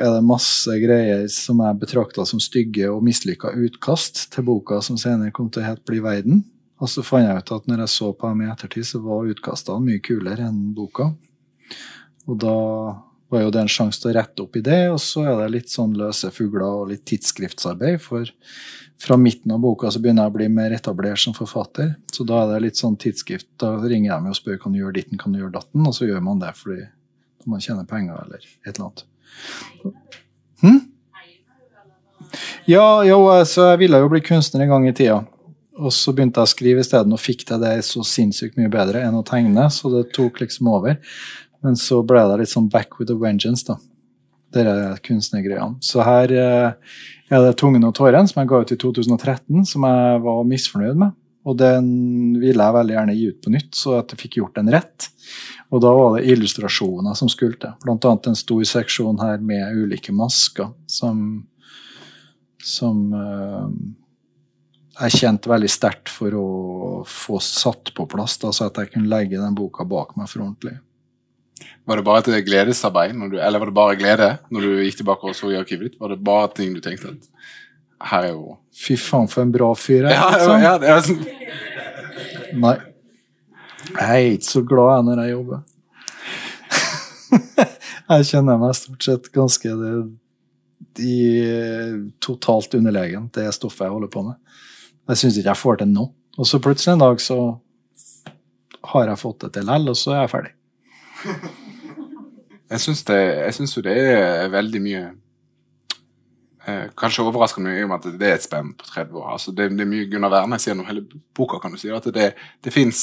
er 0.00 0.14
det 0.14 0.24
masse 0.24 0.76
greier 0.80 1.26
som 1.32 1.60
jeg 1.60 1.80
betrakta 1.80 2.24
som 2.28 2.40
stygge 2.40 2.88
og 2.88 3.02
mislykka 3.04 3.52
utkast 3.66 4.26
til 4.32 4.46
boka 4.48 4.80
som 4.84 4.96
senere 5.00 5.32
kom 5.34 5.50
til 5.52 5.60
å 5.64 5.66
hete 5.66 5.84
Bli 5.88 6.00
verden. 6.04 6.40
Og 6.80 6.88
så 6.88 7.04
fant 7.04 7.26
jeg 7.26 7.44
ut 7.44 7.52
at 7.54 7.68
når 7.68 7.84
jeg 7.84 7.92
så 7.92 8.08
på 8.16 8.30
dem 8.32 8.42
i 8.42 8.48
ettertid, 8.50 8.86
så 8.88 9.00
var 9.04 9.28
utkastene 9.28 9.84
mye 9.84 10.00
kulere 10.04 10.48
enn 10.48 10.72
boka. 10.76 11.12
Og 12.26 12.40
da 12.40 12.56
var 13.32 13.46
jo 13.46 13.50
det 13.54 13.62
en 13.62 13.72
sjanse 13.72 14.02
til 14.02 14.12
å 14.12 14.14
rette 14.18 14.44
opp 14.44 14.56
i 14.58 14.64
det, 14.64 14.82
og 14.92 15.00
så 15.02 15.24
er 15.24 15.40
det 15.40 15.50
litt 15.54 15.72
sånn 15.72 15.96
løse 15.98 16.30
fugler 16.34 16.68
og 16.68 16.90
litt 16.92 17.04
tidsskriftsarbeid. 17.08 17.98
For 18.04 18.28
fra 19.02 19.16
midten 19.18 19.50
av 19.54 19.58
boka 19.64 19.90
så 19.90 19.98
begynner 19.98 20.28
jeg 20.28 20.32
å 20.32 20.36
bli 20.36 20.48
mer 20.52 20.74
etablert 20.76 21.18
som 21.18 21.34
forfatter. 21.34 21.94
Så 22.12 22.26
da 22.28 22.44
er 22.44 22.52
det 22.52 22.60
litt 22.68 22.78
sånn 22.78 22.94
tidsskrift. 23.00 23.48
Da 23.58 23.74
ringer 23.80 24.12
jeg 24.12 24.22
meg 24.22 24.34
og 24.34 24.38
spør 24.38 24.60
kan 24.62 24.74
du 24.74 24.78
gjøre 24.78 24.98
ditten, 25.00 25.18
kan 25.18 25.34
du 25.34 25.40
gjøre 25.40 25.56
datten, 25.56 25.82
og 25.88 25.96
så 25.96 26.06
gjør 26.06 26.22
man 26.22 26.42
det 26.42 26.52
fordi 26.60 26.84
man 27.50 27.64
tjener 27.64 27.88
penger 27.88 28.20
eller 28.22 28.44
et 28.44 28.70
eller 28.76 28.84
annet. 28.86 29.04
Hm? 30.62 30.80
Ja, 32.70 32.86
jo, 33.02 33.18
så 33.48 33.72
jeg 33.72 33.82
ville 33.82 33.98
jo 34.04 34.10
bli 34.12 34.22
kunstner 34.24 34.62
en 34.62 34.70
gang 34.76 34.86
i 34.86 34.94
tida. 34.94 35.22
Og 35.82 35.90
så 35.96 36.12
begynte 36.14 36.38
jeg 36.38 36.50
å 36.50 36.52
skrive 36.52 36.82
isteden, 36.84 37.14
og 37.16 37.20
fikk 37.20 37.46
til 37.48 37.60
det 37.62 37.74
så 37.88 38.04
sinnssykt 38.06 38.58
mye 38.60 38.70
bedre 38.72 39.02
enn 39.02 39.16
å 39.18 39.24
tegne. 39.26 39.66
Så 39.72 39.90
det 39.90 40.10
tok 40.14 40.42
liksom 40.44 40.68
over. 40.70 40.98
Men 41.62 41.78
så 41.78 42.02
ble 42.06 42.22
det 42.30 42.42
litt 42.42 42.52
sånn 42.52 42.70
back 42.72 42.98
with 42.98 43.12
a 43.14 43.16
vengeance, 43.18 43.66
da. 43.68 43.78
Dere 44.52 44.98
kunstnergreiene. 45.04 45.78
Så 45.80 46.04
her 46.04 46.32
eh, 46.36 46.94
er 47.32 47.46
det 47.46 47.56
'Tungen 47.56 47.86
og 47.88 47.94
tåren', 47.96 48.28
som 48.28 48.42
jeg 48.42 48.50
ga 48.50 48.60
ut 48.60 48.72
i 48.74 48.76
2013, 48.76 49.64
som 49.64 49.86
jeg 49.88 50.22
var 50.26 50.44
misfornøyd 50.44 50.98
med. 50.98 51.14
Og 51.48 51.56
den 51.58 51.86
ville 52.38 52.62
jeg 52.62 52.76
veldig 52.76 52.94
gjerne 52.94 53.14
gi 53.16 53.30
ut 53.30 53.40
på 53.42 53.52
nytt, 53.54 53.72
så 53.74 53.96
at 53.98 54.12
jeg 54.12 54.20
fikk 54.20 54.36
gjort 54.38 54.58
den 54.60 54.70
rett. 54.70 55.08
Og 55.72 55.80
da 55.82 55.90
var 55.96 56.18
det 56.18 56.28
illustrasjoner 56.30 57.16
som 57.18 57.30
skulle 57.32 57.58
til. 57.58 57.72
Blant 57.82 58.04
annet 58.06 58.28
en 58.30 58.38
stor 58.38 58.62
seksjon 58.68 59.18
her 59.22 59.40
med 59.42 59.80
ulike 59.80 60.12
masker 60.14 60.70
som, 60.86 61.24
som 62.62 63.02
eh, 63.16 63.66
jeg 65.00 65.22
kjente 65.22 65.50
veldig 65.50 65.70
sterkt 65.72 66.12
for 66.12 66.36
å 66.36 66.48
få 67.08 67.40
satt 67.42 67.94
på 67.96 68.06
plass, 68.10 68.36
da, 68.42 68.52
så 68.52 68.68
at 68.68 68.78
jeg 68.78 68.92
kunne 68.92 69.10
legge 69.10 69.40
den 69.40 69.56
boka 69.56 69.86
bak 69.88 70.14
meg 70.20 70.28
for 70.30 70.44
ordentlig. 70.44 70.76
Var 71.86 71.98
det 71.98 72.04
bare 72.06 72.22
et 72.36 72.46
gledesarbeid, 72.46 73.16
du, 73.32 73.36
eller 73.40 73.58
var 73.62 73.70
det 73.70 73.74
bare 73.74 73.96
glede 73.98 74.28
når 74.54 74.60
du 74.66 74.82
gikk 74.84 75.00
tilbake 75.00 75.28
og 75.30 75.34
så 75.36 75.50
i 75.52 75.58
arkivet 75.58 75.90
ditt? 75.90 75.98
Var 76.00 76.14
det 76.14 76.20
bare 76.24 76.52
ting 76.56 76.74
du 76.76 76.80
tenkte 76.84 77.14
at 77.16 77.28
her 78.12 78.28
er 78.28 78.32
jo 78.34 78.56
Fy 78.74 78.96
faen, 78.98 79.28
for 79.30 79.42
en 79.44 79.52
bra 79.54 79.68
fyr 79.78 80.06
jeg 80.08 80.14
Ja, 80.16 80.28
er. 80.28 80.38
liksom. 80.38 80.62
ja, 80.62 80.72
det 80.82 80.88
er 80.90 81.04
sånn 81.06 82.62
Nei. 82.62 82.74
Jeg 83.92 84.08
er 84.08 84.32
ikke 84.36 84.48
så 84.50 84.62
glad 84.68 84.90
jeg 84.94 85.04
når 85.08 85.20
jeg 85.22 85.32
jobber. 85.32 85.60
jeg 88.12 88.26
kjenner 88.28 88.58
meg 88.60 88.74
stort 88.76 89.06
sett 89.06 89.28
ganske 89.34 89.72
det, 89.80 89.92
i, 91.02 91.16
totalt 92.22 92.74
underlegen, 92.78 93.28
det 93.34 93.46
stoffet 93.56 93.86
jeg 93.86 93.94
holder 93.94 94.10
på 94.12 94.24
med. 94.26 94.36
Jeg 95.08 95.20
syns 95.22 95.38
ikke 95.40 95.50
jeg 95.50 95.62
får 95.62 95.80
til 95.82 95.90
nå. 95.94 96.04
Og 96.38 96.48
så 96.48 96.60
plutselig 96.62 96.94
en 96.94 97.02
dag 97.04 97.20
så 97.24 97.38
har 98.92 99.08
jeg 99.08 99.20
fått 99.20 99.46
det 99.46 99.52
til 99.56 99.66
likevel, 99.68 99.92
og 99.92 99.98
så 99.98 100.14
er 100.14 100.20
jeg 100.24 100.32
ferdig. 100.34 100.52
Jeg 102.72 102.80
syns, 102.80 103.02
det, 103.04 103.18
jeg 103.20 103.54
syns 103.56 103.74
jo 103.76 103.82
det 103.84 103.96
er 104.00 104.52
veldig 104.52 104.80
mye 104.80 105.02
eh, 106.64 106.86
Kanskje 106.96 107.26
overraskende 107.26 107.74
mye 107.74 107.88
med 107.90 107.98
at 107.98 108.20
det 108.20 108.30
er 108.30 108.38
et 108.38 108.46
spenn 108.46 108.70
på 108.78 108.86
30 108.88 109.18
år. 109.20 109.26
Altså 109.34 109.52
det, 109.52 109.68
det 109.76 109.84
er 109.84 109.90
mye 109.90 110.06
Gunnar 110.08 110.32
Wærnes 110.32 110.66
gjennom 110.68 110.88
hele 110.88 111.04
boka, 111.36 111.60
kan 111.60 111.74
du 111.74 111.80
si. 111.80 111.90
At 111.92 112.08
det, 112.14 112.30
det 112.64 112.72
fins 112.72 113.02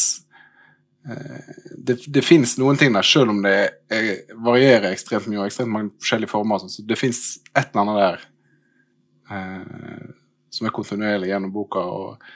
eh, 1.05 1.53
det, 1.85 2.25
fins 2.25 2.55
noen 2.61 2.81
ting 2.81 2.97
der, 2.97 3.05
selv 3.05 3.35
om 3.35 3.43
det 3.45 3.55
er, 3.93 4.09
varierer 4.41 4.89
ekstremt 4.89 5.29
mye 5.29 5.43
og 5.43 5.51
ekstremt 5.51 5.73
mange 5.75 5.93
forskjellige 6.01 6.33
former. 6.33 6.63
sånn, 6.63 6.73
Så 6.73 6.87
det 6.89 6.97
fins 6.97 7.23
et 7.53 7.69
eller 7.69 7.85
annet 7.85 8.01
der 8.01 8.27
eh, 9.37 10.11
som 10.49 10.65
er 10.65 10.73
kontinuerlig 10.73 11.29
gjennom 11.29 11.53
boka. 11.53 11.85
og, 11.85 12.29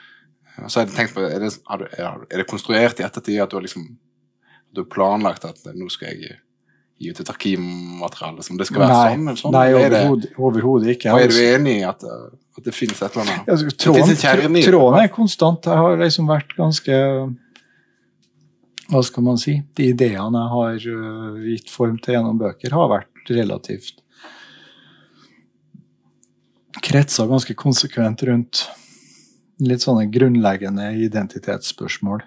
og 0.62 0.70
så 0.70 0.80
har 0.80 0.86
jeg 0.86 0.94
tenkt 1.00 1.18
på, 1.18 1.26
er 1.26 1.42
det, 1.42 1.54
er 1.66 2.38
det 2.38 2.46
konstruert 2.46 3.02
i 3.02 3.08
ettertid 3.08 3.42
at 3.42 3.50
du 3.50 3.58
har 3.58 3.66
liksom 3.66 3.90
du 4.74 4.82
har 4.82 4.90
planlagt 4.90 5.46
at 5.48 5.60
nå 5.74 5.88
skal 5.92 6.12
jeg 6.12 6.38
gi 7.00 7.10
ut 7.10 7.20
et 7.20 7.30
arkivmateriale 7.30 8.44
som 8.46 8.58
det 8.58 8.68
skal 8.68 8.84
være 8.84 8.94
Nei, 8.94 9.14
sånn? 9.14 9.38
sånn? 9.40 9.56
nei 9.56 9.66
Er 9.74 9.96
overhodet 10.38 10.94
ikke. 10.94 11.14
og 11.14 11.24
er 11.24 11.32
du 11.32 11.40
enig 11.42 11.78
i 11.80 11.86
at, 11.88 12.04
uh, 12.06 12.28
at 12.58 12.68
det 12.68 12.74
finnes 12.76 13.00
et 13.00 13.08
eller 13.08 13.24
annet? 13.24 13.48
Altså, 13.50 13.72
tråden, 13.84 14.14
kjerne 14.20 14.62
tråden 14.66 15.00
er 15.00 15.10
konstant. 15.14 15.66
Jeg 15.70 15.82
har 15.84 15.98
liksom 16.00 16.30
vært 16.30 16.54
ganske 16.58 17.00
Hva 18.92 19.02
skal 19.02 19.26
man 19.26 19.40
si? 19.40 19.56
De 19.74 19.90
ideene 19.94 20.44
jeg 20.44 20.54
har 20.54 21.44
gitt 21.48 21.72
form 21.72 21.98
til 22.04 22.18
gjennom 22.18 22.40
bøker, 22.40 22.74
har 22.76 22.90
vært 22.92 23.34
relativt 23.34 24.00
Kretsa 26.84 27.24
ganske 27.30 27.54
konsekvent 27.56 28.22
rundt 28.28 28.64
litt 29.62 29.84
sånne 29.84 30.08
grunnleggende 30.12 30.88
identitetsspørsmål. 31.06 32.24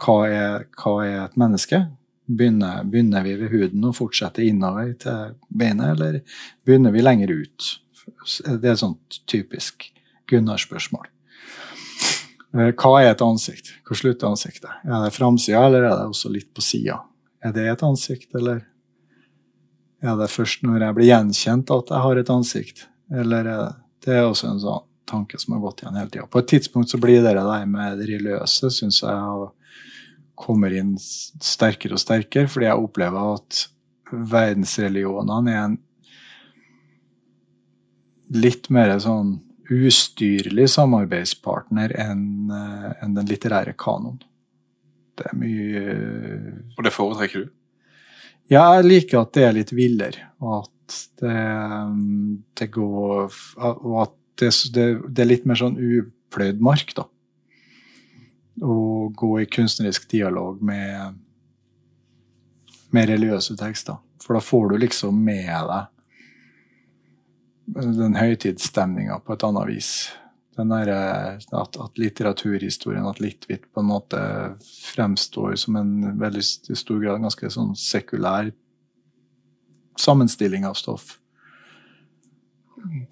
Hva 0.00 0.16
er, 0.28 0.66
hva 0.80 0.94
er 1.04 1.18
et 1.24 1.38
menneske? 1.40 1.84
Begynner, 2.32 2.84
begynner 2.88 3.24
vi 3.26 3.34
ved 3.40 3.52
huden 3.52 3.84
og 3.88 3.96
fortsetter 3.98 4.46
innover 4.46 4.92
til 5.02 5.34
beinet, 5.50 5.96
eller 5.96 6.20
begynner 6.64 6.94
vi 6.94 7.02
lenger 7.02 7.32
ut? 7.34 7.72
Det 8.46 8.62
er 8.62 8.74
et 8.74 8.82
sånt 8.82 9.22
typisk 9.30 9.90
Gunnar-spørsmål. 10.30 11.08
Eh, 12.52 12.72
hva 12.76 12.92
er 13.00 13.12
et 13.12 13.24
ansikt? 13.24 13.72
Hvor 13.86 13.98
slutter 13.98 14.28
ansiktet? 14.28 14.70
Er 14.84 15.04
det 15.04 15.14
framsida, 15.16 15.64
eller 15.66 15.86
er 15.88 15.96
det 15.96 16.10
også 16.10 16.32
litt 16.32 16.50
på 16.54 16.64
sida? 16.64 17.00
Er 17.42 17.54
det 17.56 17.66
et 17.68 17.84
ansikt, 17.86 18.30
eller 18.38 18.62
er 20.02 20.16
det 20.18 20.30
først 20.30 20.64
når 20.66 20.86
jeg 20.86 20.96
blir 20.98 21.10
gjenkjent 21.10 21.72
at 21.74 21.92
jeg 21.94 22.06
har 22.06 22.20
et 22.20 22.32
ansikt? 22.32 22.86
Eller 23.12 23.46
er 23.46 23.62
det, 23.64 23.72
det 24.06 24.16
er 24.18 24.28
også 24.28 24.50
en 24.50 24.62
sånn 24.62 24.86
tanke 25.08 25.38
som 25.40 25.56
har 25.56 25.64
gått 25.64 25.82
igjen 25.82 25.98
hele 25.98 26.12
tida. 26.12 26.28
På 26.30 26.40
et 26.40 26.48
tidspunkt 26.52 26.92
så 26.92 27.00
blir 27.00 27.22
det 27.24 27.34
der 27.34 27.66
med 27.66 27.98
det 27.98 28.08
religiøse, 28.08 28.70
syns 28.72 29.02
jeg, 29.02 29.48
kommer 30.38 30.74
inn 30.74 30.96
sterkere 30.98 31.96
og 31.96 32.02
sterkere, 32.02 32.50
fordi 32.50 32.68
jeg 32.68 32.82
opplever 32.82 33.36
at 33.36 33.62
verdensreligionene 34.12 35.52
er 35.52 35.62
en 35.66 35.78
litt 38.32 38.68
mer 38.72 38.94
sånn 39.02 39.36
ustyrlig 39.72 40.66
samarbeidspartner 40.72 41.94
enn 42.00 42.52
en 42.52 43.16
den 43.16 43.28
litterære 43.28 43.74
kanoen. 43.78 44.20
Det 45.16 45.28
er 45.28 45.36
mye 45.36 45.82
Og 46.76 46.84
det 46.86 46.92
foretrekker 46.94 47.44
du? 47.44 47.50
Ja, 48.50 48.64
jeg 48.76 48.88
liker 48.88 49.22
at 49.22 49.32
det 49.36 49.44
er 49.46 49.54
litt 49.56 49.72
villere, 49.76 50.32
og 50.42 50.64
at 50.64 50.96
det, 51.22 51.36
det 52.58 52.68
går 52.74 53.36
Og 53.62 53.94
at 54.02 54.16
det, 54.40 54.50
det, 54.74 54.86
det, 55.06 55.22
er 55.22 55.28
litt 55.28 55.46
mer 55.48 55.60
sånn 55.60 55.78
upløyd 55.78 56.60
mark, 56.64 56.94
da. 56.96 57.06
Å 58.60 59.08
gå 59.16 59.40
i 59.40 59.46
kunstnerisk 59.46 60.10
dialog 60.10 60.60
med, 60.62 61.14
med 62.92 63.08
religiøse 63.08 63.56
tekster. 63.56 63.96
For 64.22 64.36
da 64.36 64.42
får 64.44 64.68
du 64.72 64.78
liksom 64.82 65.24
med 65.24 65.48
deg 65.70 65.88
den 67.72 68.18
høytidsstemninga 68.18 69.20
på 69.24 69.32
et 69.32 69.44
annet 69.46 69.68
vis. 69.70 69.92
Den 70.58 70.68
der, 70.68 70.90
at, 71.40 71.78
at 71.80 71.96
litteraturhistorien, 71.98 73.06
at 73.08 73.22
Litvit 73.22 73.64
på 73.72 73.80
en 73.80 73.88
måte 73.88 74.20
fremstår 74.92 75.54
som 75.56 75.78
en 75.80 76.18
veldig 76.20 76.42
stor 76.44 77.00
grad 77.00 77.22
ganske 77.24 77.50
sånn 77.54 77.72
sekulær 77.78 78.52
sammenstilling 79.96 80.66
av 80.68 80.76
stoff 80.76 81.16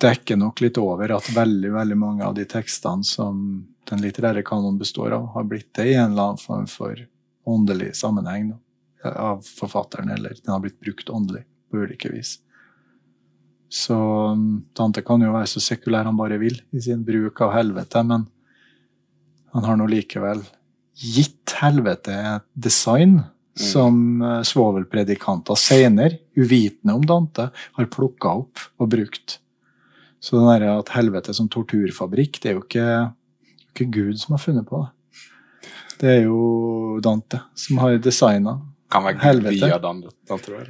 dekker 0.00 0.36
nok 0.36 0.60
litt 0.64 0.78
over 0.80 1.12
at 1.14 1.28
veldig 1.34 1.72
veldig 1.74 1.98
mange 1.98 2.26
av 2.26 2.34
de 2.34 2.46
tekstene 2.48 3.06
som 3.06 3.42
den 3.90 4.02
litterære 4.04 4.42
kanon 4.46 4.78
består 4.78 5.14
av, 5.16 5.30
har 5.34 5.46
blitt 5.50 5.72
det 5.78 5.90
i 5.90 5.96
en 5.96 6.12
eller 6.12 6.30
annen 6.30 6.42
form 6.42 6.68
for 6.70 6.98
åndelig 7.50 7.94
sammenheng 7.98 8.52
da, 8.52 8.58
av 9.10 9.42
forfatteren, 9.46 10.12
eller 10.14 10.36
den 10.38 10.52
har 10.52 10.62
blitt 10.62 10.80
brukt 10.80 11.10
åndelig 11.10 11.44
på 11.70 11.82
ulike 11.82 12.12
vis. 12.12 12.38
Så 13.70 13.96
um, 14.34 14.62
Dante 14.76 15.02
kan 15.06 15.22
jo 15.22 15.32
være 15.34 15.48
så 15.50 15.62
sekulær 15.62 16.08
han 16.08 16.18
bare 16.18 16.40
vil 16.42 16.58
i 16.74 16.82
sin 16.82 17.04
bruk 17.06 17.40
av 17.46 17.54
helvete, 17.54 18.02
men 18.06 18.26
han 19.54 19.66
har 19.66 19.78
nå 19.78 19.86
likevel 19.90 20.42
gitt 21.00 21.54
helvete 21.60 22.14
et 22.14 22.48
design 22.54 23.20
mm. 23.20 23.62
som 23.70 24.00
uh, 24.24 24.40
svovelpredikanter 24.46 25.58
senere, 25.58 26.18
uvitende 26.34 26.98
om 26.98 27.06
Dante, 27.06 27.50
har 27.78 27.92
plukka 27.94 28.34
opp 28.42 28.66
og 28.82 28.90
brukt. 28.90 29.38
Så 30.20 30.36
den 30.36 30.50
der 30.50 30.66
at 30.74 30.92
helvete 30.92 31.32
som 31.34 31.48
torturfabrikk, 31.48 32.42
det 32.42 32.50
er 32.50 32.58
jo 32.58 32.64
ikke, 32.66 32.88
ikke 33.70 33.88
Gud 33.94 34.20
som 34.20 34.36
har 34.36 34.42
funnet 34.42 34.68
på 34.68 34.82
det. 34.82 34.90
Det 36.00 36.12
er 36.14 36.22
jo 36.24 37.00
Dante 37.04 37.42
som 37.54 37.80
har 37.82 37.98
designa 38.02 38.58
helvete. 39.20 39.66
Via 39.66 39.78
Dante, 39.78 40.08
Dante 40.28 40.62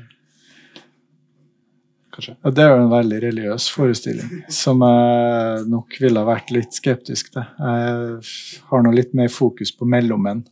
Kanskje? 2.11 2.37
Ja, 2.43 2.51
det 2.51 2.63
er 2.65 2.73
jo 2.73 2.79
en 2.83 2.91
veldig 2.91 3.19
religiøs 3.23 3.69
forestilling 3.71 4.41
som 4.51 4.83
jeg 4.83 5.67
nok 5.71 5.95
ville 6.03 6.19
ha 6.19 6.27
vært 6.27 6.51
litt 6.51 6.75
skeptisk 6.75 7.31
til. 7.37 7.45
Jeg 7.59 8.65
har 8.73 8.83
nå 8.83 8.91
litt 8.95 9.15
mer 9.15 9.31
fokus 9.31 9.71
på 9.77 9.87
mellommenn 9.87 10.43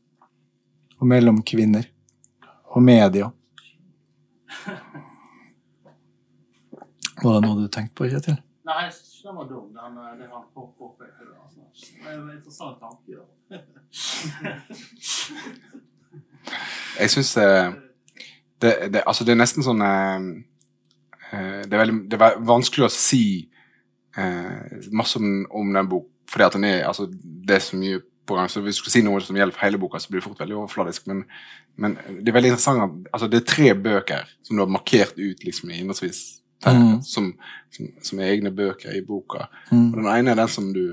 og 0.98 1.10
mellomkvinner 1.10 1.90
og 2.76 2.82
media. 2.86 3.32
Var 7.18 7.34
det 7.34 7.42
noe 7.48 7.58
du 7.58 7.66
tenkte 7.66 7.96
på, 7.98 8.06
Kjetil? 8.12 8.38
Nei, 8.68 8.84
jeg 8.86 8.94
syns 8.94 9.22
den 9.26 9.38
var 9.40 9.46
dum, 9.50 9.70
den, 9.74 9.98
eh, 9.98 10.14
det 10.20 10.28
han 10.30 10.44
jeg 16.98 17.10
syns 17.14 17.34
det, 17.34 17.50
det, 18.62 18.72
det, 18.92 19.02
altså 19.06 19.24
det 19.24 19.34
er 19.34 19.40
nesten 19.40 19.66
sånn 19.66 19.82
eh, 19.86 20.28
eh, 21.32 21.62
det, 21.64 21.72
er 21.72 21.82
veldig, 21.84 21.98
det 22.10 22.18
er 22.18 22.38
vanskelig 22.48 22.88
å 22.88 22.92
si 22.92 23.24
eh, 24.18 24.78
masse 24.90 25.20
om, 25.20 25.44
om 25.60 25.72
den 25.74 25.90
bok, 25.90 26.08
fordi 26.30 26.48
at 26.48 26.58
den 26.58 26.68
er, 26.68 26.80
altså, 26.90 27.08
det 27.08 27.58
er 27.58 27.64
så 27.64 27.78
mye 27.80 28.02
på 28.28 28.36
gang. 28.36 28.50
Så 28.52 28.60
hvis 28.64 28.76
du 28.76 28.84
skal 28.84 28.98
si 28.98 29.04
noe 29.06 29.22
som 29.24 29.38
gjelder 29.38 29.56
for 29.56 29.64
hele 29.64 29.80
boka, 29.80 30.00
så 30.00 30.10
blir 30.10 30.20
det 30.20 30.26
fort 30.26 30.42
veldig 30.42 30.58
overfladisk. 30.60 31.06
Men, 31.08 31.22
men 31.80 31.96
det 31.96 32.28
er 32.28 32.36
veldig 32.36 32.52
interessant 32.52 33.08
altså 33.12 33.30
det 33.30 33.40
er 33.40 33.48
tre 33.48 33.72
bøker 33.88 34.28
som 34.44 34.58
du 34.58 34.64
har 34.64 34.72
markert 34.72 35.16
ut 35.16 35.46
liksom, 35.46 35.72
i 35.72 35.80
innholdsvis 35.80 36.20
mm. 36.66 37.00
som, 37.06 37.32
som, 37.70 37.90
som, 38.02 38.20
er 38.20 38.34
egne 38.34 38.52
bøker 38.54 38.96
i 38.96 39.04
boka. 39.06 39.46
Mm. 39.70 39.86
Og 39.92 40.00
Den 40.02 40.10
ene 40.12 40.34
er 40.34 40.42
den 40.42 40.52
som 40.52 40.72
du 40.74 40.84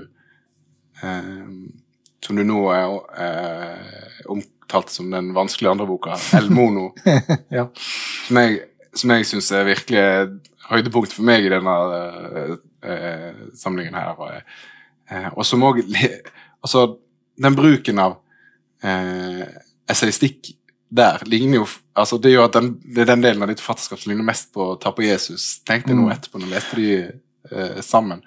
som 1.00 2.36
du 2.36 2.44
nå 2.44 2.60
eh, 2.74 4.22
omtalt 4.32 4.90
som 4.90 5.10
den 5.10 5.32
vanskelige 5.36 5.70
andre 5.70 5.86
boka, 5.86 6.16
El 6.34 6.50
Mono. 6.50 6.88
ja. 7.58 7.68
Som 8.26 8.40
jeg, 8.42 8.60
som 8.96 9.12
jeg 9.14 9.28
syns 9.30 9.50
er 9.54 9.68
virkelig 9.68 10.06
høydepunkt 10.66 11.14
for 11.14 11.26
meg 11.28 11.46
i 11.46 11.52
denne 11.52 11.76
eh, 12.42 12.54
eh 12.90 13.42
samlingen 13.54 13.94
her. 13.94 14.42
Eh, 15.10 15.28
og 15.34 15.46
som 15.46 15.64
òg 15.66 15.82
Altså, 16.66 16.96
den 17.38 17.54
bruken 17.54 17.98
av 18.02 18.16
eh, 18.82 19.44
essayistikk 19.86 20.56
der 20.88 21.22
ligner 21.26 21.60
jo 21.60 21.66
altså 21.94 22.18
Det 22.18 22.32
gjør 22.32 22.48
at 22.48 22.56
den, 22.58 22.72
det 22.82 23.04
er 23.04 23.10
den 23.12 23.22
delen 23.22 23.42
av 23.44 23.50
ditt 23.50 23.60
forfatterskap 23.62 24.00
som 24.00 24.10
ligner 24.10 24.26
mest 24.26 24.50
på 24.52 24.72
å 24.72 24.78
ta 24.80 24.90
på 24.92 25.04
Jesus. 25.06 25.60
Tenkte 25.64 25.92
jeg 25.92 25.98
nå 25.98 26.08
mm. 26.08 26.12
etterpå 26.12 26.40
når 26.40 26.48
jeg 26.48 26.54
leste 26.56 26.80
de 26.80 26.88
eh, 26.96 27.78
sammen. 27.84 28.20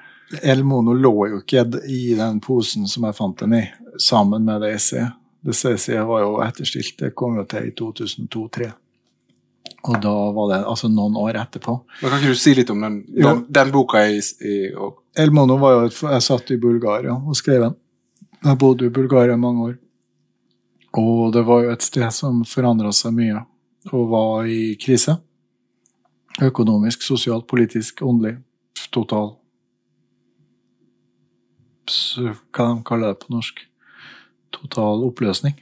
El 0.43 0.63
Mono 0.63 0.93
lå 0.93 1.13
jo 1.31 1.39
ikke 1.41 1.63
i 1.89 2.13
den 2.17 2.37
posen 2.43 2.87
som 2.87 3.07
jeg 3.07 3.17
fant 3.17 3.39
den 3.41 3.55
i, 3.57 3.63
sammen 3.99 4.45
med 4.45 4.61
det 4.61 4.75
essayet. 4.77 5.15
Det 5.41 5.55
essayet 5.55 6.05
var 6.05 6.21
jo 6.21 6.37
etterstilt. 6.43 6.97
Det 6.99 7.15
kom 7.17 7.39
jo 7.39 7.45
til 7.49 7.69
i 7.69 7.73
2002-2003. 7.73 8.69
Og 9.89 9.99
da 10.03 10.13
var 10.35 10.49
det 10.51 10.59
altså 10.67 10.89
noen 10.91 11.15
år 11.17 11.37
etterpå. 11.39 11.75
Men 12.01 12.11
Kan 12.11 12.19
ikke 12.19 12.35
du 12.35 12.39
si 12.39 12.53
litt 12.57 12.69
om 12.73 12.81
den, 12.83 12.97
den, 13.15 13.45
den 13.47 13.71
boka? 13.71 14.01
i, 14.05 14.19
i 14.19 14.55
El 15.15 15.31
Mono 15.31 15.57
var 15.57 15.77
jo 15.77 16.09
Jeg 16.11 16.25
satt 16.25 16.51
i 16.51 16.57
Bulgaria 16.59 17.15
og 17.15 17.37
skrev 17.37 17.63
den. 17.63 17.77
Jeg 18.43 18.59
bodde 18.59 18.87
i 18.87 18.93
Bulgaria 18.93 19.33
i 19.33 19.39
mange 19.39 19.69
år. 19.69 19.77
Og 20.99 21.31
det 21.33 21.45
var 21.47 21.63
jo 21.63 21.71
et 21.71 21.85
sted 21.85 22.11
som 22.11 22.43
forandra 22.47 22.91
seg 22.95 23.13
mye, 23.13 23.43
og 23.93 24.07
var 24.09 24.47
i 24.49 24.75
krise. 24.81 25.15
Økonomisk, 26.41 27.03
sosialt, 27.03 27.47
politisk, 27.47 28.01
åndelig. 28.01 28.39
Total 28.91 29.38
Hva 31.89 32.69
de 32.69 32.85
kaller 32.87 33.13
det 33.13 33.21
på 33.23 33.33
norsk? 33.33 33.65
Total 34.55 35.03
oppløsning. 35.05 35.57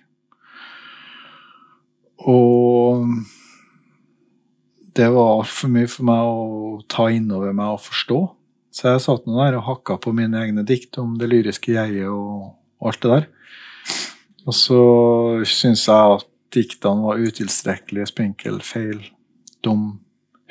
Og 2.27 3.03
det 4.97 5.07
var 5.13 5.35
altfor 5.37 5.69
mye 5.69 5.89
for 5.91 6.07
meg 6.07 6.23
å 6.25 6.69
ta 6.89 7.07
innover 7.13 7.53
meg 7.55 7.75
og 7.75 7.83
forstå. 7.85 8.19
Så 8.73 8.91
jeg 8.91 9.03
satt 9.03 9.27
nå 9.27 9.37
der 9.39 9.57
og 9.59 9.67
hakka 9.67 9.97
på 10.01 10.13
mine 10.15 10.39
egne 10.41 10.63
dikt 10.67 10.97
om 11.01 11.15
det 11.17 11.29
lyriske 11.31 11.73
jeget 11.73 12.09
og 12.09 12.55
alt 12.85 13.01
det 13.03 13.13
der. 13.13 13.27
Og 14.47 14.55
så 14.55 14.81
syns 15.49 15.85
jeg 15.89 16.17
at 16.17 16.27
diktene 16.55 17.03
var 17.03 17.21
utilstrekkelige, 17.21 18.09
spinkel, 18.09 18.61
feil, 18.63 19.01
dum, 19.65 19.97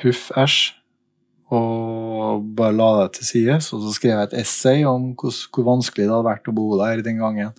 huff, 0.03 0.29
æsj. 0.37 0.74
Og 1.55 2.42
bare 2.59 2.74
la 2.74 2.88
det 3.03 3.18
til 3.18 3.28
side. 3.28 3.59
Og 3.61 3.84
så 3.84 3.92
skrev 3.94 4.16
jeg 4.16 4.28
et 4.28 4.38
essay 4.42 4.82
om 4.88 5.12
hvor, 5.14 5.34
hvor, 5.53 5.68
vanskelig 5.68 6.07
det 6.07 6.14
hadde 6.14 6.30
vært 6.30 6.51
å 6.51 6.57
bo 6.57 6.66
der 6.80 7.05
den 7.07 7.22
gangen. 7.22 7.55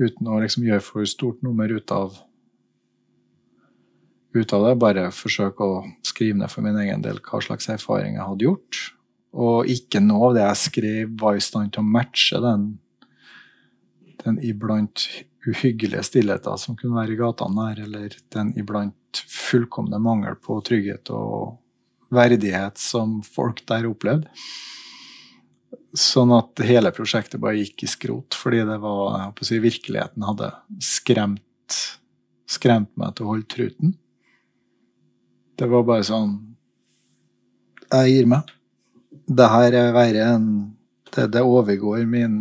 Uten 0.00 0.30
å 0.32 0.40
liksom 0.42 0.66
gjøre 0.66 0.84
for 0.84 1.06
stort 1.08 1.44
nummer 1.46 1.70
ut 1.70 1.94
av, 1.94 2.18
ut 4.34 4.56
av 4.56 4.66
det. 4.66 4.74
Bare 4.82 5.08
forsøke 5.14 5.66
å 5.66 5.84
skrive 6.06 6.40
ned 6.40 6.50
for 6.50 6.66
min 6.66 6.78
egen 6.82 7.04
del 7.04 7.22
hva 7.22 7.42
slags 7.44 7.70
erfaring 7.70 8.18
jeg 8.18 8.26
hadde 8.26 8.48
gjort. 8.48 8.82
Og 9.38 9.70
ikke 9.70 10.02
noe 10.02 10.30
av 10.30 10.36
det 10.36 10.46
jeg 10.48 10.62
skrev, 10.64 11.16
var 11.20 11.38
i 11.38 11.44
stand 11.44 11.74
til 11.74 11.84
å 11.84 11.90
matche 11.94 12.40
den, 12.42 12.70
den 14.24 14.40
iblant 14.42 15.06
uhyggelige 15.46 16.02
stillheten 16.04 16.58
som 16.60 16.76
kunne 16.76 16.98
være 16.98 17.14
i 17.14 17.20
gatene 17.20 17.68
her, 17.68 17.84
eller 17.86 18.16
den 18.34 18.50
iblant 18.58 19.22
fullkomne 19.30 20.00
mangel 20.02 20.34
på 20.42 20.58
trygghet 20.66 21.12
og 21.14 21.60
verdighet 22.10 22.78
som 22.80 23.20
folk 23.24 23.62
der 23.70 23.88
opplevde. 23.88 24.30
Sånn 25.96 26.30
at 26.36 26.62
hele 26.66 26.92
prosjektet 26.94 27.40
bare 27.42 27.58
gikk 27.58 27.84
i 27.86 27.90
skrot, 27.90 28.36
fordi 28.38 28.62
det 28.66 28.76
var, 28.82 29.32
jeg 29.38 29.48
si, 29.48 29.58
virkeligheten 29.62 30.26
hadde 30.26 30.52
skremt, 30.84 31.78
skremt 32.50 32.92
meg 33.00 33.16
til 33.16 33.26
å 33.26 33.32
holde 33.32 33.50
truten. 33.50 33.96
Det 35.58 35.68
var 35.68 35.84
bare 35.84 36.06
sånn 36.06 36.38
Jeg 37.90 38.12
gir 38.14 38.28
meg. 38.30 38.46
Det 39.26 39.46
her 39.50 39.74
er 39.74 39.94
verre 39.94 40.26
enn 40.36 40.50
det, 41.10 41.26
det 41.34 41.42
overgår 41.42 42.04
min 42.06 42.36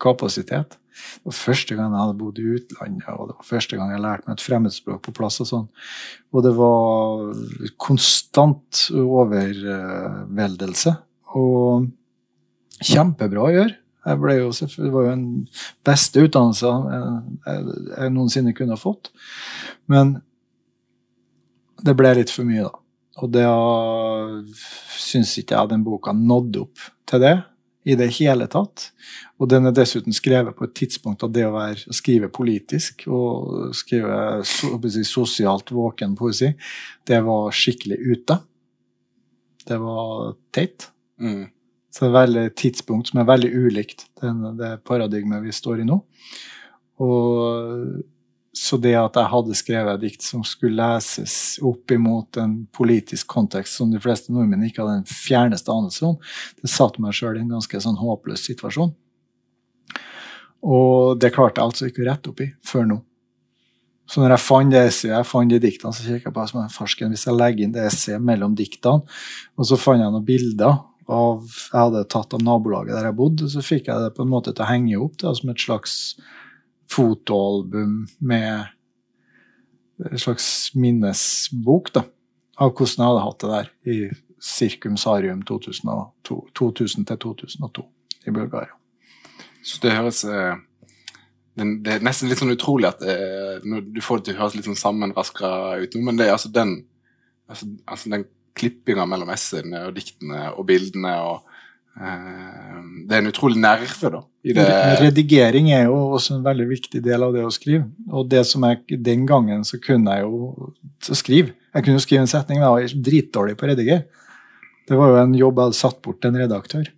kapasitet. 0.00 0.79
Det 1.20 1.30
var 1.30 1.36
første 1.36 1.76
gang 1.76 1.92
jeg 1.92 2.02
hadde 2.02 2.20
bodd 2.20 2.40
i 2.40 2.48
utlandet, 2.56 3.12
og 3.14 3.30
det 3.30 3.36
var 3.36 3.50
første 3.50 3.78
gang 3.78 3.88
jeg 3.94 4.04
lærte 4.04 4.28
meg 4.28 4.36
et 4.36 4.46
fremmedspråk 4.46 5.00
på 5.06 5.16
plass. 5.16 5.40
Og 5.44 5.50
sånn. 5.50 5.68
Og 6.34 6.46
det 6.46 6.54
var 6.56 7.30
konstant 7.80 8.72
overveldelse. 8.96 10.92
Og 11.40 11.88
kjempebra 12.80 13.40
å 13.44 13.54
gjøre. 13.54 13.76
Jo 14.08 14.50
det 14.56 14.90
var 14.90 15.02
jo 15.04 15.10
den 15.10 15.48
beste 15.84 16.22
utdannelse 16.24 16.66
jeg, 16.66 17.74
jeg 17.90 18.12
noensinne 18.14 18.54
kunne 18.56 18.72
ha 18.72 18.80
fått. 18.80 19.10
Men 19.92 20.22
det 21.84 21.94
ble 21.96 22.14
litt 22.16 22.32
for 22.32 22.44
mye, 22.48 22.64
da. 22.64 22.72
Og 23.20 23.28
det 23.34 23.44
syns 24.96 25.36
ikke 25.40 25.58
jeg 25.58 25.72
den 25.74 25.84
boka 25.84 26.14
nådde 26.16 26.58
opp 26.64 26.78
til 27.10 27.20
det 27.20 27.36
i 27.84 27.96
det 27.96 28.10
hele 28.18 28.46
tatt. 28.50 28.90
Og 29.40 29.48
den 29.48 29.68
er 29.68 29.74
dessuten 29.76 30.14
skrevet 30.14 30.56
på 30.56 30.66
et 30.66 30.74
tidspunkt 30.76 31.24
av 31.24 31.32
det 31.32 31.46
å, 31.48 31.54
være, 31.54 31.86
å 31.88 31.96
skrive 31.96 32.28
politisk 32.32 33.06
og 33.08 33.72
skrive 33.76 34.42
so, 34.44 34.76
sosialt 35.08 35.72
våken 35.72 36.16
poesi, 36.18 36.52
det 37.08 37.22
var 37.26 37.56
skikkelig 37.56 37.98
ute. 38.04 38.38
Det 39.66 39.80
var 39.80 40.36
teit. 40.54 40.90
Mm. 41.20 41.48
Så 41.90 42.04
det 42.04 42.06
er 42.06 42.12
et 42.12 42.20
veldig 42.20 42.46
tidspunkt 42.60 43.10
som 43.10 43.20
er 43.20 43.28
veldig 43.28 43.50
ulikt 43.50 44.06
den, 44.22 44.44
det 44.60 44.76
paradigmet 44.86 45.42
vi 45.42 45.54
står 45.54 45.82
i 45.82 45.88
nå. 45.88 45.98
Og 47.00 48.02
så 48.56 48.76
det 48.82 48.96
at 48.98 49.14
jeg 49.14 49.30
hadde 49.30 49.58
skrevet 49.58 49.92
et 49.94 50.04
dikt 50.08 50.24
som 50.26 50.42
skulle 50.46 50.80
leses 50.80 51.34
opp 51.62 51.92
imot 51.94 52.38
en 52.42 52.56
politisk 52.74 53.28
kontekst 53.30 53.78
som 53.78 53.92
de 53.92 54.00
fleste 54.02 54.34
nordmenn 54.34 54.64
ikke 54.66 54.82
hadde 54.82 55.02
den 55.04 55.12
fjerneste 55.12 55.70
anelse 55.70 56.08
om, 56.08 56.16
det 56.58 56.72
satte 56.72 57.02
meg 57.02 57.14
sjøl 57.14 57.38
i 57.38 57.44
en 57.44 57.54
ganske 57.54 57.82
sånn 57.84 58.00
håpløs 58.00 58.42
situasjon. 58.50 58.90
Og 60.66 61.20
det 61.22 61.30
klarte 61.36 61.62
jeg 61.62 61.70
altså 61.70 61.88
ikke 61.88 62.02
å 62.02 62.10
rette 62.10 62.32
opp 62.32 62.42
i 62.42 62.50
før 62.66 62.90
nå. 62.90 62.98
Så 64.10 64.18
når 64.18 64.34
jeg 64.34 64.42
fant 64.42 64.74
det 64.74 64.82
essayet, 64.88 65.14
jeg 65.14 65.30
fant 65.30 65.52
de 65.52 65.60
diktene, 65.62 65.94
så 65.94 66.02
kikket 66.02 66.26
jeg 66.26 66.34
på 66.34 66.46
som 66.50 66.64
en 66.64 66.72
farsken. 66.74 67.12
Hvis 67.14 67.28
jeg 67.28 67.38
legger 67.38 67.64
inn 67.64 67.74
det 67.76 67.84
essayet 67.86 68.24
mellom 68.26 68.56
diktene, 68.58 69.06
og 69.54 69.68
så 69.68 69.78
fant 69.78 70.02
jeg 70.02 70.10
noen 70.10 70.26
bilder 70.26 70.80
av 71.10 71.46
jeg 71.46 71.78
hadde 71.78 72.02
tatt 72.10 72.34
av 72.34 72.42
nabolaget 72.42 72.96
der 72.96 73.08
jeg 73.08 73.18
bodde, 73.18 73.46
så 73.50 73.62
fikk 73.62 73.88
jeg 73.90 74.02
det 74.02 74.12
på 74.16 74.26
en 74.26 74.32
måte 74.32 74.52
til 74.54 74.66
å 74.66 74.70
henge 74.70 74.98
opp 74.98 75.16
det, 75.22 75.30
som 75.38 75.52
et 75.52 75.62
slags 75.62 75.94
fotoalbum 76.90 78.08
med 78.18 78.66
en 80.10 80.18
slags 80.18 80.74
minnesbok 80.74 81.92
da, 81.94 82.02
av 82.60 82.74
hvordan 82.74 83.04
jeg 83.04 83.08
hadde 83.08 83.26
hatt 83.26 83.42
det 83.42 83.50
der 83.52 83.68
i 83.92 84.10
Circum 84.40 84.96
Sarium 84.96 85.42
2000-2002 85.44 87.84
i 88.26 88.30
Bulgaria. 88.30 88.70
Så 89.62 89.78
det 89.82 89.90
høres 89.92 90.24
eh, 90.24 90.54
Det 91.60 91.92
er 91.92 92.00
nesten 92.04 92.28
litt 92.30 92.38
sånn 92.40 92.54
utrolig 92.54 92.88
at 92.88 93.02
eh, 93.04 93.60
du 93.60 94.00
får 94.00 94.18
det 94.18 94.24
til 94.30 94.36
å 94.38 94.40
høres 94.44 94.56
litt 94.56 94.68
sånn 94.70 94.80
sammenraska 94.80 95.48
ut 95.82 95.94
nå, 95.94 96.00
men 96.06 96.16
det 96.16 96.24
er 96.28 96.34
altså 96.38 96.50
den 96.54 96.70
altså, 97.50 97.64
altså 97.84 98.08
den 98.14 98.24
klippinga 98.56 99.04
mellom 99.08 99.30
essene 99.34 99.78
og 99.88 99.94
diktene 99.96 100.40
og 100.54 100.66
bildene 100.68 101.14
og 101.26 101.36
Det 102.00 103.16
er 103.16 103.20
en 103.20 103.28
utrolig 103.28 103.58
nerve, 103.60 104.10
da. 104.12 104.20
i 104.46 104.54
det. 104.56 104.66
Redigering 105.02 105.72
er 105.74 105.88
jo 105.88 105.96
også 106.16 106.38
en 106.38 106.46
veldig 106.46 106.68
viktig 106.70 107.02
del 107.04 107.26
av 107.26 107.34
det 107.34 107.42
å 107.44 107.50
skrive. 107.52 107.88
Og 108.08 108.28
det 108.30 108.44
som 108.48 108.64
jeg, 108.68 109.00
den 109.04 109.26
gangen 109.28 109.66
så 109.68 109.80
kunne 109.82 110.16
jeg 110.16 110.24
jo 110.24 110.70
skrive. 111.10 111.54
Jeg 111.74 111.84
kunne 111.84 111.98
jo 111.98 112.04
skrive 112.06 112.24
en 112.24 112.30
setning, 112.30 112.62
men 112.62 112.68
jeg 112.68 112.94
var 112.94 113.04
dritdårlig 113.10 113.58
på 113.58 113.66
å 113.66 113.70
redigere. 113.72 114.06
Det 114.88 114.98
var 114.98 115.12
jo 115.12 115.20
en 115.20 115.36
jobb 115.38 115.60
jeg 115.60 115.70
hadde 115.70 115.80
satt 115.80 116.00
bort 116.02 116.18
til 116.22 116.32
en 116.32 116.40
redaktør. 116.40 116.88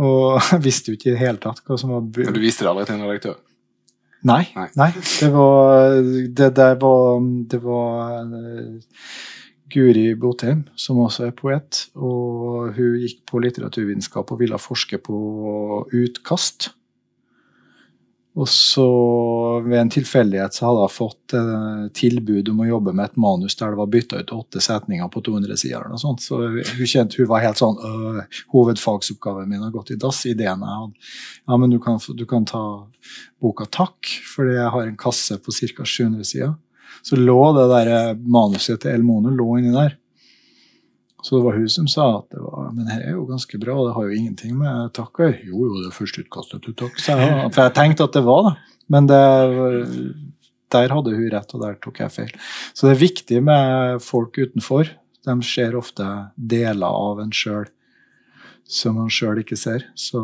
Og 0.00 0.40
jeg 0.52 0.64
visste 0.64 0.92
jo 0.92 0.98
ikke 0.98 1.10
i 1.10 1.14
det 1.14 1.22
hele 1.22 1.42
tatt 1.42 1.64
hva 1.66 1.78
som 1.80 1.92
var 1.92 2.04
Men 2.04 2.36
du 2.36 2.42
viste 2.42 2.64
det 2.64 2.72
aldri 2.72 2.86
til 2.88 2.98
en 2.98 3.08
redaktør? 3.08 3.38
Nei. 4.28 4.42
Nei. 4.52 4.68
nei 4.76 4.90
det 5.00 5.30
var 5.32 5.94
Det 6.36 6.48
der 6.52 6.74
var 6.76 7.22
Det 7.48 7.60
var 7.64 8.18
eh, 8.20 8.98
Guri 9.70 10.10
Botheim, 10.18 10.64
som 10.76 11.00
også 11.02 11.28
er 11.28 11.36
poet. 11.36 11.86
Og 11.96 12.74
hun 12.76 12.98
gikk 13.00 13.22
på 13.30 13.40
litteraturvitenskap 13.42 14.32
og 14.32 14.42
ville 14.42 14.60
forske 14.60 15.00
på 15.02 15.16
utkast. 15.96 16.72
Og 18.38 18.46
så 18.48 18.86
ved 19.64 19.74
en 19.80 19.90
tilfeldighet 19.90 20.54
så 20.54 20.68
hadde 20.68 20.84
hun 20.84 20.92
fått 20.94 21.34
eh, 21.34 21.80
tilbud 21.98 22.52
om 22.52 22.62
å 22.62 22.68
jobbe 22.68 22.94
med 22.94 23.10
et 23.10 23.18
manus 23.20 23.56
der 23.58 23.74
det 23.74 23.80
var 23.80 23.90
bytta 23.90 24.20
ut 24.22 24.32
åtte 24.36 24.62
setninger 24.62 25.10
på 25.10 25.22
200 25.26 25.58
sider. 25.58 25.88
og. 25.90 25.98
Så 26.22 26.38
hun 26.46 26.86
kjente 26.86 27.18
hun 27.18 27.28
var 27.32 27.42
helt 27.42 27.58
sånn 27.58 27.80
øh, 27.82 28.20
Hovedfagsoppgaven 28.54 29.50
min 29.50 29.64
har 29.66 29.74
gått 29.74 29.90
i 29.90 29.98
dass. 29.98 30.22
Ideen 30.30 30.62
jeg 30.62 30.78
hadde. 30.78 31.10
Ja, 31.42 31.58
men 31.58 31.74
du 31.74 31.80
kan, 31.82 31.98
du 31.98 32.24
kan 32.30 32.46
ta 32.46 32.62
boka 33.42 33.66
Takk, 33.66 34.12
fordi 34.30 34.54
jeg 34.60 34.74
har 34.76 34.86
en 34.86 35.00
kasse 35.00 35.40
på 35.42 35.54
ca. 35.56 35.84
700 35.84 36.30
sider. 36.30 36.54
Så 37.06 37.18
lå 37.18 37.40
det 37.56 37.66
der 37.72 37.90
eh, 37.94 38.20
manuset 38.20 38.82
til 38.82 38.94
El 38.94 39.06
Mono 39.06 39.32
lå 39.34 39.56
inni 39.58 39.74
der. 39.74 39.96
Så 41.22 41.36
det 41.36 41.44
var 41.44 41.58
hun 41.58 41.68
som 41.68 41.88
sa 41.90 42.06
at 42.16 42.32
det 42.32 42.40
var, 42.40 42.70
men 42.72 42.88
her 42.88 43.02
er 43.04 43.12
jo 43.12 43.26
ganske 43.28 43.58
bra, 43.60 43.74
og 43.76 43.88
det 43.88 43.96
har 43.96 44.06
jo 44.08 44.16
ingenting 44.16 44.54
med 44.56 44.92
takk 44.96 45.20
å 45.20 45.26
gjøre. 45.26 45.40
Jo, 45.50 45.66
jo, 45.66 45.80
det 45.82 45.90
er 45.90 45.96
førsteutkastet 45.98 46.62
til 46.64 46.76
takk, 46.80 47.00
sa 47.02 47.16
jeg. 47.20 47.50
For 47.52 47.66
jeg 47.66 47.76
tenkte 47.76 48.06
at 48.08 48.16
det 48.16 48.22
var 48.24 48.46
det. 48.46 48.54
Men 48.90 49.08
det, 49.10 49.20
der 50.72 50.94
hadde 50.96 51.12
hun 51.16 51.28
rett, 51.34 51.52
og 51.54 51.64
der 51.66 51.76
tok 51.82 52.00
jeg 52.00 52.14
feil. 52.14 52.32
Så 52.72 52.86
det 52.86 52.94
er 52.94 53.02
viktig 53.04 53.42
med 53.44 54.00
folk 54.04 54.40
utenfor. 54.40 54.94
De 55.28 55.36
ser 55.44 55.76
ofte 55.76 56.06
deler 56.34 56.88
av 56.88 57.20
en 57.20 57.34
sjøl 57.36 57.68
som 58.70 58.96
man 59.00 59.10
sjøl 59.12 59.42
ikke 59.42 59.58
ser. 59.58 59.84
Så 59.98 60.22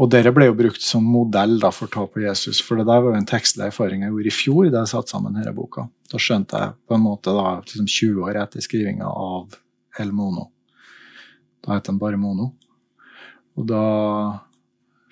og 0.00 0.08
dere 0.10 0.32
ble 0.34 0.48
jo 0.48 0.56
brukt 0.56 0.82
som 0.82 1.04
modell 1.04 1.58
da, 1.60 1.70
for 1.74 1.86
å 1.86 1.92
ta 1.92 2.06
på 2.08 2.22
Jesus, 2.24 2.62
for 2.64 2.80
det 2.80 2.86
der 2.88 3.02
var 3.04 3.12
jo 3.12 3.18
en 3.20 3.28
tekstlig 3.28 3.68
erfaring 3.68 4.04
jeg 4.04 4.14
gjorde 4.14 4.30
i 4.30 4.34
fjor 4.34 4.70
da 4.72 4.82
jeg 4.82 4.92
satte 4.94 5.12
sammen 5.12 5.36
denne 5.36 5.52
boka. 5.56 5.84
Da 6.10 6.20
skjønte 6.20 6.62
jeg 6.62 6.78
på 6.88 6.96
en 6.96 7.04
måte 7.04 7.34
da, 7.36 7.58
liksom 7.60 7.90
20 7.90 8.24
år 8.24 8.40
etter 8.42 8.64
skrivinga 8.64 9.10
av 9.10 9.58
El 10.00 10.14
Mono. 10.16 10.48
Da 11.62 11.76
het 11.76 11.90
den 11.90 12.00
bare 12.00 12.18
Mono. 12.18 12.54
Og 13.60 13.68
da 13.68 13.84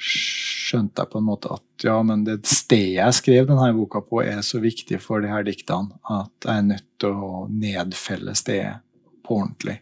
skjønte 0.00 1.04
jeg 1.04 1.12
på 1.12 1.20
en 1.20 1.28
måte 1.28 1.52
at 1.52 1.84
ja, 1.84 1.98
men 2.06 2.24
det 2.24 2.40
stedet 2.48 2.96
jeg 2.96 3.18
skrev 3.18 3.48
denne 3.50 3.70
boka 3.76 4.00
på, 4.04 4.22
er 4.24 4.40
så 4.46 4.62
viktig 4.62 5.00
for 5.04 5.20
de 5.20 5.28
her 5.28 5.44
diktene 5.44 6.00
at 6.08 6.46
jeg 6.46 6.56
er 6.56 6.68
nødt 6.72 6.88
til 7.00 7.20
å 7.20 7.44
nedfelle 7.52 8.32
stedet 8.38 8.78
på 9.26 9.42
ordentlig 9.42 9.76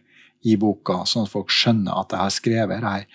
i 0.47 0.55
boka, 0.59 1.01
sånn 1.07 1.25
at 1.25 1.31
folk 1.31 1.51
skjønner 1.51 2.03
at 2.03 2.15
jeg 2.15 2.23
har 2.23 2.35
skrevet 2.35 2.83
her 2.83 3.07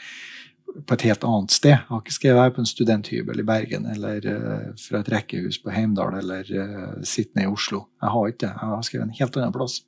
på 0.83 0.97
et 0.97 1.05
helt 1.07 1.25
annet 1.27 1.55
sted. 1.55 1.75
Jeg 1.75 1.87
har 1.89 2.03
ikke 2.03 2.17
skrevet 2.17 2.43
her 2.43 2.53
på 2.55 2.63
en 2.63 2.69
studenthybel 2.69 3.41
i 3.41 3.47
Bergen 3.47 3.87
eller 3.91 4.27
uh, 4.27 4.71
fra 4.81 5.01
et 5.01 5.11
rekkehus 5.13 5.61
på 5.63 5.73
Heimdal 5.75 6.19
eller 6.19 6.51
uh, 6.51 7.03
sittende 7.07 7.47
i 7.47 7.51
Oslo. 7.51 7.85
Jeg 8.03 8.15
har 8.15 8.31
ikke 8.31 8.43
det. 8.47 8.53
Jeg 8.53 8.71
har 8.73 8.87
skrevet 8.89 9.07
en 9.07 9.19
helt 9.21 9.39
annen 9.39 9.55
plass. 9.55 9.81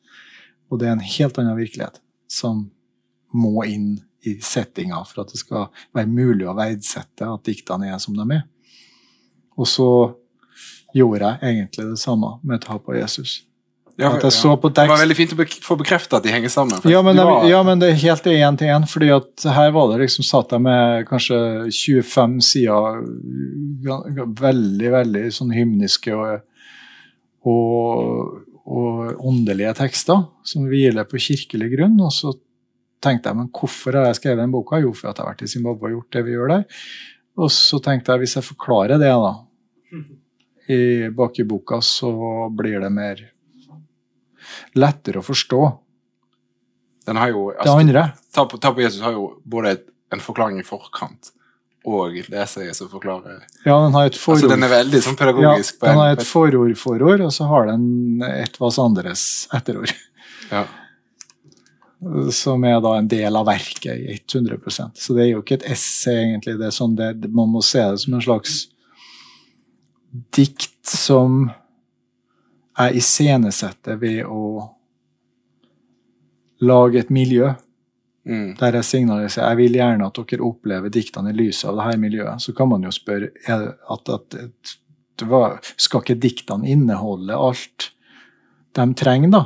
Og 0.71 0.81
det 0.81 0.89
er 0.89 0.97
en 0.97 1.07
helt 1.07 1.41
annen 1.43 1.59
virkelighet 1.59 2.01
som 2.31 2.69
må 3.35 3.65
inn 3.67 3.97
i 4.27 4.37
settinga 4.43 5.03
for 5.07 5.23
at 5.23 5.35
det 5.35 5.41
skal 5.41 5.69
være 5.95 6.11
mulig 6.11 6.47
å 6.49 6.57
verdsette 6.57 7.29
at 7.31 7.45
diktene 7.47 7.91
er 7.93 7.99
som 8.03 8.17
de 8.19 8.27
er. 8.39 8.47
Og 9.57 9.69
så 9.71 9.91
gjorde 10.97 11.29
jeg 11.29 11.53
egentlig 11.53 11.91
det 11.91 12.01
samme 12.01 12.37
med 12.47 12.63
tap 12.65 12.89
av 12.89 12.99
Jesus. 12.99 13.41
Ja, 13.97 14.11
At 14.13 14.27
jeg 14.27 14.33
så 14.37 14.51
på 14.61 14.69
Det 14.77 14.85
var 14.91 14.99
veldig 15.01 15.15
fint 15.17 15.31
å 15.33 15.45
få 15.65 15.77
bekreftet 15.81 16.19
at 16.19 16.25
de 16.27 16.33
henger 16.35 16.51
sammen. 16.53 16.83
ja 16.85 17.01
men, 17.01 17.17
de 17.17 17.23
det, 17.23 17.25
var- 17.25 17.47
ja, 17.49 17.63
men 17.65 17.79
det 17.81 17.89
er 17.89 18.01
helt 18.03 18.27
én 18.29 18.59
til 18.61 18.69
én. 18.69 18.85
fordi 18.87 19.09
at 19.15 19.47
her 19.57 19.71
var 19.73 19.89
det 19.93 20.03
liksom 20.05 20.25
satt 20.27 20.51
jeg 20.53 20.61
med 20.61 21.07
kanskje 21.09 21.39
25 21.73 22.35
sider 22.45 22.99
veldig, 24.43 24.91
veldig 24.99 25.23
sånn 25.33 25.55
hymniske 25.57 26.13
og, 26.13 26.43
og, 27.49 28.43
og 28.67 29.25
åndelige 29.31 29.73
tekster 29.81 30.27
som 30.45 30.67
hviler 30.69 31.09
på 31.09 31.17
kirkelig 31.23 31.71
grunn. 31.77 31.97
Og 32.05 32.13
så 32.13 32.35
tenkte 33.01 33.31
jeg 33.31 33.39
men 33.41 33.49
hvorfor 33.55 33.97
har 33.97 34.11
jeg 34.11 34.21
skrevet 34.21 34.43
den 34.45 34.53
boka? 34.53 34.81
Jo, 34.83 34.93
for 34.93 35.09
at 35.09 35.17
jeg 35.17 35.25
har 35.25 35.33
vært 35.33 35.47
i 35.47 35.53
Zimbabwe 35.53 35.89
og 35.89 35.97
gjort 35.97 36.19
det 36.19 36.25
vi 36.27 36.37
gjør 36.37 36.53
der. 36.53 36.67
Og 37.41 37.49
så 37.53 37.81
tenkte 37.85 38.13
jeg 38.13 38.25
hvis 38.27 38.37
jeg 38.39 38.45
forklarer 38.51 39.01
det 39.01 39.09
da, 39.13 39.33
i, 40.77 41.09
bak 41.17 41.41
i 41.41 41.49
boka, 41.49 41.81
så 41.85 42.13
blir 42.53 42.81
det 42.85 42.93
mer 42.93 43.25
lettere 44.79 45.23
å 45.23 45.27
forstå 45.27 45.63
Den 47.07 47.21
har 47.21 47.33
jo, 47.33 47.49
det 47.53 47.63
altså, 47.63 47.79
andre. 47.81 48.09
ta, 48.35 48.47
på, 48.51 48.59
ta 48.63 48.73
på 48.75 48.85
Jesus 48.85 49.03
har 49.05 49.17
jo 49.17 49.29
både 49.45 49.77
et, 49.77 49.89
en 50.15 50.23
forklaring 50.23 50.61
i 50.61 50.67
forkant 50.67 51.33
og 51.87 52.17
det 52.27 52.41
essayet 52.43 52.75
som 52.75 52.89
forklarer 52.91 53.45
Ja, 53.65 53.77
den 53.85 53.95
har 53.95 54.09
et 54.09 54.19
forord. 54.19 54.41
Altså, 54.41 54.51
den 54.51 54.67
er 54.67 54.73
veldig 54.73 55.03
sånn 55.05 55.19
pedagogisk. 55.19 55.77
Ja, 55.79 55.93
den 55.93 56.01
har 56.01 56.17
et 56.17 56.27
forord, 56.27 56.73
forord, 56.81 57.23
og 57.23 57.31
så 57.35 57.47
har 57.47 57.69
den 57.71 58.25
et 58.27 58.59
hva 58.59 58.71
Andres 58.83 59.23
etterord. 59.55 59.93
ja. 60.51 60.65
Som 62.35 62.67
er 62.69 62.81
da 62.85 62.97
en 62.99 63.07
del 63.09 63.39
av 63.39 63.47
verket 63.49 63.97
i 63.97 64.19
100% 64.19 65.01
Så 65.01 65.15
det 65.17 65.23
er 65.25 65.31
jo 65.31 65.39
ikke 65.41 65.57
et 65.57 65.69
essay, 65.73 66.27
egentlig. 66.27 66.59
det 66.61 66.67
er 66.69 66.75
sånn 66.75 66.93
det, 66.99 67.31
Man 67.33 67.49
må 67.55 67.63
se 67.65 67.81
det 67.81 68.03
som 68.03 68.19
en 68.19 68.25
slags 68.27 68.67
dikt 70.37 70.85
som 70.87 71.47
jeg 72.77 73.01
iscenesetter 73.01 73.97
ved 74.01 74.25
å 74.29 74.67
lage 76.61 77.01
et 77.01 77.13
miljø 77.13 77.55
Mm. 78.27 78.57
der 78.59 78.75
jeg 78.81 78.87
signaliserer 78.89 79.53
jeg 79.53 79.59
vil 79.61 79.77
gjerne 79.79 80.07
at 80.09 80.17
dere 80.19 80.43
opplever 80.43 80.91
diktene 80.91 81.31
i 81.31 81.37
lyset 81.37 81.69
av 81.71 81.77
det 81.79 81.85
her 81.87 81.99
miljøet. 82.03 82.43
Så 82.43 82.55
kan 82.59 82.67
man 82.67 82.83
jo 82.83 82.91
spørre 82.91 83.29
at, 83.47 84.09
at, 84.11 84.35
at 84.35 84.73
det 85.21 85.29
var, 85.31 85.61
skal 85.79 86.03
ikke 86.03 86.19
diktene 86.25 86.67
inneholde 86.75 87.37
alt 87.39 87.93
de 88.75 88.87
trenger 88.99 89.31
da, 89.31 89.43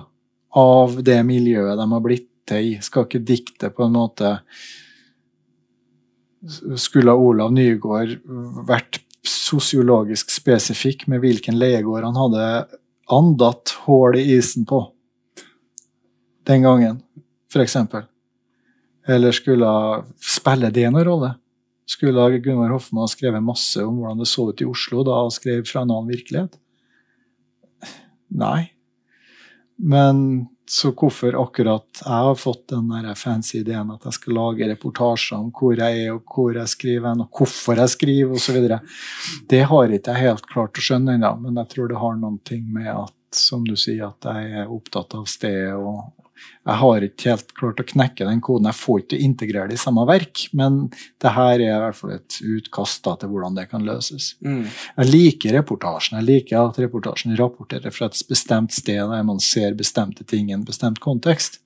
av 0.57 0.97
det 1.05 1.19
miljøet 1.29 1.77
de 1.77 1.87
har 1.93 2.05
blitt 2.07 2.31
til 2.49 2.71
i? 2.71 2.73
Skal 2.83 3.05
ikke 3.05 3.21
diktet 3.21 3.77
på 3.77 3.85
en 3.85 3.95
måte 3.99 4.39
Skulle 6.81 7.13
Olav 7.13 7.53
Nygaard 7.53 8.17
vært 8.65 9.03
sosiologisk 9.29 10.33
spesifikk 10.33 11.05
med 11.13 11.21
hvilken 11.21 11.61
leiegård 11.61 12.07
han 12.09 12.17
hadde 12.17 12.47
andatt 13.13 13.75
hull 13.85 14.19
i 14.19 14.25
isen 14.37 14.67
på 14.69 14.85
den 16.49 16.63
gangen, 16.63 17.03
eksempel? 17.63 18.07
Eller 19.07 19.35
skulle 19.35 19.69
spille 20.23 20.71
det 20.75 20.87
noen 20.91 21.07
rolle? 21.07 21.35
Skulle 21.91 22.39
Gunvor 22.39 22.77
Hoffmann 22.77 23.03
ha 23.03 23.11
skrevet 23.11 23.43
masse 23.43 23.83
om 23.83 23.97
hvordan 23.99 24.21
det 24.23 24.29
så 24.31 24.47
ut 24.51 24.63
i 24.63 24.69
Oslo 24.69 25.03
da 25.07 25.17
han 25.25 25.33
skrev 25.35 25.65
fra 25.67 25.83
en 25.83 25.91
annen 25.91 26.13
virkelighet? 26.13 26.55
Nei. 28.31 28.71
Men 29.75 30.47
så 30.71 30.93
hvorfor 30.95 31.35
akkurat 31.35 31.99
jeg 32.05 32.13
har 32.25 32.37
fått 32.39 32.69
den 32.71 32.93
der 32.93 33.15
fancy 33.19 33.57
ideen 33.59 33.89
at 33.91 34.05
jeg 34.07 34.15
skal 34.15 34.37
lage 34.37 34.69
reportasjer 34.71 35.41
om 35.41 35.49
hvor 35.51 35.75
jeg 35.75 36.05
er, 36.05 36.13
og 36.15 36.31
hvor 36.31 36.55
jeg 36.55 36.71
skriver, 36.71 37.25
og 37.25 37.41
hvorfor 37.41 37.81
jeg 37.81 37.91
skriver, 37.97 38.37
osv., 38.39 38.69
det 39.51 39.65
har 39.67 39.97
ikke 39.97 40.15
jeg 40.15 40.29
helt 40.29 40.47
klart 40.53 40.79
å 40.79 40.85
skjønne 40.87 41.17
ennå. 41.19 41.33
Men 41.43 41.59
jeg 41.59 41.73
tror 41.73 41.91
det 41.91 41.99
har 41.99 42.21
noen 42.21 42.39
ting 42.47 42.69
med 42.71 42.87
at, 42.93 43.17
som 43.35 43.67
du 43.67 43.75
sier, 43.75 44.13
at 44.13 44.31
jeg 44.31 44.63
er 44.63 44.71
opptatt 44.71 45.19
av 45.19 45.27
stedet 45.31 45.75
og 45.75 46.07
jeg 46.61 46.77
har 46.77 47.05
ikke 47.07 47.31
helt 47.33 47.53
klart 47.57 47.81
å 47.81 47.87
knekke 47.89 48.27
den 48.29 48.41
koden. 48.45 48.69
Jeg 48.69 48.77
får 48.77 48.99
ikke 49.01 49.21
integrere 49.25 49.71
det 49.71 49.79
i 49.79 49.81
samme 49.81 50.05
verk, 50.09 50.43
men 50.57 50.83
det 51.23 51.33
her 51.33 51.55
er 51.55 51.63
i 51.65 51.79
hvert 51.85 51.97
fall 51.97 52.13
et 52.19 52.37
utkast 52.45 53.01
da, 53.07 53.15
til 53.17 53.33
hvordan 53.33 53.57
det 53.57 53.65
kan 53.71 53.87
løses. 53.87 54.35
Mm. 54.45 54.67
Jeg 54.69 55.09
liker 55.09 55.57
reportasjen. 55.57 56.19
Jeg 56.21 56.29
liker 56.29 56.61
at 56.61 56.83
reportasjen 56.85 57.33
rapporterer 57.41 57.95
fra 57.95 58.11
et 58.11 58.21
bestemt 58.29 58.77
sted 58.77 59.01
der 59.01 59.25
man 59.25 59.41
ser 59.41 59.79
bestemte 59.79 60.27
ting 60.29 60.51
i 60.51 60.57
en 60.59 60.67
bestemt 60.69 61.01
kontekst. 61.01 61.63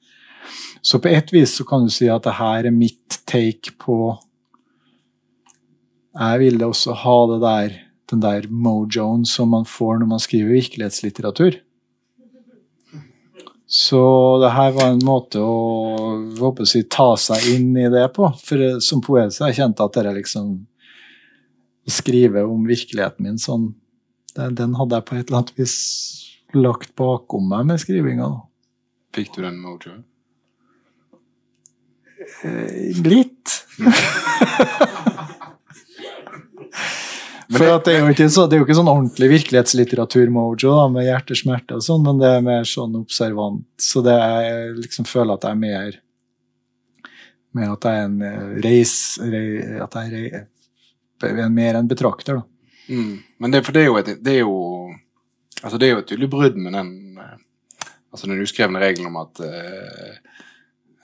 Så 0.85 1.01
på 1.03 1.11
et 1.11 1.33
vis 1.35 1.57
så 1.59 1.67
kan 1.67 1.89
du 1.89 1.93
si 1.93 2.07
at 2.13 2.23
det 2.27 2.37
her 2.39 2.69
er 2.69 2.75
mitt 2.75 3.19
take 3.27 3.75
på 3.81 4.15
Jeg 6.15 6.39
ville 6.39 6.67
også 6.69 6.95
ha 7.03 7.19
det 7.33 7.41
der, 7.43 7.79
den 8.13 8.21
der 8.23 8.45
mojoen 8.47 9.25
som 9.27 9.51
man 9.51 9.65
får 9.67 9.99
når 9.99 10.13
man 10.13 10.23
skriver 10.23 10.55
virkelighetslitteratur. 10.55 11.64
Så 13.75 14.39
det 14.39 14.53
her 14.55 14.71
var 14.77 14.93
en 14.93 15.01
måte 15.03 15.41
å 15.43 15.55
håper 16.39 16.69
si, 16.69 16.85
ta 16.87 17.17
seg 17.19 17.43
inn 17.57 17.73
i 17.75 17.89
det 17.91 18.05
på. 18.15 18.29
For 18.39 18.79
som 18.85 19.01
poet 19.03 19.35
har 19.43 19.51
jeg 19.51 19.59
kjent 19.59 19.83
at 19.83 19.97
det 19.97 20.05
er 20.05 20.19
liksom 20.21 20.53
å 21.85 21.95
skrive 21.97 22.45
om 22.47 22.63
virkeligheten 22.69 23.27
min 23.27 23.41
sånn 23.43 23.73
den, 24.35 24.55
den 24.59 24.77
hadde 24.79 24.99
jeg 24.99 25.07
på 25.09 25.17
et 25.19 25.27
eller 25.27 25.41
annet 25.41 25.59
vis 25.59 25.75
lagt 26.55 26.95
bakom 26.99 27.51
meg 27.51 27.67
med 27.67 27.83
skrivinga. 27.83 28.31
Fikk 29.15 29.35
du 29.35 29.43
den 29.43 29.59
mojoen? 29.63 30.05
Eh, 32.47 33.03
Litt. 33.03 33.59
For 37.55 37.65
det- 37.85 37.95
er 37.95 38.01
jo 38.01 38.13
ikke 38.13 38.29
så, 38.31 38.47
det 38.49 38.57
er 38.57 38.63
jo 38.63 38.67
ikke 38.67 38.79
sånn 38.79 38.91
ordentlig 38.91 39.29
virkelighetslitteratur-mojo 39.33 40.77
med 40.93 41.07
hjertesmerte 41.09 41.79
og 41.79 41.85
sånn, 41.87 42.03
men 42.07 42.23
det 42.23 42.31
er 42.31 42.47
mer 42.47 42.65
sånn 42.69 42.97
observant. 42.99 43.65
Så 43.81 44.03
det 44.05 44.15
er, 44.15 44.41
jeg 44.49 44.75
liksom 44.83 45.09
føler 45.09 45.39
at 45.39 45.47
jeg 45.47 45.57
er 45.57 45.63
mer 45.63 46.01
mer 47.55 47.75
at 47.75 47.87
jeg 47.87 48.01
er 48.01 48.09
en 48.09 48.21
eh, 48.27 48.51
reis... 48.65 48.95
Rei, 49.23 49.47
at 49.85 49.97
jeg 49.99 50.27
er 50.27 50.45
rei, 51.23 51.49
mer 51.53 51.79
en 51.79 51.91
betrakter, 51.91 52.41
da. 52.41 52.45
Mm. 52.91 53.15
Men 53.41 53.55
det, 53.55 53.63
for 53.65 53.77
det 53.77 53.85
er 53.85 53.87
jo 53.89 53.99
et, 54.01 54.11
det 54.21 54.33
er 54.35 54.43
jo, 54.43 54.57
altså 55.63 55.79
det 55.81 55.87
er 55.87 55.95
jo 55.95 56.01
et 56.03 56.09
tydelig 56.11 56.31
brudd 56.33 56.59
med 56.61 56.75
den 56.77 56.91
eh, 57.23 57.37
altså 58.15 58.29
den 58.31 58.43
uskrevne 58.45 58.83
regelen 58.83 59.09
om 59.09 59.17
at 59.23 59.41
uh, 59.43 60.11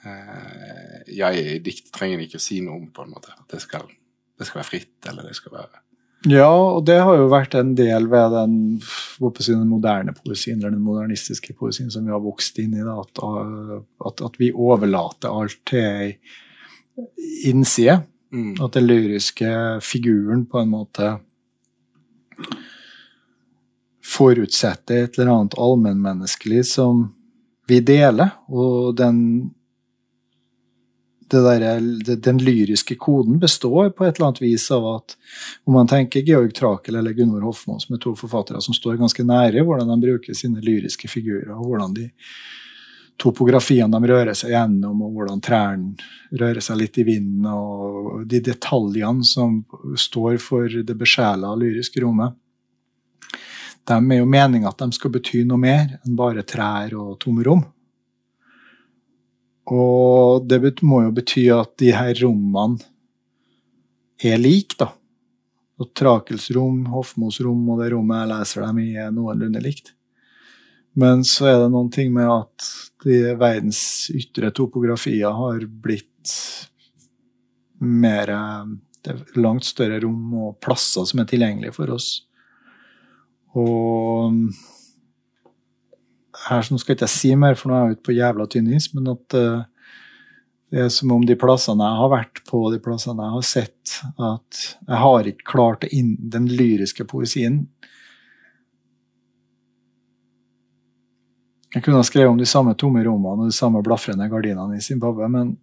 uh, 0.05 0.99
jeg 1.11 1.41
i 1.41 1.57
dikt 1.63 1.89
trenger 1.91 2.21
ikke 2.23 2.39
å 2.39 2.43
si 2.43 2.61
noe 2.63 2.77
om, 2.77 2.85
på 2.93 3.03
en 3.03 3.11
måte. 3.11 3.33
At 3.35 3.51
det 3.51 3.59
skal, 3.59 3.89
det 4.39 4.47
skal 4.47 4.61
være 4.61 4.69
fritt, 4.69 4.93
eller 5.11 5.27
det 5.27 5.35
skal 5.35 5.57
være 5.57 5.81
Ja, 6.29 6.51
og 6.53 6.83
det 6.85 6.99
har 7.01 7.17
jo 7.17 7.31
vært 7.31 7.55
en 7.57 7.71
del 7.73 8.05
ved 8.11 8.35
den, 8.35 8.57
den 8.77 9.69
moderne 9.69 10.13
poesien, 10.13 10.59
eller 10.59 10.75
den 10.75 10.83
modernistiske 10.85 11.55
poesien 11.57 11.89
som 11.89 12.05
vi 12.05 12.13
har 12.13 12.21
vokst 12.21 12.59
inn 12.61 12.75
i. 12.77 12.83
Da, 12.85 12.99
at, 13.01 13.21
at, 14.05 14.21
at 14.29 14.37
vi 14.37 14.51
overlater 14.53 15.33
alt 15.33 15.57
til 15.65 15.81
ei 15.81 16.11
innside. 17.49 18.03
mm. 18.29 18.53
At 18.61 18.77
den 18.77 18.85
lyriske 18.85 19.49
figuren 19.81 20.45
på 20.45 20.61
en 20.61 20.69
måte 20.75 21.15
forutsetter 24.11 25.05
et 25.07 25.17
eller 25.17 25.31
annet 25.33 25.57
allmennmenneskelig 25.57 26.65
som 26.69 27.07
vi 27.69 27.79
deler. 27.85 28.35
Og 28.51 28.93
den, 28.99 29.17
der, 31.31 32.15
den 32.15 32.39
lyriske 32.43 32.95
koden 32.99 33.39
består 33.39 33.89
på 33.89 34.05
et 34.05 34.17
eller 34.17 34.27
annet 34.27 34.41
vis 34.43 34.67
av 34.71 34.87
at 34.95 35.15
om 35.63 35.77
man 35.77 35.87
tenker 35.87 36.25
Georg 36.27 36.53
Trakel 36.57 36.97
eller 36.99 37.15
Gunvor 37.15 37.45
Hofmo, 37.47 37.79
som 37.79 37.95
er 37.95 38.01
to 38.03 38.15
forfattere 38.19 38.61
som 38.61 38.75
står 38.75 38.99
ganske 38.99 39.23
nære 39.23 39.63
hvordan 39.67 39.93
de 39.93 39.99
bruker 40.03 40.37
sine 40.37 40.63
lyriske 40.63 41.07
figurer, 41.11 41.53
og 41.55 41.69
hvordan 41.69 41.95
de 41.95 42.09
topografiene 43.21 43.99
de 44.01 44.09
rører 44.09 44.37
seg 44.37 44.53
gjennom, 44.55 45.01
og 45.05 45.15
hvordan 45.15 45.41
trærne 45.43 46.37
rører 46.41 46.63
seg 46.63 46.79
litt 46.81 46.97
i 47.01 47.05
vinden, 47.05 47.45
og 47.45 48.23
de 48.29 48.41
detaljene 48.43 49.25
som 49.27 49.61
står 49.97 50.39
for 50.41 50.69
det 50.69 50.97
besjela 50.97 51.53
lyriske 51.57 52.01
rommet. 52.01 52.33
De 53.87 53.97
er 53.97 54.19
jo 54.21 54.29
meninga 54.29 54.69
at 54.69 54.81
de 54.81 54.97
skal 54.97 55.13
bety 55.13 55.43
noe 55.45 55.61
mer 55.61 55.97
enn 56.01 56.17
bare 56.17 56.45
trær 56.47 56.93
og 56.97 57.19
tomme 57.21 57.45
rom. 57.45 57.63
Og 59.69 60.47
det 60.49 60.81
må 60.81 61.03
jo 61.05 61.13
bety 61.13 61.45
at 61.53 61.75
de 61.79 61.91
her 61.93 62.15
rommene 62.23 62.81
er 64.21 64.37
like, 64.41 64.77
da. 64.77 64.91
Og 65.81 65.89
Trakels 65.97 66.49
rom, 66.53 66.85
Hofmos 66.93 67.39
rom 67.41 67.63
og 67.73 67.81
det 67.81 67.91
rommet 67.93 68.21
jeg 68.21 68.31
leser 68.31 68.65
dem 68.67 68.81
i, 68.83 68.89
er 69.01 69.13
noenlunde 69.13 69.61
likt. 69.63 69.93
Men 70.97 71.23
så 71.25 71.47
er 71.47 71.59
det 71.61 71.71
noen 71.73 71.89
ting 71.93 72.11
med 72.13 72.29
at 72.29 72.67
de 73.05 73.21
verdens 73.39 74.11
ytre 74.13 74.51
topografier 74.53 75.33
har 75.33 75.63
blitt 75.65 76.35
mer 77.81 78.29
eh, 78.29 78.73
Det 79.01 79.13
er 79.15 79.39
langt 79.41 79.65
større 79.65 79.97
rom 80.03 80.35
og 80.37 80.59
plasser 80.61 81.07
som 81.09 81.23
er 81.23 81.29
tilgjengelige 81.31 81.73
for 81.73 81.89
oss. 81.95 82.09
Og 83.57 84.35
her 86.47 86.63
så 86.65 86.77
skal 86.81 86.95
ikke 86.95 87.07
jeg 87.07 87.13
si 87.13 87.33
mer, 87.39 87.57
for 87.59 87.69
nå 87.69 87.77
er 87.77 87.85
jeg 87.85 87.97
ute 87.97 88.07
på 88.07 88.15
jævla 88.17 88.47
tynn 88.49 88.71
is, 88.73 88.89
men 88.95 89.11
at 89.13 89.37
uh, 89.37 89.63
det 90.71 90.85
er 90.85 90.91
som 90.93 91.11
om 91.11 91.23
de 91.27 91.35
plassene 91.35 91.83
jeg 91.83 91.99
har 91.99 92.11
vært 92.13 92.41
på, 92.47 92.61
de 92.71 92.79
plassene 92.83 93.25
jeg 93.25 93.35
har 93.35 93.47
sett, 93.47 93.95
at 94.15 94.61
jeg 94.87 95.01
har 95.03 95.27
ikke 95.33 95.49
klart 95.51 95.83
inn, 95.91 96.13
den 96.31 96.47
lyriske 96.47 97.03
poesien. 97.09 97.65
Jeg 101.75 101.83
kunne 101.83 101.99
ha 101.99 102.07
skrevet 102.07 102.31
om 102.31 102.39
de 102.39 102.47
samme 102.47 102.73
tomme 102.79 103.03
rommene 103.03 103.45
og 103.45 103.51
de 103.51 103.55
samme 103.55 103.83
blafrende 103.83 104.27
gardinene 104.31 104.79
i 104.79 104.83
Zimbabwe, 104.83 105.27
men 105.31 105.53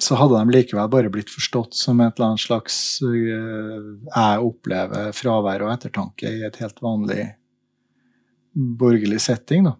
så 0.00 0.16
hadde 0.18 0.40
de 0.40 0.56
likevel 0.56 0.88
bare 0.90 1.12
blitt 1.12 1.30
forstått 1.30 1.76
som 1.78 2.00
et 2.02 2.16
eller 2.16 2.32
annet 2.32 2.42
slags 2.42 2.76
uh, 3.04 3.92
Jeg 4.08 4.42
opplever 4.42 5.12
fravær 5.14 5.68
og 5.68 5.72
ettertanke 5.76 6.32
i 6.32 6.42
et 6.48 6.58
helt 6.64 6.80
vanlig 6.82 7.28
borgerlig 8.54 9.20
setting, 9.22 9.68
da. 9.68 9.74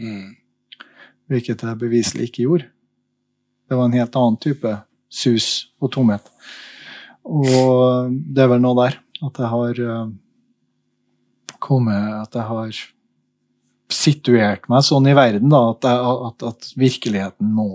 Mm. 0.00 0.34
Hvilket 1.30 1.64
jeg 1.66 1.80
beviselig 1.80 2.28
ikke 2.28 2.46
gjorde. 2.46 2.68
Det 3.66 3.78
var 3.78 3.88
en 3.88 3.98
helt 3.98 4.18
annen 4.18 4.38
type 4.40 4.72
sus 5.10 5.48
og 5.82 5.90
tomhet. 5.94 6.28
Og 7.26 8.12
det 8.12 8.44
er 8.44 8.52
vel 8.52 8.62
noe 8.62 8.78
der 8.84 9.00
at 9.26 9.40
jeg 9.40 9.48
har 9.48 9.78
øh, 9.80 10.10
kommet 11.58 12.12
At 12.20 12.34
jeg 12.36 12.44
har 12.44 12.80
situert 13.90 14.66
meg 14.68 14.82
sånn 14.84 15.06
i 15.06 15.14
verden 15.16 15.50
da, 15.50 15.60
at, 15.70 15.86
jeg, 15.86 16.14
at, 16.28 16.44
at 16.50 16.70
virkeligheten 16.78 17.52
må 17.54 17.68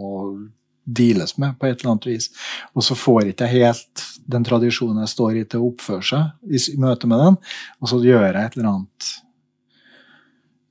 deales 0.83 1.37
med 1.39 1.55
på 1.59 1.69
et 1.69 1.79
eller 1.79 1.93
annet 1.93 2.07
vis. 2.09 2.27
Og 2.75 2.83
så 2.83 2.97
får 2.99 3.31
ikke 3.31 3.47
jeg 3.47 3.63
helt 3.63 4.03
den 4.31 4.45
tradisjonen 4.47 5.03
jeg 5.05 5.13
står 5.13 5.39
i, 5.39 5.45
til 5.47 5.63
å 5.63 5.69
oppføre 5.71 6.03
seg 6.03 6.51
i 6.51 6.79
møte 6.81 7.09
med 7.09 7.23
den, 7.23 7.37
og 7.79 7.91
så 7.91 8.01
gjør 8.03 8.27
jeg 8.27 8.43
et 8.43 8.57
eller 8.57 8.71
annet 8.73 9.11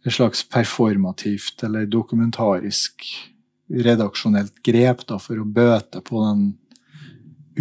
et 0.07 0.15
slags 0.15 0.43
performativt 0.49 1.63
eller 1.67 1.87
dokumentarisk 1.87 3.05
redaksjonelt 3.71 4.63
grep 4.67 5.05
da, 5.07 5.19
for 5.21 5.41
å 5.41 5.47
bøte 5.47 6.01
på 6.03 6.23
den 6.25 6.47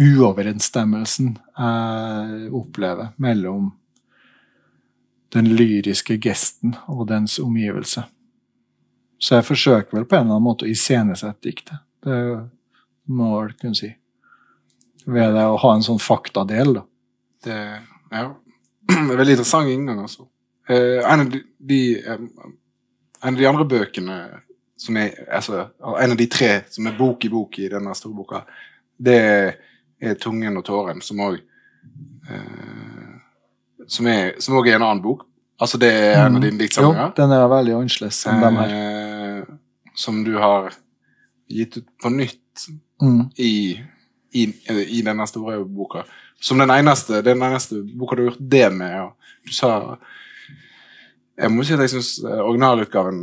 uoverensstemmelsen 0.00 1.34
jeg 1.36 2.48
opplever 2.56 3.12
mellom 3.20 3.70
den 5.34 5.50
lyriske 5.54 6.16
gesten 6.22 6.74
og 6.90 7.06
dens 7.10 7.38
omgivelse. 7.38 8.06
Så 9.20 9.36
jeg 9.36 9.46
forsøker 9.46 9.98
vel 9.98 10.06
på 10.08 10.16
en 10.16 10.24
eller 10.24 10.38
annen 10.38 10.48
måte 10.48 10.66
å 10.66 10.70
iscenesette 10.70 11.44
diktet. 11.44 11.82
Det 12.02 12.16
må 13.12 13.28
jeg 13.28 13.44
vel 13.44 13.56
kunne 13.60 13.78
si. 13.78 13.90
Ved 15.10 15.36
det 15.36 15.44
å 15.44 15.58
ha 15.60 15.74
en 15.74 15.84
sånn 15.84 16.00
faktadel, 16.02 16.80
da. 16.80 16.84
Det 17.44 17.58
ja. 18.16 18.26
en 18.96 19.12
veldig 19.12 19.36
interessant 19.36 19.70
inngang, 19.70 20.02
altså. 20.06 20.26
Eh, 20.70 21.00
en, 21.12 21.20
av 21.24 21.30
de, 21.30 21.40
de, 21.58 21.78
en 22.06 23.34
av 23.34 23.38
de 23.40 23.48
andre 23.48 23.66
bøkene 23.68 24.18
som 24.80 24.96
er 24.96 25.10
altså, 25.28 25.66
En 26.00 26.14
av 26.14 26.16
de 26.16 26.26
tre 26.30 26.62
som 26.72 26.86
er 26.88 26.94
bok 26.98 27.24
i 27.26 27.30
bok 27.32 27.58
i 27.58 27.68
denne 27.68 27.94
store 27.98 28.14
boka, 28.16 28.44
det 28.96 29.18
er 30.00 30.14
'Tungen 30.14 30.56
og 30.56 30.64
tåren', 30.64 31.02
som 31.02 31.18
òg 31.20 31.40
eh, 32.30 33.10
som 33.86 34.06
òg 34.06 34.68
er 34.68 34.76
en 34.76 34.82
annen 34.82 35.02
bok. 35.02 35.26
Altså 35.60 35.78
det 35.78 35.90
er 35.92 36.26
en 36.26 36.36
av 36.36 36.42
dine 36.42 36.58
diktsamlinger. 36.58 37.10
Jo, 37.10 37.12
den 37.16 37.32
er 37.36 37.48
veldig 37.48 37.74
annerledes 37.74 38.26
enn 38.26 38.40
dem 38.40 38.56
her. 38.56 38.70
Eh, 38.76 39.44
som 39.94 40.24
du 40.24 40.38
har 40.38 40.72
gitt 41.48 41.76
ut 41.76 41.86
på 42.02 42.08
nytt 42.08 42.38
Mm. 43.02 43.30
i, 43.36 43.80
i, 44.36 44.42
i 44.68 45.02
denne 45.02 45.26
store 45.26 45.64
boka. 45.64 46.02
Som 46.40 46.58
den 46.60 46.70
eneste, 46.70 47.22
den 47.24 47.42
eneste 47.42 47.78
boka 47.96 48.16
du 48.16 48.22
har 48.22 48.30
gjort 48.30 48.50
det 48.50 48.72
med. 48.74 49.12
Du 49.46 49.52
sa 49.52 49.96
Jeg 51.40 51.52
må 51.54 51.64
si 51.64 51.72
at 51.72 51.82
jeg 51.86 51.94
syns 51.94 52.12
originalutgaven 52.24 53.20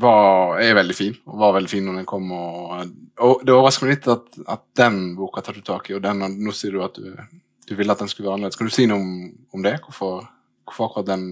var, 0.00 0.60
er 0.62 0.76
veldig 0.78 0.96
fin, 0.96 1.16
og 1.28 1.40
var 1.40 1.56
veldig 1.56 1.70
fin 1.70 1.86
når 1.86 2.00
den 2.00 2.08
kom. 2.08 2.30
Og, 2.32 2.92
og 3.26 3.42
det 3.44 3.54
overrasker 3.54 3.86
meg 3.86 3.96
litt 3.96 4.10
at, 4.12 4.28
at 4.56 4.64
den 4.78 5.00
boka 5.18 5.42
tar 5.44 5.58
du 5.58 5.64
tak 5.66 5.90
i, 5.90 5.96
og 5.98 6.04
den, 6.04 6.22
nå 6.40 6.54
sier 6.56 6.76
du 6.76 6.84
at 6.86 6.96
du, 6.96 7.10
du 7.66 7.74
ville 7.78 7.92
at 7.92 8.00
den 8.02 8.10
skulle 8.10 8.28
være 8.28 8.38
annerledes. 8.38 8.60
Kan 8.60 8.70
du 8.70 8.74
si 8.74 8.86
noe 8.88 9.02
om, 9.02 9.12
om 9.56 9.66
det? 9.66 9.76
Hvorfor, 9.84 10.24
hvorfor, 10.70 11.04
den 11.06 11.26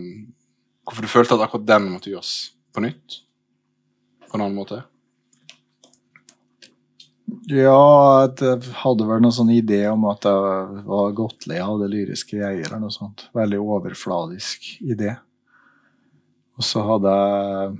Hvorfor 0.89 1.05
du 1.05 1.11
følte 1.13 1.37
at 1.37 1.43
akkurat 1.45 1.67
den 1.69 1.91
måtte 1.93 2.09
gjøres 2.09 2.33
på 2.73 2.81
nytt? 2.81 3.19
På 4.25 4.39
en 4.39 4.47
annen 4.47 4.57
måte? 4.57 4.79
Ja, 7.53 8.25
jeg 8.25 8.73
hadde 8.81 9.05
vel 9.09 9.21
noen 9.21 9.37
sånn 9.37 9.53
idé 9.53 9.83
om 9.91 10.07
at 10.09 10.25
jeg 10.25 10.85
var 10.89 11.13
godt 11.17 11.45
lei 11.51 11.59
av 11.61 11.77
det 11.83 11.91
lyriske 11.93 12.39
jeg 12.41 12.63
eller 12.65 12.81
noe 12.81 12.93
sånt. 12.95 13.27
Veldig 13.37 13.61
overfladisk 13.61 14.71
idé. 14.81 15.13
Og 16.59 16.67
så 16.67 16.83
hadde 16.83 17.13
jeg 17.15 17.77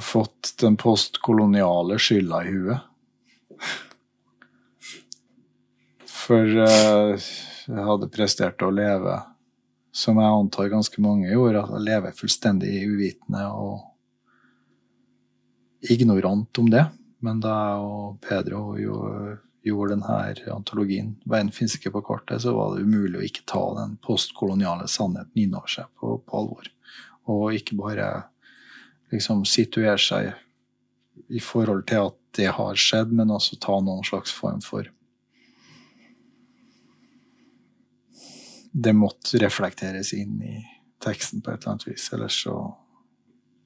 fått 0.00 0.54
den 0.62 0.78
postkoloniale 0.80 1.98
skylda 2.00 2.38
i 2.48 2.54
huet. 2.54 2.80
For 6.08 6.48
eh, 6.64 7.28
jeg 7.68 7.84
hadde 7.90 8.08
prestert 8.14 8.64
å 8.64 8.72
leve, 8.72 9.18
som 9.92 10.16
jeg 10.16 10.32
antar 10.38 10.72
ganske 10.72 11.04
mange 11.04 11.28
gjorde, 11.28 11.60
at 11.60 11.74
jeg 11.76 11.86
lever 11.90 12.16
fullstendig 12.16 12.72
uvitende 12.88 13.44
og 13.52 13.82
ignorant 15.92 16.58
om 16.62 16.70
det. 16.72 16.86
Men 17.22 17.42
da 17.42 17.52
jeg 17.52 17.78
og 17.84 18.20
Pedro 18.24 18.62
jo, 18.80 18.96
gjorde 19.62 19.94
denne 19.94 20.54
antologien 20.54 21.14
'Veien 21.24 21.52
finnes 21.54 21.76
ikke 21.76 21.92
på 21.94 22.02
kartet', 22.06 22.42
så 22.42 22.54
var 22.56 22.74
det 22.74 22.84
umulig 22.86 23.18
å 23.18 23.26
ikke 23.26 23.46
ta 23.46 23.62
den 23.78 23.96
postkoloniale 24.02 24.88
sannheten 24.88 25.44
innover 25.44 25.70
seg 25.70 25.90
på, 25.98 26.18
på 26.18 26.38
alvor. 26.38 26.70
Og 27.30 27.54
ikke 27.54 27.78
bare 27.78 28.08
liksom 29.12 29.44
situere 29.46 29.98
seg 30.00 30.32
i 31.28 31.40
forhold 31.40 31.86
til 31.86 32.08
at 32.08 32.18
det 32.36 32.50
har 32.56 32.78
skjedd, 32.80 33.12
men 33.12 33.30
også 33.30 33.60
ta 33.60 33.78
noen 33.80 34.04
slags 34.06 34.32
form 34.32 34.60
for 34.64 34.90
Det 38.72 38.94
måtte 38.96 39.36
reflekteres 39.36 40.14
inn 40.16 40.38
i 40.40 40.54
teksten 41.04 41.42
på 41.44 41.50
et 41.52 41.58
eller 41.60 41.74
annet 41.74 41.90
vis. 41.90 42.06
Ellers 42.16 42.38
så 42.46 42.54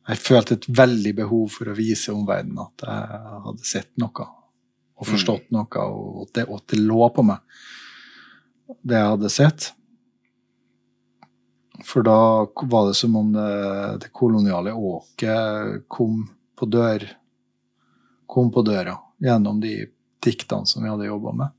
Jeg 0.09 0.19
følte 0.19 0.55
et 0.55 0.67
veldig 0.69 1.13
behov 1.19 1.49
for 1.51 1.71
å 1.71 1.75
vise 1.75 2.13
omverdenen 2.15 2.59
at 2.63 2.83
jeg 2.87 3.21
hadde 3.47 3.65
sett 3.67 3.93
noe 3.99 4.27
og 4.97 5.09
forstått 5.09 5.51
noe, 5.53 5.67
og 5.83 6.23
at 6.25 6.35
det, 6.39 6.47
og 6.49 6.61
at 6.61 6.73
det 6.73 6.81
lå 6.81 7.09
på 7.13 7.25
meg, 7.27 7.59
det 8.83 8.97
jeg 8.97 9.13
hadde 9.13 9.33
sett. 9.33 9.69
For 11.85 12.07
da 12.07 12.47
var 12.71 12.89
det 12.89 12.97
som 12.97 13.19
om 13.21 13.35
det, 13.35 13.51
det 14.07 14.11
koloniale 14.17 14.73
åket 14.73 15.85
kom 15.93 16.25
på 16.57 16.69
dør 16.73 17.05
kom 18.27 18.51
på 18.53 18.63
døra 18.67 18.97
gjennom 19.23 19.61
de 19.63 19.87
diktene 20.25 20.67
som 20.67 20.83
vi 20.83 20.91
hadde 20.91 21.09
jobba 21.09 21.33
med. 21.33 21.53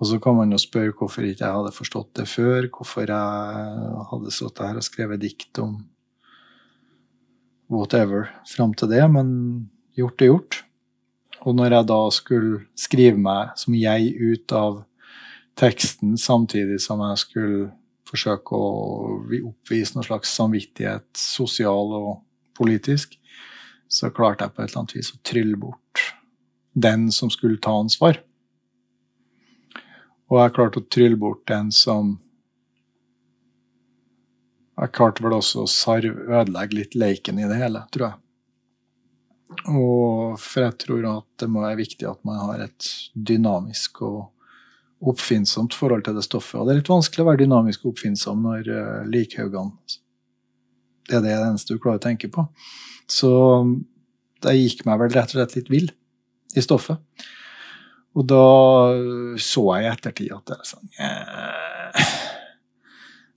Og 0.00 0.08
så 0.10 0.18
kan 0.22 0.36
man 0.38 0.50
jo 0.54 0.58
spørre 0.58 0.94
hvorfor 0.96 1.26
ikke 1.26 1.44
jeg 1.44 1.56
hadde 1.58 1.74
forstått 1.74 2.14
det 2.18 2.26
før, 2.30 2.68
hvorfor 2.72 3.10
jeg 3.10 4.06
hadde 4.10 4.34
sittet 4.34 4.64
her 4.66 4.80
og 4.80 4.86
skrevet 4.86 5.22
dikt 5.22 5.60
om 5.62 5.76
whatever 7.70 8.30
fram 8.48 8.74
til 8.78 8.90
det, 8.90 9.02
men 9.10 9.28
gjort 9.98 10.22
er 10.22 10.32
gjort. 10.32 10.60
Og 11.44 11.56
når 11.56 11.76
jeg 11.76 11.88
da 11.90 12.00
skulle 12.14 12.64
skrive 12.78 13.20
meg 13.20 13.52
som 13.60 13.76
jeg 13.76 14.12
ut 14.16 14.54
av 14.56 14.82
teksten, 15.60 16.16
samtidig 16.18 16.80
som 16.82 17.02
jeg 17.04 17.20
skulle 17.20 17.66
forsøke 18.08 18.56
å 18.56 18.68
oppvise 19.50 19.96
noen 19.96 20.06
slags 20.06 20.32
samvittighet, 20.36 21.06
sosial 21.18 21.92
og 21.98 22.12
politisk, 22.56 23.18
så 23.88 24.10
klarte 24.14 24.46
jeg 24.46 24.54
på 24.54 24.62
et 24.62 24.70
eller 24.70 24.82
annet 24.82 24.96
vis 24.96 25.12
å 25.12 25.20
trylle 25.26 25.60
bort 25.60 26.04
den 26.74 27.10
som 27.14 27.30
skulle 27.30 27.60
ta 27.62 27.74
ansvar. 27.78 28.18
Og 30.32 30.40
jeg 30.40 30.54
klarte 30.56 30.80
å 30.80 30.88
trylle 30.90 31.20
bort 31.20 31.44
den 31.50 31.72
som 31.74 32.18
Jeg 34.74 34.90
klarte 34.90 35.22
vel 35.22 35.36
også 35.36 35.60
å 35.62 35.68
sarve, 35.70 36.24
ødelegge 36.26 36.74
litt 36.74 36.96
leiken 36.98 37.36
i 37.38 37.44
det 37.46 37.60
hele, 37.60 37.84
tror 37.94 38.08
jeg. 38.08 38.23
Og 39.70 40.38
for 40.40 40.66
jeg 40.66 40.76
tror 40.84 41.08
at 41.10 41.26
det 41.42 41.48
må 41.50 41.64
være 41.64 41.80
viktig 41.82 42.06
at 42.08 42.20
man 42.26 42.40
har 42.40 42.64
et 42.66 42.88
dynamisk 43.14 44.02
og 44.06 44.30
oppfinnsomt 45.04 45.76
forhold 45.76 46.06
til 46.06 46.16
det 46.16 46.24
stoffet. 46.26 46.58
Og 46.60 46.66
det 46.66 46.74
er 46.74 46.80
litt 46.80 46.92
vanskelig 46.92 47.24
å 47.24 47.28
være 47.28 47.42
dynamisk 47.44 47.84
og 47.84 47.94
oppfinnsom 47.94 48.44
når 48.46 48.70
uh, 48.70 49.02
likhaugene 49.10 49.72
Det 51.08 51.18
er 51.18 51.24
det 51.24 51.34
eneste 51.36 51.76
du 51.76 51.82
klarer 51.82 52.00
å 52.00 52.06
tenke 52.06 52.30
på. 52.32 52.46
Så 53.10 53.30
jeg 54.44 54.62
gikk 54.62 54.84
meg 54.88 55.00
vel 55.02 55.12
rett 55.12 55.32
og 55.32 55.38
slett 55.38 55.56
litt 55.58 55.72
vill 55.72 55.90
i 56.56 56.64
stoffet. 56.64 57.00
Og 58.14 58.26
da 58.30 58.44
så 59.42 59.64
jeg 59.74 59.84
i 59.84 59.90
ettertid 59.90 60.34
at 60.36 60.44
det 60.46 60.56
er 60.56 60.68
sånn 60.68 60.92
eh, 61.02 62.12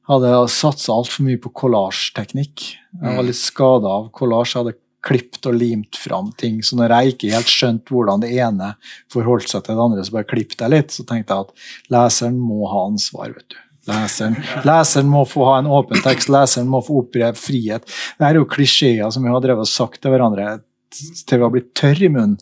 Hadde 0.08 0.30
satsa 0.54 0.94
altfor 0.94 1.26
mye 1.28 1.40
på 1.44 1.50
kollasjteknikk. 1.52 2.62
Jeg 3.02 3.16
var 3.18 3.26
litt 3.28 3.36
skada 3.36 3.90
av 3.92 4.06
kollasj. 4.16 4.54
Jeg 4.54 4.62
hadde 4.62 4.78
klippet 5.08 5.48
og 5.50 5.56
limt 5.58 6.00
fram 6.00 6.34
ting. 6.40 6.60
Så 6.66 6.78
når 6.80 6.94
jeg 6.94 7.14
ikke 7.14 7.32
helt 7.36 7.52
skjønte 7.52 7.94
hvordan 7.94 8.24
det 8.24 8.34
ene 8.36 8.74
forholdt 9.14 9.50
seg 9.52 9.64
til 9.66 9.78
det 9.78 9.86
andre, 9.86 10.04
så 10.04 10.18
bare 10.18 10.30
klippet 10.30 10.66
jeg 10.66 10.74
litt. 10.74 10.94
Så 10.94 11.08
tenkte 11.08 11.36
jeg 11.36 11.48
at 11.48 11.96
leseren 11.96 12.38
må 12.42 12.68
ha 12.72 12.84
ansvar, 12.90 13.32
vet 13.36 13.56
du. 13.56 13.60
Leseren, 13.88 14.36
leseren 14.68 15.08
må 15.08 15.22
få 15.24 15.46
ha 15.48 15.60
en 15.62 15.70
åpen 15.72 16.02
tekst, 16.04 16.28
leseren 16.34 16.68
må 16.68 16.82
få 16.84 17.06
oppleve 17.06 17.38
frihet. 17.40 17.88
Det 18.20 18.28
er 18.28 18.40
jo 18.40 18.50
klisjeer 18.50 19.14
som 19.16 19.24
vi 19.24 19.32
har 19.32 19.44
drevet 19.44 19.64
og 19.64 19.72
sagt 19.72 20.02
til 20.04 20.12
hverandre 20.12 20.58
til 20.98 21.40
vi 21.40 21.44
har 21.44 21.52
blitt 21.52 21.74
tørr 21.78 22.02
i 22.04 22.10
munnen. 22.12 22.38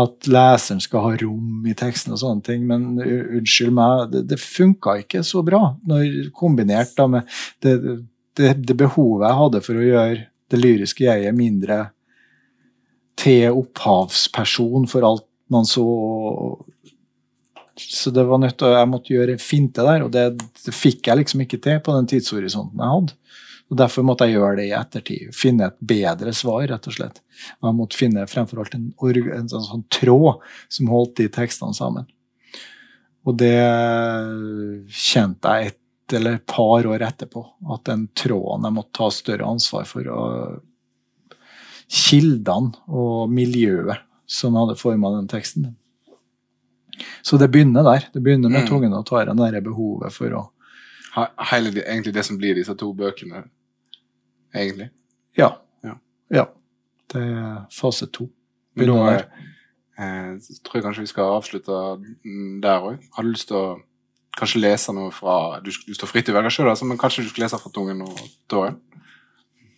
At 0.00 0.28
leseren 0.30 0.80
skal 0.82 1.04
ha 1.04 1.12
rom 1.20 1.66
i 1.68 1.76
teksten 1.78 2.14
og 2.16 2.20
sånne 2.22 2.44
ting. 2.46 2.64
Men 2.68 2.94
unnskyld 2.98 3.74
meg, 3.76 4.08
det, 4.12 4.24
det 4.32 4.40
funka 4.40 4.98
ikke 5.02 5.24
så 5.26 5.44
bra. 5.46 5.62
Når, 5.88 6.30
kombinert 6.36 6.94
da 6.98 7.08
med 7.10 7.28
det, 7.64 7.76
det, 8.38 8.54
det, 8.64 8.76
behovet 8.78 9.28
jeg 9.28 9.40
hadde 9.40 9.62
for 9.64 9.78
å 9.78 9.84
gjøre 9.88 10.22
det 10.54 10.62
lyriske 10.62 11.06
jeget 11.06 11.36
mindre 11.36 11.80
til 13.18 13.54
opphavsperson 13.54 14.88
for 14.90 15.06
alt 15.06 15.28
man 15.52 15.66
så 15.68 15.84
så 17.76 18.10
det 18.14 18.22
var 18.22 18.38
nødt 18.38 18.54
til, 18.58 18.70
jeg 18.70 18.86
måtte 18.86 19.10
gjøre 19.10 19.34
finte 19.42 19.82
der, 19.82 20.04
og 20.06 20.12
det, 20.14 20.36
det, 20.38 20.74
fikk 20.74 21.08
jeg 21.08 21.18
liksom 21.18 21.40
ikke 21.42 21.58
til 21.58 21.80
på 21.82 21.94
den 21.96 22.06
tidshorisonten 22.06 22.78
jeg 22.78 22.92
hadde. 22.92 23.16
Og 23.72 23.78
Derfor 23.80 24.04
måtte 24.06 24.28
jeg 24.28 24.36
gjøre 24.36 24.58
det 24.60 24.66
i 24.68 24.74
ettertid. 24.76 25.32
Finne 25.34 25.70
et 25.70 25.78
bedre 25.82 26.30
svar, 26.36 26.62
rett 26.70 26.86
og 26.86 26.94
slett. 26.94 27.18
Og 27.58 27.66
jeg 27.66 27.78
måtte 27.80 27.98
finne 27.98 28.26
fremfor 28.30 28.60
alt 28.62 28.76
en, 28.76 28.90
en, 28.92 29.30
en 29.40 29.50
sånn, 29.50 29.66
sånn 29.66 29.86
tråd 29.90 30.44
som 30.76 30.92
holdt 30.92 31.16
de 31.18 31.26
tekstene 31.34 31.74
sammen. 31.74 32.06
Og 33.24 33.38
det 33.40 33.56
kjente 34.94 35.56
jeg 35.56 35.72
et 35.72 35.80
eller 36.12 36.34
et 36.34 36.46
par 36.46 36.84
år 36.86 37.00
etterpå, 37.02 37.44
at 37.72 37.84
den 37.84 38.08
tråden 38.14 38.64
jeg 38.68 38.72
måtte 38.76 38.92
ta 38.98 39.08
større 39.10 39.46
ansvar 39.48 39.86
for. 39.88 40.08
Og 40.12 40.60
kildene 41.88 42.74
og 42.88 43.30
miljøet 43.32 43.98
som 44.26 44.56
hadde 44.58 44.76
forma 44.80 45.10
den 45.16 45.28
teksten. 45.28 45.74
Så 47.22 47.38
det 47.40 47.50
begynner 47.52 47.82
der. 47.86 48.06
Det 48.12 48.22
begynner 48.22 48.50
med 48.50 48.62
Mm. 48.64 48.68
tungen 48.68 48.92
og 48.94 49.04
tåren, 49.06 49.36
det 49.36 49.64
behovet 49.64 50.12
for 50.12 50.28
å 50.30 50.50
Hele, 51.50 51.70
det- 51.70 51.84
egentlig 51.86 52.12
det 52.12 52.24
som 52.24 52.36
blir 52.36 52.54
disse 52.56 52.74
to 52.76 52.92
bøkene, 52.92 53.48
egentlig. 54.52 54.90
Ja. 55.36 55.58
Ja. 55.84 55.94
ja. 56.28 56.46
Det 57.08 57.22
er 57.22 57.66
fase 57.70 58.10
to. 58.10 58.28
Men 58.74 58.86
da 58.88 59.08
eh, 59.96 60.38
tror 60.64 60.74
jeg 60.74 60.82
kanskje 60.82 61.00
vi 61.00 61.06
skal 61.06 61.40
avslutte 61.40 62.02
der 62.60 62.80
òg. 62.80 62.98
Har 63.14 63.22
du 63.22 63.30
lyst 63.30 63.46
til 63.46 63.56
å 63.56 63.82
kanskje 64.38 64.62
lese 64.62 64.94
noe 64.94 65.12
fra 65.14 65.60
Du, 65.64 65.70
du 65.70 65.94
står 65.94 66.10
fritt 66.10 66.26
til 66.28 66.34
å 66.34 66.38
velge 66.38 66.52
sjøl, 66.54 66.70
altså, 66.72 66.88
men 66.88 67.00
kanskje 67.00 67.24
du 67.24 67.30
skal 67.32 67.46
lese 67.46 67.60
fra 67.60 67.72
Tungen 67.74 68.02
og 68.06 68.20
Tåren? 68.50 68.80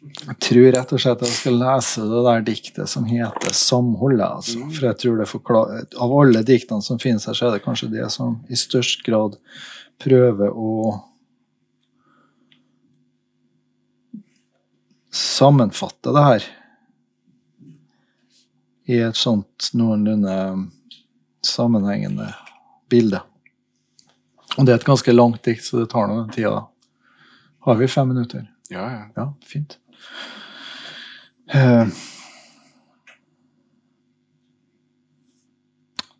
Jeg 0.06 0.36
tror 0.44 0.68
rett 0.70 0.92
og 0.94 1.00
slett 1.02 1.22
jeg 1.24 1.34
skal 1.34 1.56
lese 1.58 2.04
det 2.06 2.20
der 2.26 2.44
diktet 2.46 2.90
som 2.90 3.06
heter 3.08 3.50
'Samholdet'. 3.50 4.36
Altså. 4.36 4.58
Mm. 4.60 4.70
For 4.70 4.86
jeg 4.86 4.98
tror 5.02 5.16
det 5.18 5.28
forklarer 5.28 5.86
Av 5.98 6.12
alle 6.20 6.42
diktene 6.46 6.82
som 6.82 7.00
finnes 7.02 7.26
her, 7.26 7.34
så 7.34 7.48
er 7.48 7.56
det 7.56 7.64
kanskje 7.64 7.90
det 7.90 8.06
som 8.12 8.38
i 8.48 8.54
størst 8.54 9.02
grad 9.02 9.36
prøver 9.98 10.52
å 10.52 11.02
sammenfatte 15.10 16.12
det 16.12 16.24
her 16.24 16.46
i 18.86 18.98
et 19.02 19.18
sånt 19.18 19.70
noenlunde 19.74 20.36
sammenhengende 21.42 22.28
bilde. 22.88 23.22
Og 24.56 24.66
det 24.66 24.72
er 24.72 24.80
et 24.80 24.88
ganske 24.88 25.12
langt 25.12 25.42
dikt, 25.44 25.64
så 25.64 25.82
det 25.82 25.90
tar 25.92 26.08
nå 26.08 26.26
tid. 26.32 26.48
da. 26.48 26.66
Har 27.66 27.74
vi 27.74 27.88
fem 27.88 28.08
minutter? 28.08 28.46
Ja, 28.70 28.84
ja. 28.90 29.02
Ja, 29.16 29.32
fint. 29.44 29.78
Eh, 31.52 31.88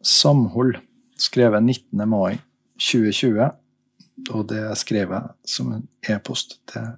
Samhold, 0.03 0.77
skrevet 1.19 1.63
19. 1.63 2.09
mai 2.09 2.39
2020. 2.79 3.51
Og 4.31 4.47
det 4.49 4.63
skrev 4.79 5.13
jeg 5.13 5.51
som 5.51 5.73
en 5.73 5.89
e-post 6.09 6.59
til 6.71 6.95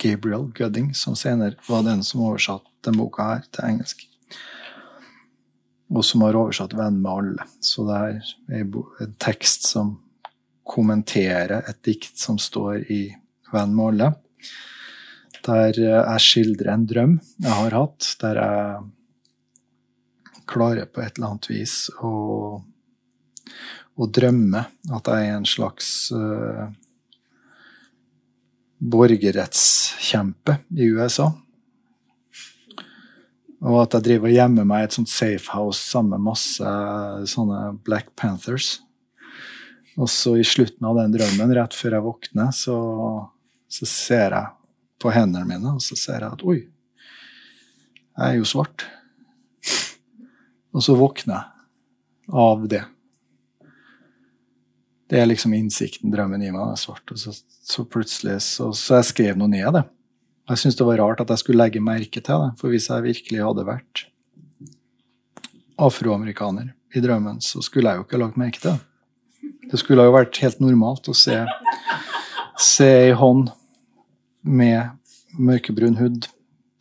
Gabriel 0.00 0.50
Gudding, 0.56 0.92
som 0.96 1.16
senere 1.18 1.56
var 1.68 1.84
den 1.86 2.02
som 2.06 2.24
oversatte 2.24 2.70
den 2.84 2.98
boka 2.98 3.26
her 3.34 3.46
til 3.52 3.68
engelsk. 3.68 4.06
Og 5.94 6.04
som 6.04 6.22
har 6.22 6.36
oversatt 6.36 6.74
'Venn 6.74 7.02
med 7.02 7.10
alle'. 7.10 7.46
Så 7.60 7.84
det 7.84 8.22
er 8.48 8.64
en 9.04 9.14
tekst 9.18 9.68
som 9.68 9.98
kommenterer 10.64 11.62
et 11.68 11.80
dikt 11.84 12.18
som 12.18 12.38
står 12.40 12.90
i 12.90 13.02
'Venn 13.52 13.74
med 13.76 13.84
alle' 13.92 14.14
der 15.44 15.76
jeg 15.76 16.20
skildrer 16.24 16.72
en 16.72 16.86
drøm 16.88 17.20
jeg 17.42 17.52
har 17.52 17.74
hatt, 17.76 18.16
der 18.20 18.38
jeg 18.40 18.84
klarer 20.48 20.88
på 20.88 21.02
et 21.02 21.16
eller 21.16 21.34
annet 21.34 21.50
vis 21.50 21.76
å, 22.04 22.60
å 23.96 24.08
drømme 24.08 24.64
at 24.92 25.10
jeg 25.10 25.28
er 25.28 25.38
en 25.38 25.48
slags 25.48 25.88
uh, 26.12 26.68
borgerrettskjempe 28.84 30.58
i 30.76 30.90
USA. 30.92 31.30
Og 33.64 33.78
at 33.80 33.96
jeg 33.96 34.04
driver 34.10 34.28
og 34.28 34.36
gjemmer 34.36 34.68
meg 34.68 34.82
i 34.82 34.88
et 34.90 34.96
sånt 34.98 35.08
safe 35.08 35.48
house 35.54 35.80
sammen 35.80 36.18
med 36.18 36.28
masse 36.34 36.74
sånne 37.32 37.78
Black 37.86 38.12
Panthers. 38.20 38.83
Og 40.00 40.10
så 40.10 40.34
i 40.40 40.44
slutten 40.46 40.86
av 40.88 40.98
den 40.98 41.14
drømmen, 41.14 41.54
rett 41.54 41.76
før 41.76 41.98
jeg 41.98 42.06
våkner, 42.06 42.50
så, 42.56 42.76
så 43.70 43.88
ser 43.88 44.34
jeg 44.34 44.50
på 45.02 45.12
hendene 45.14 45.46
mine, 45.46 45.76
og 45.76 45.82
så 45.84 45.96
ser 45.98 46.24
jeg 46.24 46.34
at 46.34 46.42
oi, 46.42 46.58
jeg 48.14 48.24
er 48.26 48.38
jo 48.38 48.48
svart. 48.48 48.86
Og 50.74 50.82
så 50.82 50.96
våkner 50.98 51.36
jeg 51.36 52.34
av 52.34 52.66
det. 52.70 52.82
Det 55.10 55.20
er 55.20 55.28
liksom 55.28 55.52
innsikten 55.54 56.10
drømmen 56.10 56.42
i 56.42 56.50
meg, 56.54 56.72
er 56.72 56.80
svart. 56.80 57.04
Og 57.12 57.20
så, 57.20 57.34
så 57.34 57.84
plutselig 57.86 58.40
så, 58.46 58.70
så 58.74 58.98
jeg 58.98 59.10
skrev 59.10 59.38
noe 59.38 59.50
ned 59.52 59.68
det. 59.76 59.84
Jeg 60.50 60.60
syntes 60.60 60.78
det 60.80 60.86
var 60.88 61.00
rart 61.00 61.22
at 61.22 61.30
jeg 61.32 61.40
skulle 61.40 61.62
legge 61.62 61.82
merke 61.84 62.20
til 62.20 62.42
det, 62.42 62.50
for 62.60 62.72
hvis 62.72 62.88
jeg 62.90 63.06
virkelig 63.06 63.44
hadde 63.44 63.66
vært 63.68 64.06
afroamerikaner 65.80 66.72
i 66.94 67.02
drømmen, 67.02 67.40
så 67.42 67.62
skulle 67.64 67.90
jeg 67.90 68.00
jo 68.00 68.06
ikke 68.06 68.20
lagt 68.20 68.40
merke 68.40 68.60
til 68.60 68.74
det. 68.74 68.93
Det 69.70 69.80
skulle 69.80 70.06
jo 70.06 70.14
vært 70.14 70.38
helt 70.42 70.60
normalt 70.62 71.08
å 71.10 71.16
se, 71.16 71.40
se 72.60 72.88
ei 73.08 73.12
hånd 73.16 73.50
med 74.44 74.94
mørkebrun 75.38 75.98
hud. 75.98 76.28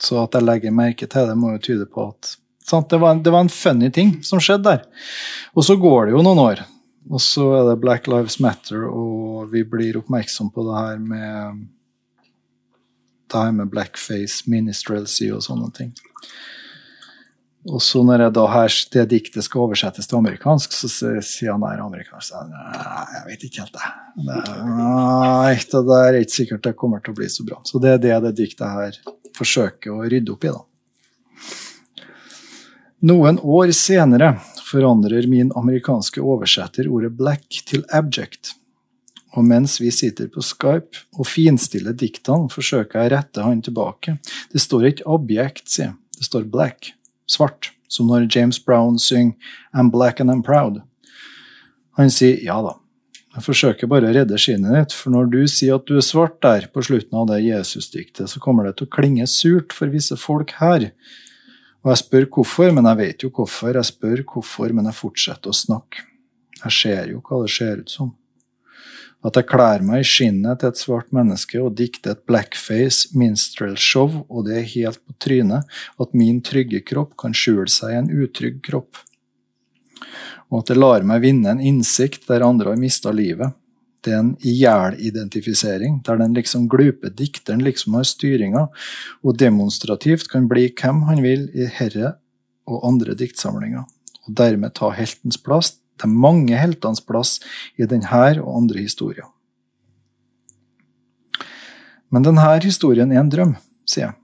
Så 0.03 0.19
at 0.19 0.35
jeg 0.35 0.45
legger 0.45 0.75
merke 0.75 1.07
til 1.07 1.29
det, 1.29 1.37
må 1.39 1.53
jo 1.55 1.63
tyde 1.63 1.87
på 1.89 2.09
at? 2.11 2.35
Det, 2.63 2.97
var 2.99 3.11
en, 3.11 3.23
det 3.23 3.31
var 3.31 3.43
en 3.43 3.51
funny 3.51 3.89
ting 3.91 4.17
som 4.23 4.41
skjedde 4.43 4.69
der. 4.69 4.83
Og 5.55 5.67
så 5.67 5.75
går 5.79 6.07
det 6.07 6.15
jo 6.15 6.23
noen 6.25 6.41
år, 6.43 6.63
og 7.11 7.21
så 7.23 7.49
er 7.57 7.69
det 7.69 7.81
Black 7.83 8.07
Lives 8.11 8.39
Matter, 8.43 8.85
og 8.87 9.51
vi 9.51 9.65
blir 9.67 9.99
oppmerksom 9.99 10.51
på 10.53 10.63
det 10.67 10.79
her 10.79 11.01
med 11.03 11.63
det 13.33 13.41
her 13.41 13.53
med 13.55 13.71
blackface, 13.73 14.43
minstrelsy 14.49 15.31
og 15.33 15.41
sånne 15.45 15.71
ting. 15.75 15.91
Og 17.63 17.79
så 17.79 18.01
når 18.03 18.25
jeg 18.25 18.33
da 18.35 18.43
her, 18.51 18.73
det 18.91 19.03
diktet 19.13 19.45
skal 19.45 19.61
oversettes 19.63 20.09
til 20.09 20.17
amerikansk, 20.19 20.73
så 20.75 20.89
sier 20.91 21.53
han 21.53 21.63
der 21.63 21.79
amerikansk 21.79 22.33
så, 22.33 22.41
Nei, 22.49 23.03
jeg 23.13 23.23
vet 23.29 23.45
ikke 23.47 23.63
helt, 23.63 23.77
det. 23.77 23.91
nei, 24.67 25.53
det 25.71 25.99
er 25.99 26.17
ikke 26.19 26.35
sikkert 26.35 26.65
det 26.67 26.73
kommer 26.79 27.03
til 27.03 27.15
å 27.15 27.19
bli 27.21 27.29
så 27.31 27.45
bra. 27.47 27.61
Så 27.67 27.79
det 27.83 27.93
er 27.95 28.01
det 28.03 28.17
det 28.25 28.33
diktet 28.41 28.67
her 28.67 28.97
forsøker 29.37 29.95
å 29.95 30.03
rydde 30.03 30.35
opp 30.35 30.43
i, 30.43 30.51
da. 30.51 30.63
Noen 33.03 33.39
år 33.39 33.71
senere 33.75 34.33
forandrer 34.63 35.25
min 35.31 35.49
amerikanske 35.59 36.21
oversetter 36.23 36.87
ordet 36.91 37.11
black 37.15 37.61
til 37.67 37.83
abject. 37.91 38.53
Og 39.33 39.47
mens 39.47 39.79
vi 39.81 39.89
sitter 39.91 40.29
på 40.31 40.43
Skype 40.45 41.05
og 41.17 41.27
finstiller 41.27 41.95
diktene, 41.97 42.51
forsøker 42.51 43.01
jeg 43.01 43.11
å 43.11 43.13
rette 43.15 43.45
han 43.47 43.63
tilbake. 43.65 44.17
Det 44.51 44.61
står 44.61 44.91
ikke 44.91 45.07
objekt, 45.15 45.65
sier. 45.73 45.95
Det 46.15 46.27
står 46.27 46.45
black. 46.51 46.93
Svart. 47.29 47.71
Som 47.87 48.09
når 48.09 48.25
James 48.33 48.57
Brown 48.57 48.97
synger 48.99 49.35
I'm 49.75 49.91
black 49.93 50.19
and 50.19 50.31
I'm 50.31 50.41
proud. 50.45 50.81
Han 51.99 52.09
sier 52.09 52.39
ja 52.41 52.57
da. 52.65 52.77
Jeg 53.33 53.45
forsøker 53.47 53.89
bare 53.89 54.09
å 54.09 54.13
redde 54.13 54.37
skinnet 54.37 54.75
ditt, 54.77 54.93
for 54.93 55.13
når 55.13 55.29
du 55.33 55.39
sier 55.49 55.79
at 55.79 55.87
du 55.89 55.95
er 55.97 56.05
svart 56.05 56.35
der 56.45 56.67
på 56.69 56.83
slutten 56.85 57.17
av 57.17 57.31
det 57.31 57.39
Jesus-diktet, 57.41 58.29
så 58.29 58.41
kommer 58.41 58.67
det 58.67 58.75
til 58.77 58.85
å 58.85 58.93
klinge 58.93 59.25
surt 59.29 59.73
for 59.73 59.89
visse 59.93 60.17
folk 60.21 60.53
her. 60.59 60.91
Og 61.81 61.91
jeg 61.91 62.01
spør 62.03 62.27
hvorfor, 62.37 62.69
men 62.77 62.85
jeg 62.91 62.99
vet 63.01 63.25
jo 63.25 63.31
hvorfor. 63.33 63.73
Jeg 63.73 63.89
spør 63.89 64.21
hvorfor, 64.29 64.73
men 64.77 64.85
jeg 64.89 64.99
fortsetter 64.99 65.49
å 65.49 65.57
snakke. 65.57 66.05
Jeg 66.61 66.77
ser 66.77 67.09
jo 67.11 67.23
hva 67.25 67.41
det 67.41 67.49
ser 67.51 67.81
ut 67.81 67.91
som. 67.91 68.13
At 69.23 69.37
jeg 69.39 69.47
kler 69.47 69.83
meg 69.87 70.03
i 70.03 70.07
skinnet 70.07 70.59
til 70.59 70.73
et 70.73 70.79
svart 70.79 71.13
menneske 71.15 71.61
og 71.63 71.77
dikter 71.79 72.11
et 72.11 72.25
blackface 72.27 73.13
minstrel-show, 73.15 74.25
og 74.27 74.47
det 74.49 74.57
er 74.59 74.71
helt 74.73 74.99
på 74.99 75.15
trynet 75.23 75.69
at 76.03 76.15
min 76.17 76.41
trygge 76.43 76.83
kropp 76.83 77.15
kan 77.19 77.35
skjule 77.35 77.71
seg 77.71 77.93
i 77.93 77.99
en 78.01 78.11
utrygg 78.11 78.59
kropp. 78.65 78.99
Og 80.51 80.61
at 80.61 80.73
det 80.73 80.77
lar 80.77 81.05
meg 81.07 81.23
vinne 81.23 81.53
en 81.55 81.63
innsikt 81.63 82.27
der 82.27 82.43
andre 82.45 82.73
har 82.73 82.81
mista 82.81 83.13
livet. 83.15 83.55
Det 84.03 84.11
er 84.11 84.19
en 84.19 84.33
ihjel-identifisering, 84.43 86.01
der 86.03 86.19
den 86.19 86.35
liksom 86.35 86.67
glupe 86.67 87.07
dikteren 87.07 87.63
liksom 87.63 87.95
har 87.95 88.03
styringa, 88.07 88.65
og 89.23 89.39
demonstrativt 89.39 90.27
kan 90.31 90.49
bli 90.51 90.67
hvem 90.75 91.05
han 91.07 91.23
vil 91.23 91.47
i 91.55 91.69
herre 91.71 92.17
og 92.67 92.83
andre 92.91 93.15
diktsamlinger, 93.15 93.87
og 94.27 94.35
dermed 94.35 94.75
ta 94.75 94.91
heltens 94.91 95.39
plass 95.39 95.77
er 96.01 96.09
mange 96.09 96.57
heltenes 96.57 97.03
plass 97.05 97.37
i 97.77 97.85
denne 97.85 98.25
og 98.41 98.57
andre 98.63 98.81
historier. 98.81 99.29
Men 102.13 102.25
denne 102.25 102.59
historien 102.61 103.11
er 103.11 103.21
en 103.23 103.31
drøm, 103.31 103.55
sier 103.85 104.09
jeg. 104.09 104.17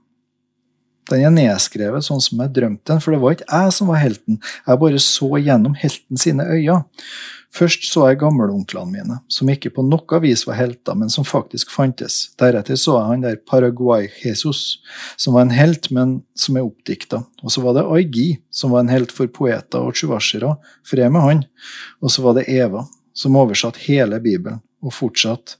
Den 1.10 1.24
er 1.26 1.32
nedskrevet 1.34 2.06
sånn 2.06 2.20
som 2.22 2.38
jeg 2.44 2.52
drømte 2.54 2.92
den, 2.92 3.00
for 3.02 3.14
det 3.14 3.20
var 3.22 3.34
ikke 3.34 3.48
jeg 3.50 3.74
som 3.74 3.90
var 3.90 3.98
helten, 3.98 4.38
jeg 4.66 4.80
bare 4.82 5.00
så 5.02 5.30
gjennom 5.42 5.74
helten 5.78 6.20
sine 6.20 6.46
øyne. 6.46 6.84
Først 7.50 7.82
så 7.90 8.04
jeg 8.06 8.20
gammelonklene 8.20 8.92
mine, 8.94 9.16
som 9.26 9.48
ikke 9.50 9.72
på 9.74 9.82
noe 9.82 10.20
vis 10.22 10.44
var 10.46 10.54
helter, 10.60 10.94
men 10.94 11.10
som 11.10 11.26
faktisk 11.26 11.72
fantes. 11.74 12.28
Deretter 12.38 12.78
så 12.78 12.94
jeg 12.94 13.08
han 13.08 13.24
der 13.24 13.40
Paraguay-Jesus, 13.50 14.60
som 15.18 15.34
var 15.34 15.48
en 15.48 15.56
helt, 15.56 15.88
men 15.90 16.20
som 16.38 16.56
er 16.56 16.68
oppdikta. 16.68 17.24
Og 17.42 17.50
så 17.50 17.64
var 17.64 17.74
det 17.74 17.88
Aigi, 17.90 18.28
som 18.54 18.70
var 18.70 18.84
en 18.84 18.92
helt 18.94 19.10
for 19.14 19.30
poeter 19.34 19.82
og 19.82 19.98
tsjuvasjere, 19.98 20.52
fred 20.86 21.10
med 21.10 21.26
han. 21.26 21.42
Og 21.98 22.14
så 22.14 22.22
var 22.22 22.38
det 22.38 22.46
Eva, 22.54 22.84
som 23.18 23.38
oversatte 23.40 23.82
hele 23.88 24.20
Bibelen, 24.22 24.62
og 24.80 24.94
fortsatt 24.94 25.56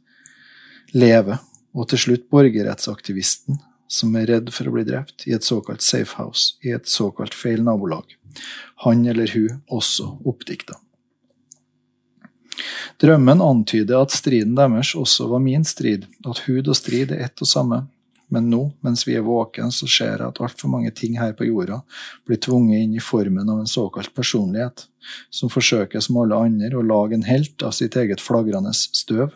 leve. 0.94 1.40
Og 1.74 1.88
til 1.90 2.02
slutt 2.04 2.30
borgerrettsaktivisten, 2.30 3.58
som 3.90 4.14
er 4.18 4.30
redd 4.30 4.52
for 4.54 4.70
å 4.70 4.76
bli 4.76 4.86
drept 4.86 5.26
i 5.26 5.34
et 5.34 5.46
såkalt 5.46 5.82
safe 5.82 6.14
house, 6.22 6.54
i 6.62 6.70
et 6.74 6.86
såkalt 6.86 7.34
feil 7.34 7.66
nabolag. 7.66 8.14
Han 8.86 9.02
eller 9.10 9.34
hun 9.34 9.58
også 9.74 10.06
oppdikta. 10.22 10.78
Drømmen 13.00 13.42
antyder 13.44 14.02
at 14.02 14.14
striden 14.14 14.56
deres 14.58 14.94
også 14.98 15.28
var 15.30 15.42
min 15.44 15.64
strid, 15.64 16.06
at 16.26 16.44
hud 16.46 16.68
og 16.68 16.76
strid 16.76 17.14
er 17.14 17.26
ett 17.28 17.42
og 17.44 17.48
samme. 17.48 17.84
Men 18.30 18.46
nå, 18.50 18.60
mens 18.80 19.02
vi 19.08 19.16
er 19.18 19.26
våken, 19.26 19.72
så 19.74 19.88
ser 19.90 20.12
jeg 20.12 20.28
at 20.28 20.38
altfor 20.38 20.70
mange 20.70 20.92
ting 20.94 21.16
her 21.18 21.32
på 21.34 21.48
jorda 21.48 21.80
blir 22.28 22.38
tvunget 22.38 22.84
inn 22.84 22.92
i 22.94 23.02
formen 23.02 23.48
av 23.50 23.58
en 23.58 23.70
såkalt 23.70 24.12
personlighet, 24.14 24.84
som 25.34 25.50
forsøker 25.50 26.02
som 26.04 26.20
alle 26.22 26.38
andre 26.38 26.70
å 26.78 26.84
lage 26.86 27.16
en 27.18 27.26
helt 27.26 27.64
av 27.66 27.74
sitt 27.74 27.96
eget 27.98 28.22
flagrende 28.22 28.70
støv, 28.76 29.34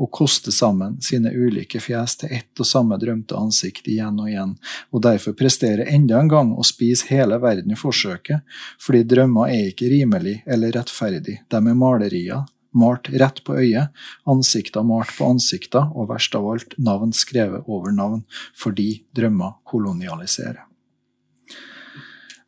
og 0.00 0.08
koste 0.16 0.54
sammen 0.56 0.96
sine 1.04 1.28
ulike 1.36 1.82
fjes 1.84 2.16
til 2.22 2.32
ett 2.38 2.62
og 2.62 2.68
samme 2.68 2.96
drømte 3.02 3.36
ansikt 3.36 3.90
igjen 3.92 4.22
og 4.22 4.30
igjen, 4.30 4.54
og 4.88 5.04
derfor 5.04 5.36
prestere 5.36 5.84
enda 5.92 6.22
en 6.22 6.32
gang 6.32 6.54
å 6.56 6.64
spise 6.64 7.10
hele 7.12 7.36
verden 7.42 7.74
i 7.74 7.78
forsøket, 7.78 8.40
fordi 8.80 9.04
drømmer 9.10 9.52
er 9.52 9.68
ikke 9.68 9.92
rimelig 9.92 10.38
eller 10.48 10.72
rettferdig, 10.78 11.42
de 11.44 11.60
er 11.60 11.76
malerier, 11.84 12.48
malt 12.76 13.10
rett 13.10 13.40
på 13.44 13.56
øyet, 13.58 13.94
ansikter 14.30 14.84
malt 14.86 15.12
på 15.16 15.28
ansikter, 15.34 15.88
og 15.94 16.10
verst 16.10 16.34
av 16.38 16.48
alt, 16.52 16.74
navn 16.78 17.14
skrevet 17.16 17.66
over 17.66 17.94
navn, 17.94 18.24
fordi 18.56 19.04
drømmer 19.16 19.58
kolonialiserer. 19.68 20.66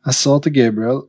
Jeg 0.03 0.19
sa 0.19 0.35
til 0.43 0.55
Gabriel 0.55 1.05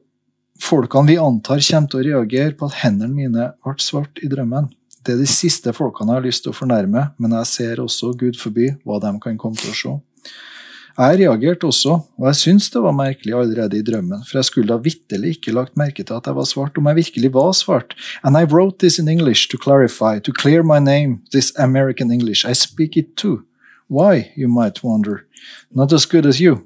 folkene 0.62 1.10
vi 1.10 1.18
antar 1.18 1.62
kommer 1.66 1.90
til 1.90 2.00
å 2.00 2.06
reagere 2.06 2.54
på 2.58 2.68
at 2.68 2.80
hendene 2.84 3.14
mine 3.14 3.50
ble 3.64 3.74
svart 3.82 4.20
i 4.22 4.30
drømmen. 4.30 4.70
Det 5.04 5.16
er 5.16 5.20
de 5.20 5.28
siste 5.28 5.74
folkene 5.76 6.14
jeg 6.14 6.20
har 6.20 6.26
lyst 6.28 6.44
til 6.46 6.54
å 6.54 6.56
fornærme, 6.56 7.08
men 7.20 7.34
jeg 7.40 7.50
ser 7.50 7.82
også, 7.82 8.14
Gud 8.16 8.38
forby, 8.40 8.70
hva 8.86 9.00
de 9.02 9.10
kan 9.20 9.36
komme 9.40 9.58
til 9.60 9.72
å 9.74 9.76
se. 9.76 9.96
Jeg 10.98 11.18
reagerte 11.18 11.66
også, 11.66 11.92
og 12.18 12.26
jeg 12.26 12.36
syntes 12.38 12.70
det 12.70 12.82
var 12.82 12.92
merkelig 12.94 13.34
allerede 13.34 13.78
i 13.78 13.82
drømmen, 13.82 14.20
for 14.28 14.38
jeg 14.38 14.44
skulle 14.44 14.68
da 14.68 14.76
vitterlig 14.78 15.36
ikke 15.36 15.52
lagt 15.52 15.76
merke 15.76 16.04
til 16.04 16.14
at 16.14 16.26
jeg 16.26 16.36
var 16.36 16.46
svart, 16.46 16.78
om 16.78 16.86
jeg 16.86 16.96
virkelig 16.96 17.32
var 17.34 17.52
svart. 17.52 17.96
And 18.22 18.38
I 18.38 18.44
wrote 18.44 18.78
this 18.78 18.98
in 18.98 19.08
English 19.08 19.50
to 19.50 19.58
clarify, 19.58 20.20
to 20.22 20.32
clear 20.32 20.62
my 20.62 20.78
name, 20.78 21.18
this 21.32 21.52
American 21.58 22.12
English. 22.12 22.46
I 22.46 22.54
speak 22.54 22.96
it 22.96 23.16
too. 23.16 23.42
Why, 23.90 24.30
you 24.36 24.48
might 24.48 24.84
wonder. 24.84 25.26
Not 25.70 25.92
as 25.92 26.06
good 26.06 26.26
as 26.26 26.40
you, 26.40 26.58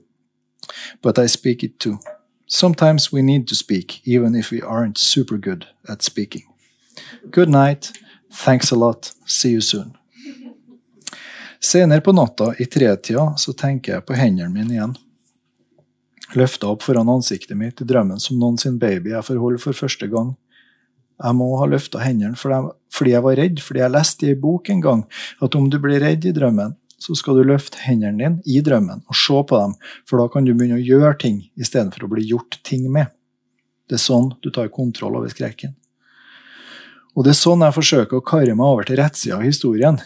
but 1.02 1.18
I 1.18 1.26
speak 1.26 1.62
it 1.62 1.80
too. 1.80 1.98
Sometimes 2.46 3.12
we 3.12 3.22
need 3.22 3.48
to 3.48 3.54
speak, 3.54 4.00
even 4.06 4.34
if 4.34 4.50
we 4.50 4.60
aren't 4.62 4.98
super 4.98 5.38
good 5.38 5.66
at 5.88 6.02
speaking. 6.02 6.44
Good 7.30 7.48
night. 7.48 7.92
Thanks 8.32 8.72
a 8.72 8.76
lot. 8.76 9.12
See 9.26 9.50
you 9.50 9.60
soon. 9.60 9.97
Senere 11.60 12.00
på 12.00 12.12
natta, 12.12 12.52
i 12.58 12.66
tretida, 12.70 13.32
så 13.36 13.52
tenker 13.52 13.96
jeg 13.96 14.06
på 14.06 14.14
hendene 14.14 14.52
mine 14.54 14.76
igjen. 14.76 14.96
Løfta 16.38 16.68
opp 16.70 16.84
foran 16.84 17.08
ansiktet 17.10 17.56
mitt 17.58 17.80
i 17.82 17.86
drømmen 17.88 18.20
som 18.22 18.38
noen 18.38 18.58
sin 18.60 18.76
baby 18.78 19.14
jeg 19.14 19.26
får 19.26 19.40
holde 19.42 19.62
for 19.62 19.76
første 19.76 20.06
gang. 20.12 20.34
Jeg 21.18 21.34
må 21.34 21.48
ha 21.58 21.66
løfta 21.66 22.02
hendene 22.04 22.38
fordi 22.38 23.14
jeg 23.14 23.24
var 23.24 23.38
redd, 23.40 23.62
fordi 23.64 23.82
jeg 23.82 23.94
leste 23.94 24.26
i 24.26 24.34
ei 24.34 24.38
bok 24.38 24.70
en 24.70 24.84
gang 24.84 25.02
at 25.42 25.56
om 25.58 25.66
du 25.72 25.80
blir 25.82 25.98
redd 26.04 26.28
i 26.28 26.34
drømmen, 26.36 26.76
så 26.98 27.14
skal 27.18 27.38
du 27.38 27.46
løfte 27.46 27.80
hendene 27.82 28.18
dine 28.20 28.42
i 28.46 28.62
drømmen 28.62 29.02
og 29.06 29.18
se 29.18 29.42
på 29.50 29.58
dem, 29.58 29.74
for 30.06 30.22
da 30.22 30.28
kan 30.30 30.46
du 30.46 30.52
begynne 30.52 30.78
å 30.78 30.84
gjøre 30.84 31.16
ting 31.24 31.42
istedenfor 31.58 32.06
å 32.06 32.12
bli 32.14 32.26
gjort 32.28 32.60
ting 32.66 32.86
med. 32.92 33.10
Det 33.88 33.98
er 33.98 34.04
sånn 34.04 34.32
du 34.44 34.50
tar 34.54 34.70
kontroll 34.74 35.16
over 35.18 35.32
skrekken. 35.32 35.74
Og 37.18 37.24
det 37.26 37.32
er 37.32 37.38
sånn 37.38 37.64
jeg 37.64 37.74
forsøker 37.74 38.20
å 38.20 38.22
karre 38.22 38.54
meg 38.54 38.66
over 38.66 38.86
til 38.86 39.00
rettsida 39.00 39.38
av 39.38 39.46
historien, 39.46 39.96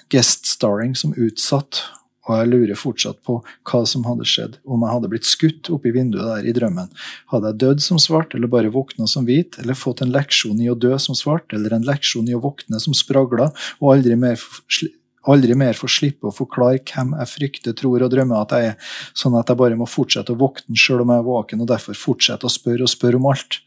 guest-starring 0.62 0.94
som 0.96 1.14
utsatt, 1.16 1.82
og 2.28 2.38
jeg 2.38 2.50
lurer 2.52 2.78
fortsatt 2.78 3.18
på 3.26 3.40
hva 3.66 3.82
som 3.84 4.04
hadde 4.06 4.24
skjedd 4.24 4.60
om 4.64 4.82
jeg 4.84 4.94
hadde 4.94 5.08
blitt 5.10 5.26
skutt 5.26 5.70
oppi 5.74 5.90
vinduet 5.90 6.22
der 6.22 6.46
i 6.46 6.54
drømmen. 6.54 6.90
Hadde 7.32 7.50
jeg 7.50 7.58
dødd 7.58 7.82
som 7.82 7.98
svart, 7.98 8.34
eller 8.34 8.46
bare 8.46 8.70
våkna 8.70 9.08
som 9.10 9.26
hvit, 9.26 9.58
eller 9.58 9.74
fått 9.74 10.02
en 10.02 10.12
leksjon 10.14 10.60
i 10.62 10.70
å 10.70 10.78
dø 10.78 10.94
som 10.98 11.18
svart, 11.18 11.52
eller 11.52 11.74
en 11.74 11.86
leksjon 11.86 12.28
i 12.30 12.36
å 12.36 12.42
våkne 12.42 12.78
som 12.78 12.94
spragla, 12.94 13.50
og 13.80 13.94
aldri 13.96 14.14
mer, 14.14 14.38
aldri 15.26 15.58
mer 15.58 15.74
få 15.74 15.90
slippe 15.90 16.30
å 16.30 16.34
forklare 16.34 16.78
hvem 16.78 17.16
jeg 17.18 17.32
frykter, 17.32 17.74
tror 17.74 18.06
og 18.06 18.14
drømmer 18.14 18.46
at 18.46 18.54
jeg 18.54 18.70
er, 18.70 18.96
sånn 19.18 19.34
at 19.40 19.50
jeg 19.50 19.58
bare 19.58 19.82
må 19.82 19.90
fortsette 19.90 20.36
å 20.36 20.38
våkne 20.38 20.78
sjøl 20.78 21.02
om 21.02 21.10
jeg 21.10 21.24
er 21.24 21.30
våken, 21.32 21.66
og 21.66 21.72
derfor 21.74 21.98
fortsette 21.98 22.46
å 22.46 22.54
spørre 22.54 22.86
og 22.86 22.94
spørre 22.94 23.18
om 23.18 23.30
alt. 23.34 23.64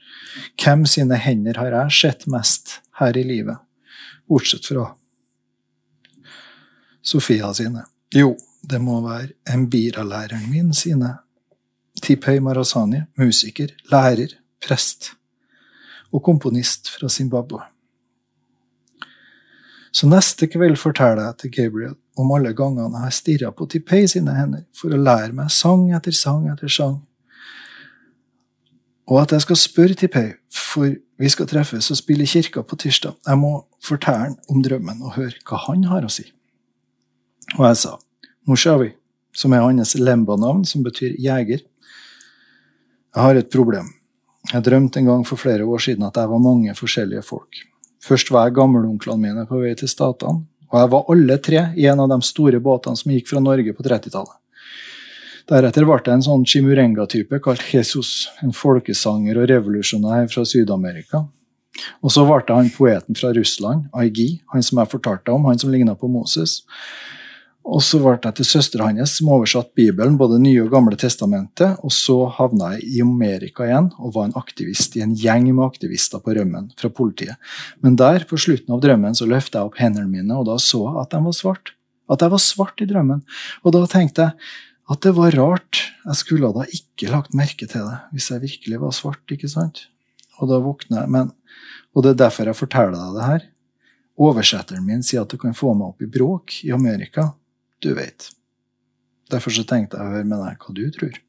Hvem 0.55 0.87
sine 0.87 1.19
hender 1.19 1.59
har 1.59 1.75
jeg 1.75 1.99
sett 1.99 2.27
mest? 2.31 2.79
her 2.95 3.17
i 3.19 3.25
livet, 3.27 3.59
bortsett 4.23 4.63
fra 4.69 4.85
Sofia 7.05 7.51
sine. 7.53 7.85
Jo, 8.15 8.33
det 8.65 8.81
må 8.81 8.99
være 9.05 9.35
Embira-læreren 9.53 10.49
min 10.49 10.73
sine. 10.73 11.17
Tipei 12.01 12.39
Marasani, 12.43 13.03
musiker, 13.17 13.71
lærer, 13.91 14.35
prest 14.65 15.13
og 16.11 16.23
komponist 16.23 16.89
fra 16.89 17.09
Zimbabwe. 17.09 17.61
Så 19.95 20.09
neste 20.11 20.47
kveld 20.51 20.75
forteller 20.75 21.23
jeg 21.29 21.37
til 21.39 21.51
Gabriel 21.51 21.95
om 22.17 22.31
alle 22.35 22.51
gangene 22.53 22.89
jeg 22.97 23.03
har 23.07 23.15
stirra 23.15 23.51
på 23.51 23.67
Tipei 23.71 24.07
sine 24.11 24.35
hender 24.35 24.65
for 24.75 24.91
å 24.91 24.99
lære 24.99 25.35
meg 25.35 25.53
sang 25.53 25.87
etter 25.95 26.15
sang 26.15 26.49
etter 26.51 26.71
sang 26.71 26.99
og 29.05 29.21
at 29.21 29.31
jeg 29.35 29.43
skal 29.45 29.59
spørre 29.59 29.97
Tipei, 29.97 30.31
for 30.49 30.95
vi 31.19 31.29
skal 31.29 31.47
treffes 31.47 31.91
og 31.93 31.97
spille 31.99 32.25
i 32.25 32.29
kirka 32.29 32.63
på 32.65 32.77
tirsdag. 32.81 33.13
Jeg 33.27 33.37
må 33.37 33.51
fortelle 33.83 34.31
ham 34.31 34.37
om 34.49 34.63
drømmen 34.65 35.03
og 35.05 35.13
høre 35.19 35.37
hva 35.45 35.61
han 35.67 35.85
har 35.91 36.07
å 36.07 36.11
si. 36.11 36.25
Og 37.53 37.67
jeg 37.67 37.77
sa 37.83 37.93
Moshawi, 38.49 38.89
som 39.35 39.53
er 39.53 39.63
hans 39.65 39.95
lemba-navn, 39.99 40.65
som 40.65 40.83
betyr 40.85 41.15
jeger. 41.21 41.61
Jeg 43.15 43.21
har 43.21 43.37
et 43.39 43.51
problem. 43.51 43.87
Jeg 44.51 44.65
drømte 44.65 44.99
en 44.99 45.09
gang 45.09 45.23
for 45.25 45.41
flere 45.41 45.65
år 45.65 45.81
siden 45.81 46.05
at 46.05 46.17
jeg 46.19 46.29
var 46.29 46.41
mange 46.41 46.73
forskjellige 46.77 47.23
folk. 47.25 47.61
Først 48.05 48.29
var 48.31 48.45
jeg 48.45 48.57
gammelonklene 48.59 49.21
mine 49.21 49.45
på 49.49 49.61
vei 49.63 49.73
til 49.77 49.89
Statene, 49.89 50.45
og 50.69 50.81
jeg 50.81 50.91
var 50.93 51.07
alle 51.13 51.37
tre 51.41 51.61
i 51.77 51.87
en 51.89 52.01
av 52.03 52.11
de 52.11 52.19
store 52.25 52.59
båtene 52.61 52.99
som 52.99 53.13
gikk 53.13 53.31
fra 53.31 53.41
Norge 53.41 53.73
på 53.73 53.85
30-tallet. 53.85 54.37
Deretter 55.49 55.85
ble 55.85 55.97
det 56.05 56.13
en 56.13 56.25
sånn 56.25 56.45
chimurenga-type 56.49 57.39
kalt 57.45 57.65
Jesus, 57.69 58.27
en 58.41 58.53
folkesanger 58.53 59.37
og 59.37 59.49
revolusjonær 59.51 60.29
fra 60.31 60.45
Syd-Amerika. 60.45 61.21
Og 62.01 62.13
så 62.13 62.23
ble 62.25 62.39
jeg 62.41 62.55
han 62.55 62.71
poeten 62.73 63.17
fra 63.17 63.33
Russland, 63.35 63.85
Aigi, 63.93 64.39
han 64.53 64.65
som 64.65 64.81
jeg 64.81 64.91
fortalte 64.93 65.33
om, 65.33 65.45
han 65.49 65.61
som 65.61 65.73
ligna 65.73 65.93
på 65.97 66.09
Moses. 66.09 66.63
Og 67.65 67.81
så 67.81 67.97
ble 67.97 68.13
jeg 68.21 68.35
til 68.37 68.45
søstera 68.45 68.85
hans, 68.91 69.15
som 69.17 69.31
oversatte 69.33 69.73
Bibelen, 69.77 70.19
både 70.19 70.37
Nye 70.41 70.67
og 70.67 70.69
Gamle 70.73 70.97
testamentet. 71.01 71.79
Og 71.81 71.93
så 71.93 72.17
havna 72.37 72.75
jeg 72.75 72.83
i 72.85 73.01
Amerika 73.01 73.65
igjen 73.65 73.87
og 73.97 74.13
var 74.13 74.27
en 74.27 74.35
aktivist 74.37 74.93
i 74.99 75.01
en 75.01 75.15
gjeng 75.17 75.47
med 75.49 75.65
aktivister 75.65 76.21
på 76.21 76.35
rømmen 76.37 76.69
fra 76.77 76.91
politiet. 76.93 77.39
Men 77.81 77.97
der, 77.97 78.27
på 78.29 78.37
slutten 78.37 78.75
av 78.75 78.83
drømmen, 78.83 79.17
så 79.17 79.25
løfta 79.29 79.59
jeg 79.63 79.71
opp 79.71 79.79
hendene 79.81 80.11
mine, 80.11 80.37
og 80.37 80.45
da 80.49 80.59
så 80.61 80.83
jeg 80.85 81.01
at 81.01 81.15
de 81.15 81.23
var 81.25 81.35
svart. 81.37 81.73
At 82.11 82.21
jeg 82.21 82.33
var 82.35 82.43
svart 82.43 82.83
i 82.85 82.87
drømmen. 82.89 83.23
Og 83.65 83.73
da 83.73 83.81
tenkte 83.89 84.27
jeg 84.27 84.51
at 84.93 85.01
det 85.01 85.15
var 85.17 85.33
rart. 85.33 85.81
Jeg 86.05 86.19
skulle 86.19 86.51
da 86.53 86.67
ikke 86.69 87.09
lagt 87.09 87.33
merke 87.37 87.65
til 87.65 87.87
det 87.87 87.97
hvis 88.13 88.29
jeg 88.29 88.43
virkelig 88.43 88.81
var 88.83 88.93
svart, 88.93 89.23
ikke 89.33 89.49
sant? 89.49 89.87
Og 90.37 90.51
da 90.51 90.59
våkner 90.61 91.01
jeg, 91.01 91.11
men, 91.15 91.31
og 91.95 92.05
det 92.05 92.13
er 92.13 92.21
derfor 92.27 92.51
jeg 92.51 92.59
forteller 92.59 92.93
deg 92.99 93.17
det 93.17 93.25
her. 93.31 93.49
Oversetteren 94.21 94.85
min 94.85 95.01
sier 95.03 95.25
at 95.25 95.33
du 95.33 95.39
kan 95.41 95.55
få 95.57 95.73
meg 95.73 95.95
opp 95.95 96.05
i 96.05 96.11
bråk 96.11 96.59
i 96.67 96.71
Amerika. 96.75 97.31
Du 97.85 97.93
vet. 97.93 98.31
Derfor 99.29 99.53
så 99.53 99.61
tenkte 99.67 99.99
jeg 99.99 100.07
å 100.07 100.13
høre 100.15 100.25
med 100.25 100.41
deg 100.41 100.63
hva 100.63 100.73
du 100.73 100.83
tror. 100.95 101.19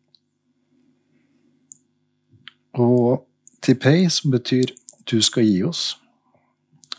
Og 2.81 3.27
Tipei, 3.61 4.09
som 4.13 4.33
betyr 4.33 4.73
'du 5.05 5.21
skal 5.23 5.45
gi 5.45 5.63
oss', 5.65 5.97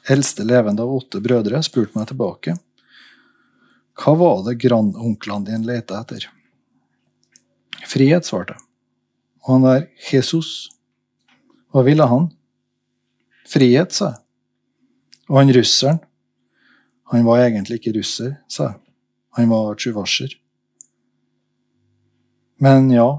eldste 0.10 0.43
levende 0.43 0.84
av 0.84 0.93
åtte 0.93 1.22
brødre, 1.22 1.64
spurte 1.64 1.97
meg 1.97 2.08
tilbake. 2.08 2.58
Hva 3.97 4.14
var 4.18 4.43
det 4.45 4.60
grandonklene 4.62 5.45
dine 5.45 5.66
lette 5.66 5.97
etter? 5.97 6.30
Frihet, 7.88 8.26
svarte 8.26 8.53
jeg. 8.53 8.62
Og 9.41 9.53
han 9.53 9.64
der 9.64 9.88
Jesus, 10.12 10.70
hva 11.72 11.84
ville 11.84 12.05
han? 12.05 12.30
Frihet, 13.47 13.91
sa 13.91 14.11
jeg. 14.11 14.22
Og 15.30 15.40
han 15.40 15.53
russeren, 15.53 15.99
han 17.11 17.26
var 17.26 17.48
egentlig 17.48 17.80
ikke 17.80 17.98
russer, 17.98 18.38
sa 18.48 18.64
jeg. 18.64 18.86
Han 19.38 19.49
var 19.53 19.76
tsjuvasjer. 19.77 20.34
Men 22.57 22.89
ja, 22.91 23.09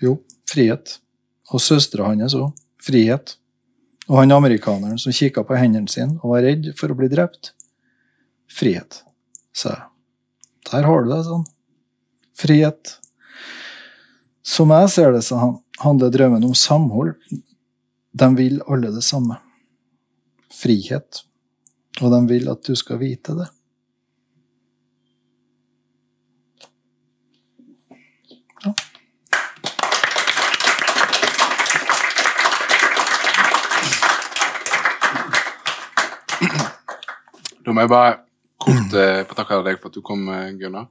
jo, 0.00 0.20
frihet. 0.46 0.98
Og 1.50 1.60
søstera 1.60 2.06
hans 2.12 2.36
òg. 2.38 2.52
Frihet. 2.82 3.34
Og 4.06 4.20
han 4.20 4.34
amerikaneren 4.34 5.00
som 5.02 5.14
kikka 5.14 5.42
på 5.46 5.58
hendene 5.58 5.90
sine 5.90 6.20
og 6.20 6.36
var 6.36 6.46
redd 6.46 6.70
for 6.78 6.94
å 6.94 6.98
bli 6.98 7.08
drept. 7.10 7.50
Frihet, 8.52 9.00
sa 9.56 9.72
jeg. 9.74 9.88
Der 10.70 10.86
har 10.86 11.02
du 11.02 11.10
det, 11.10 11.22
sånn. 11.26 11.46
Frihet. 12.38 12.92
Som 14.46 14.70
jeg 14.74 14.90
ser 14.94 15.10
det, 15.16 15.24
så 15.26 15.38
handler 15.82 16.14
drømmen 16.14 16.46
om 16.46 16.54
samhold. 16.54 17.16
De 18.12 18.28
vil 18.38 18.60
alle 18.70 18.92
det 18.94 19.02
samme. 19.06 19.40
Frihet. 20.54 21.24
Og 22.00 22.14
de 22.14 22.22
vil 22.30 22.50
at 22.54 22.62
du 22.66 22.78
skal 22.78 23.02
vite 23.02 23.34
det. 23.38 23.48
Da 37.62 37.74
må 37.74 37.84
jeg 37.84 37.92
bare 37.92 38.18
kort 38.62 38.94
eh, 38.98 39.22
få 39.28 39.38
takke 39.38 39.62
deg 39.66 39.80
for 39.80 39.90
at 39.90 39.96
du 39.96 40.04
kom, 40.06 40.28
Gunnar. 40.58 40.90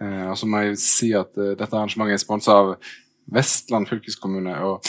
Eh, 0.00 0.24
og 0.30 0.38
så 0.38 0.48
må 0.50 0.64
jeg 0.64 0.78
si 0.82 1.12
at 1.16 1.36
eh, 1.38 1.54
dette 1.58 1.74
arrangementet 1.74 2.18
er 2.18 2.22
sponsa 2.22 2.56
av 2.60 2.72
Vestland 3.34 3.88
fylkeskommune 3.88 4.56
og 4.66 4.88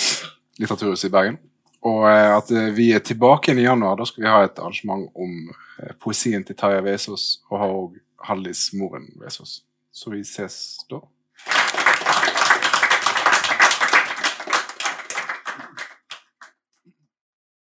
Litteraturhuset 0.59 1.09
i 1.09 1.13
Bergen. 1.13 1.37
Og 1.85 2.07
eh, 2.09 2.31
at 2.33 2.49
eh, 2.51 2.71
vi 2.75 2.89
er 2.95 3.03
tilbake 3.05 3.51
igjen 3.51 3.61
i 3.61 3.67
januar. 3.67 3.99
Da 3.99 4.07
skal 4.09 4.23
vi 4.23 4.31
ha 4.31 4.41
et 4.45 4.59
arrangement 4.59 5.07
om 5.13 5.35
eh, 5.79 5.93
poesien 6.01 6.45
til 6.45 6.57
Taja 6.57 6.81
Vesaas 6.85 7.27
og 7.53 7.99
Hallis 8.25 8.71
Moren 8.77 9.11
Vesaas. 9.21 9.59
Så 9.93 10.11
vi 10.11 10.23
ses 10.27 10.57
da. 10.89 11.03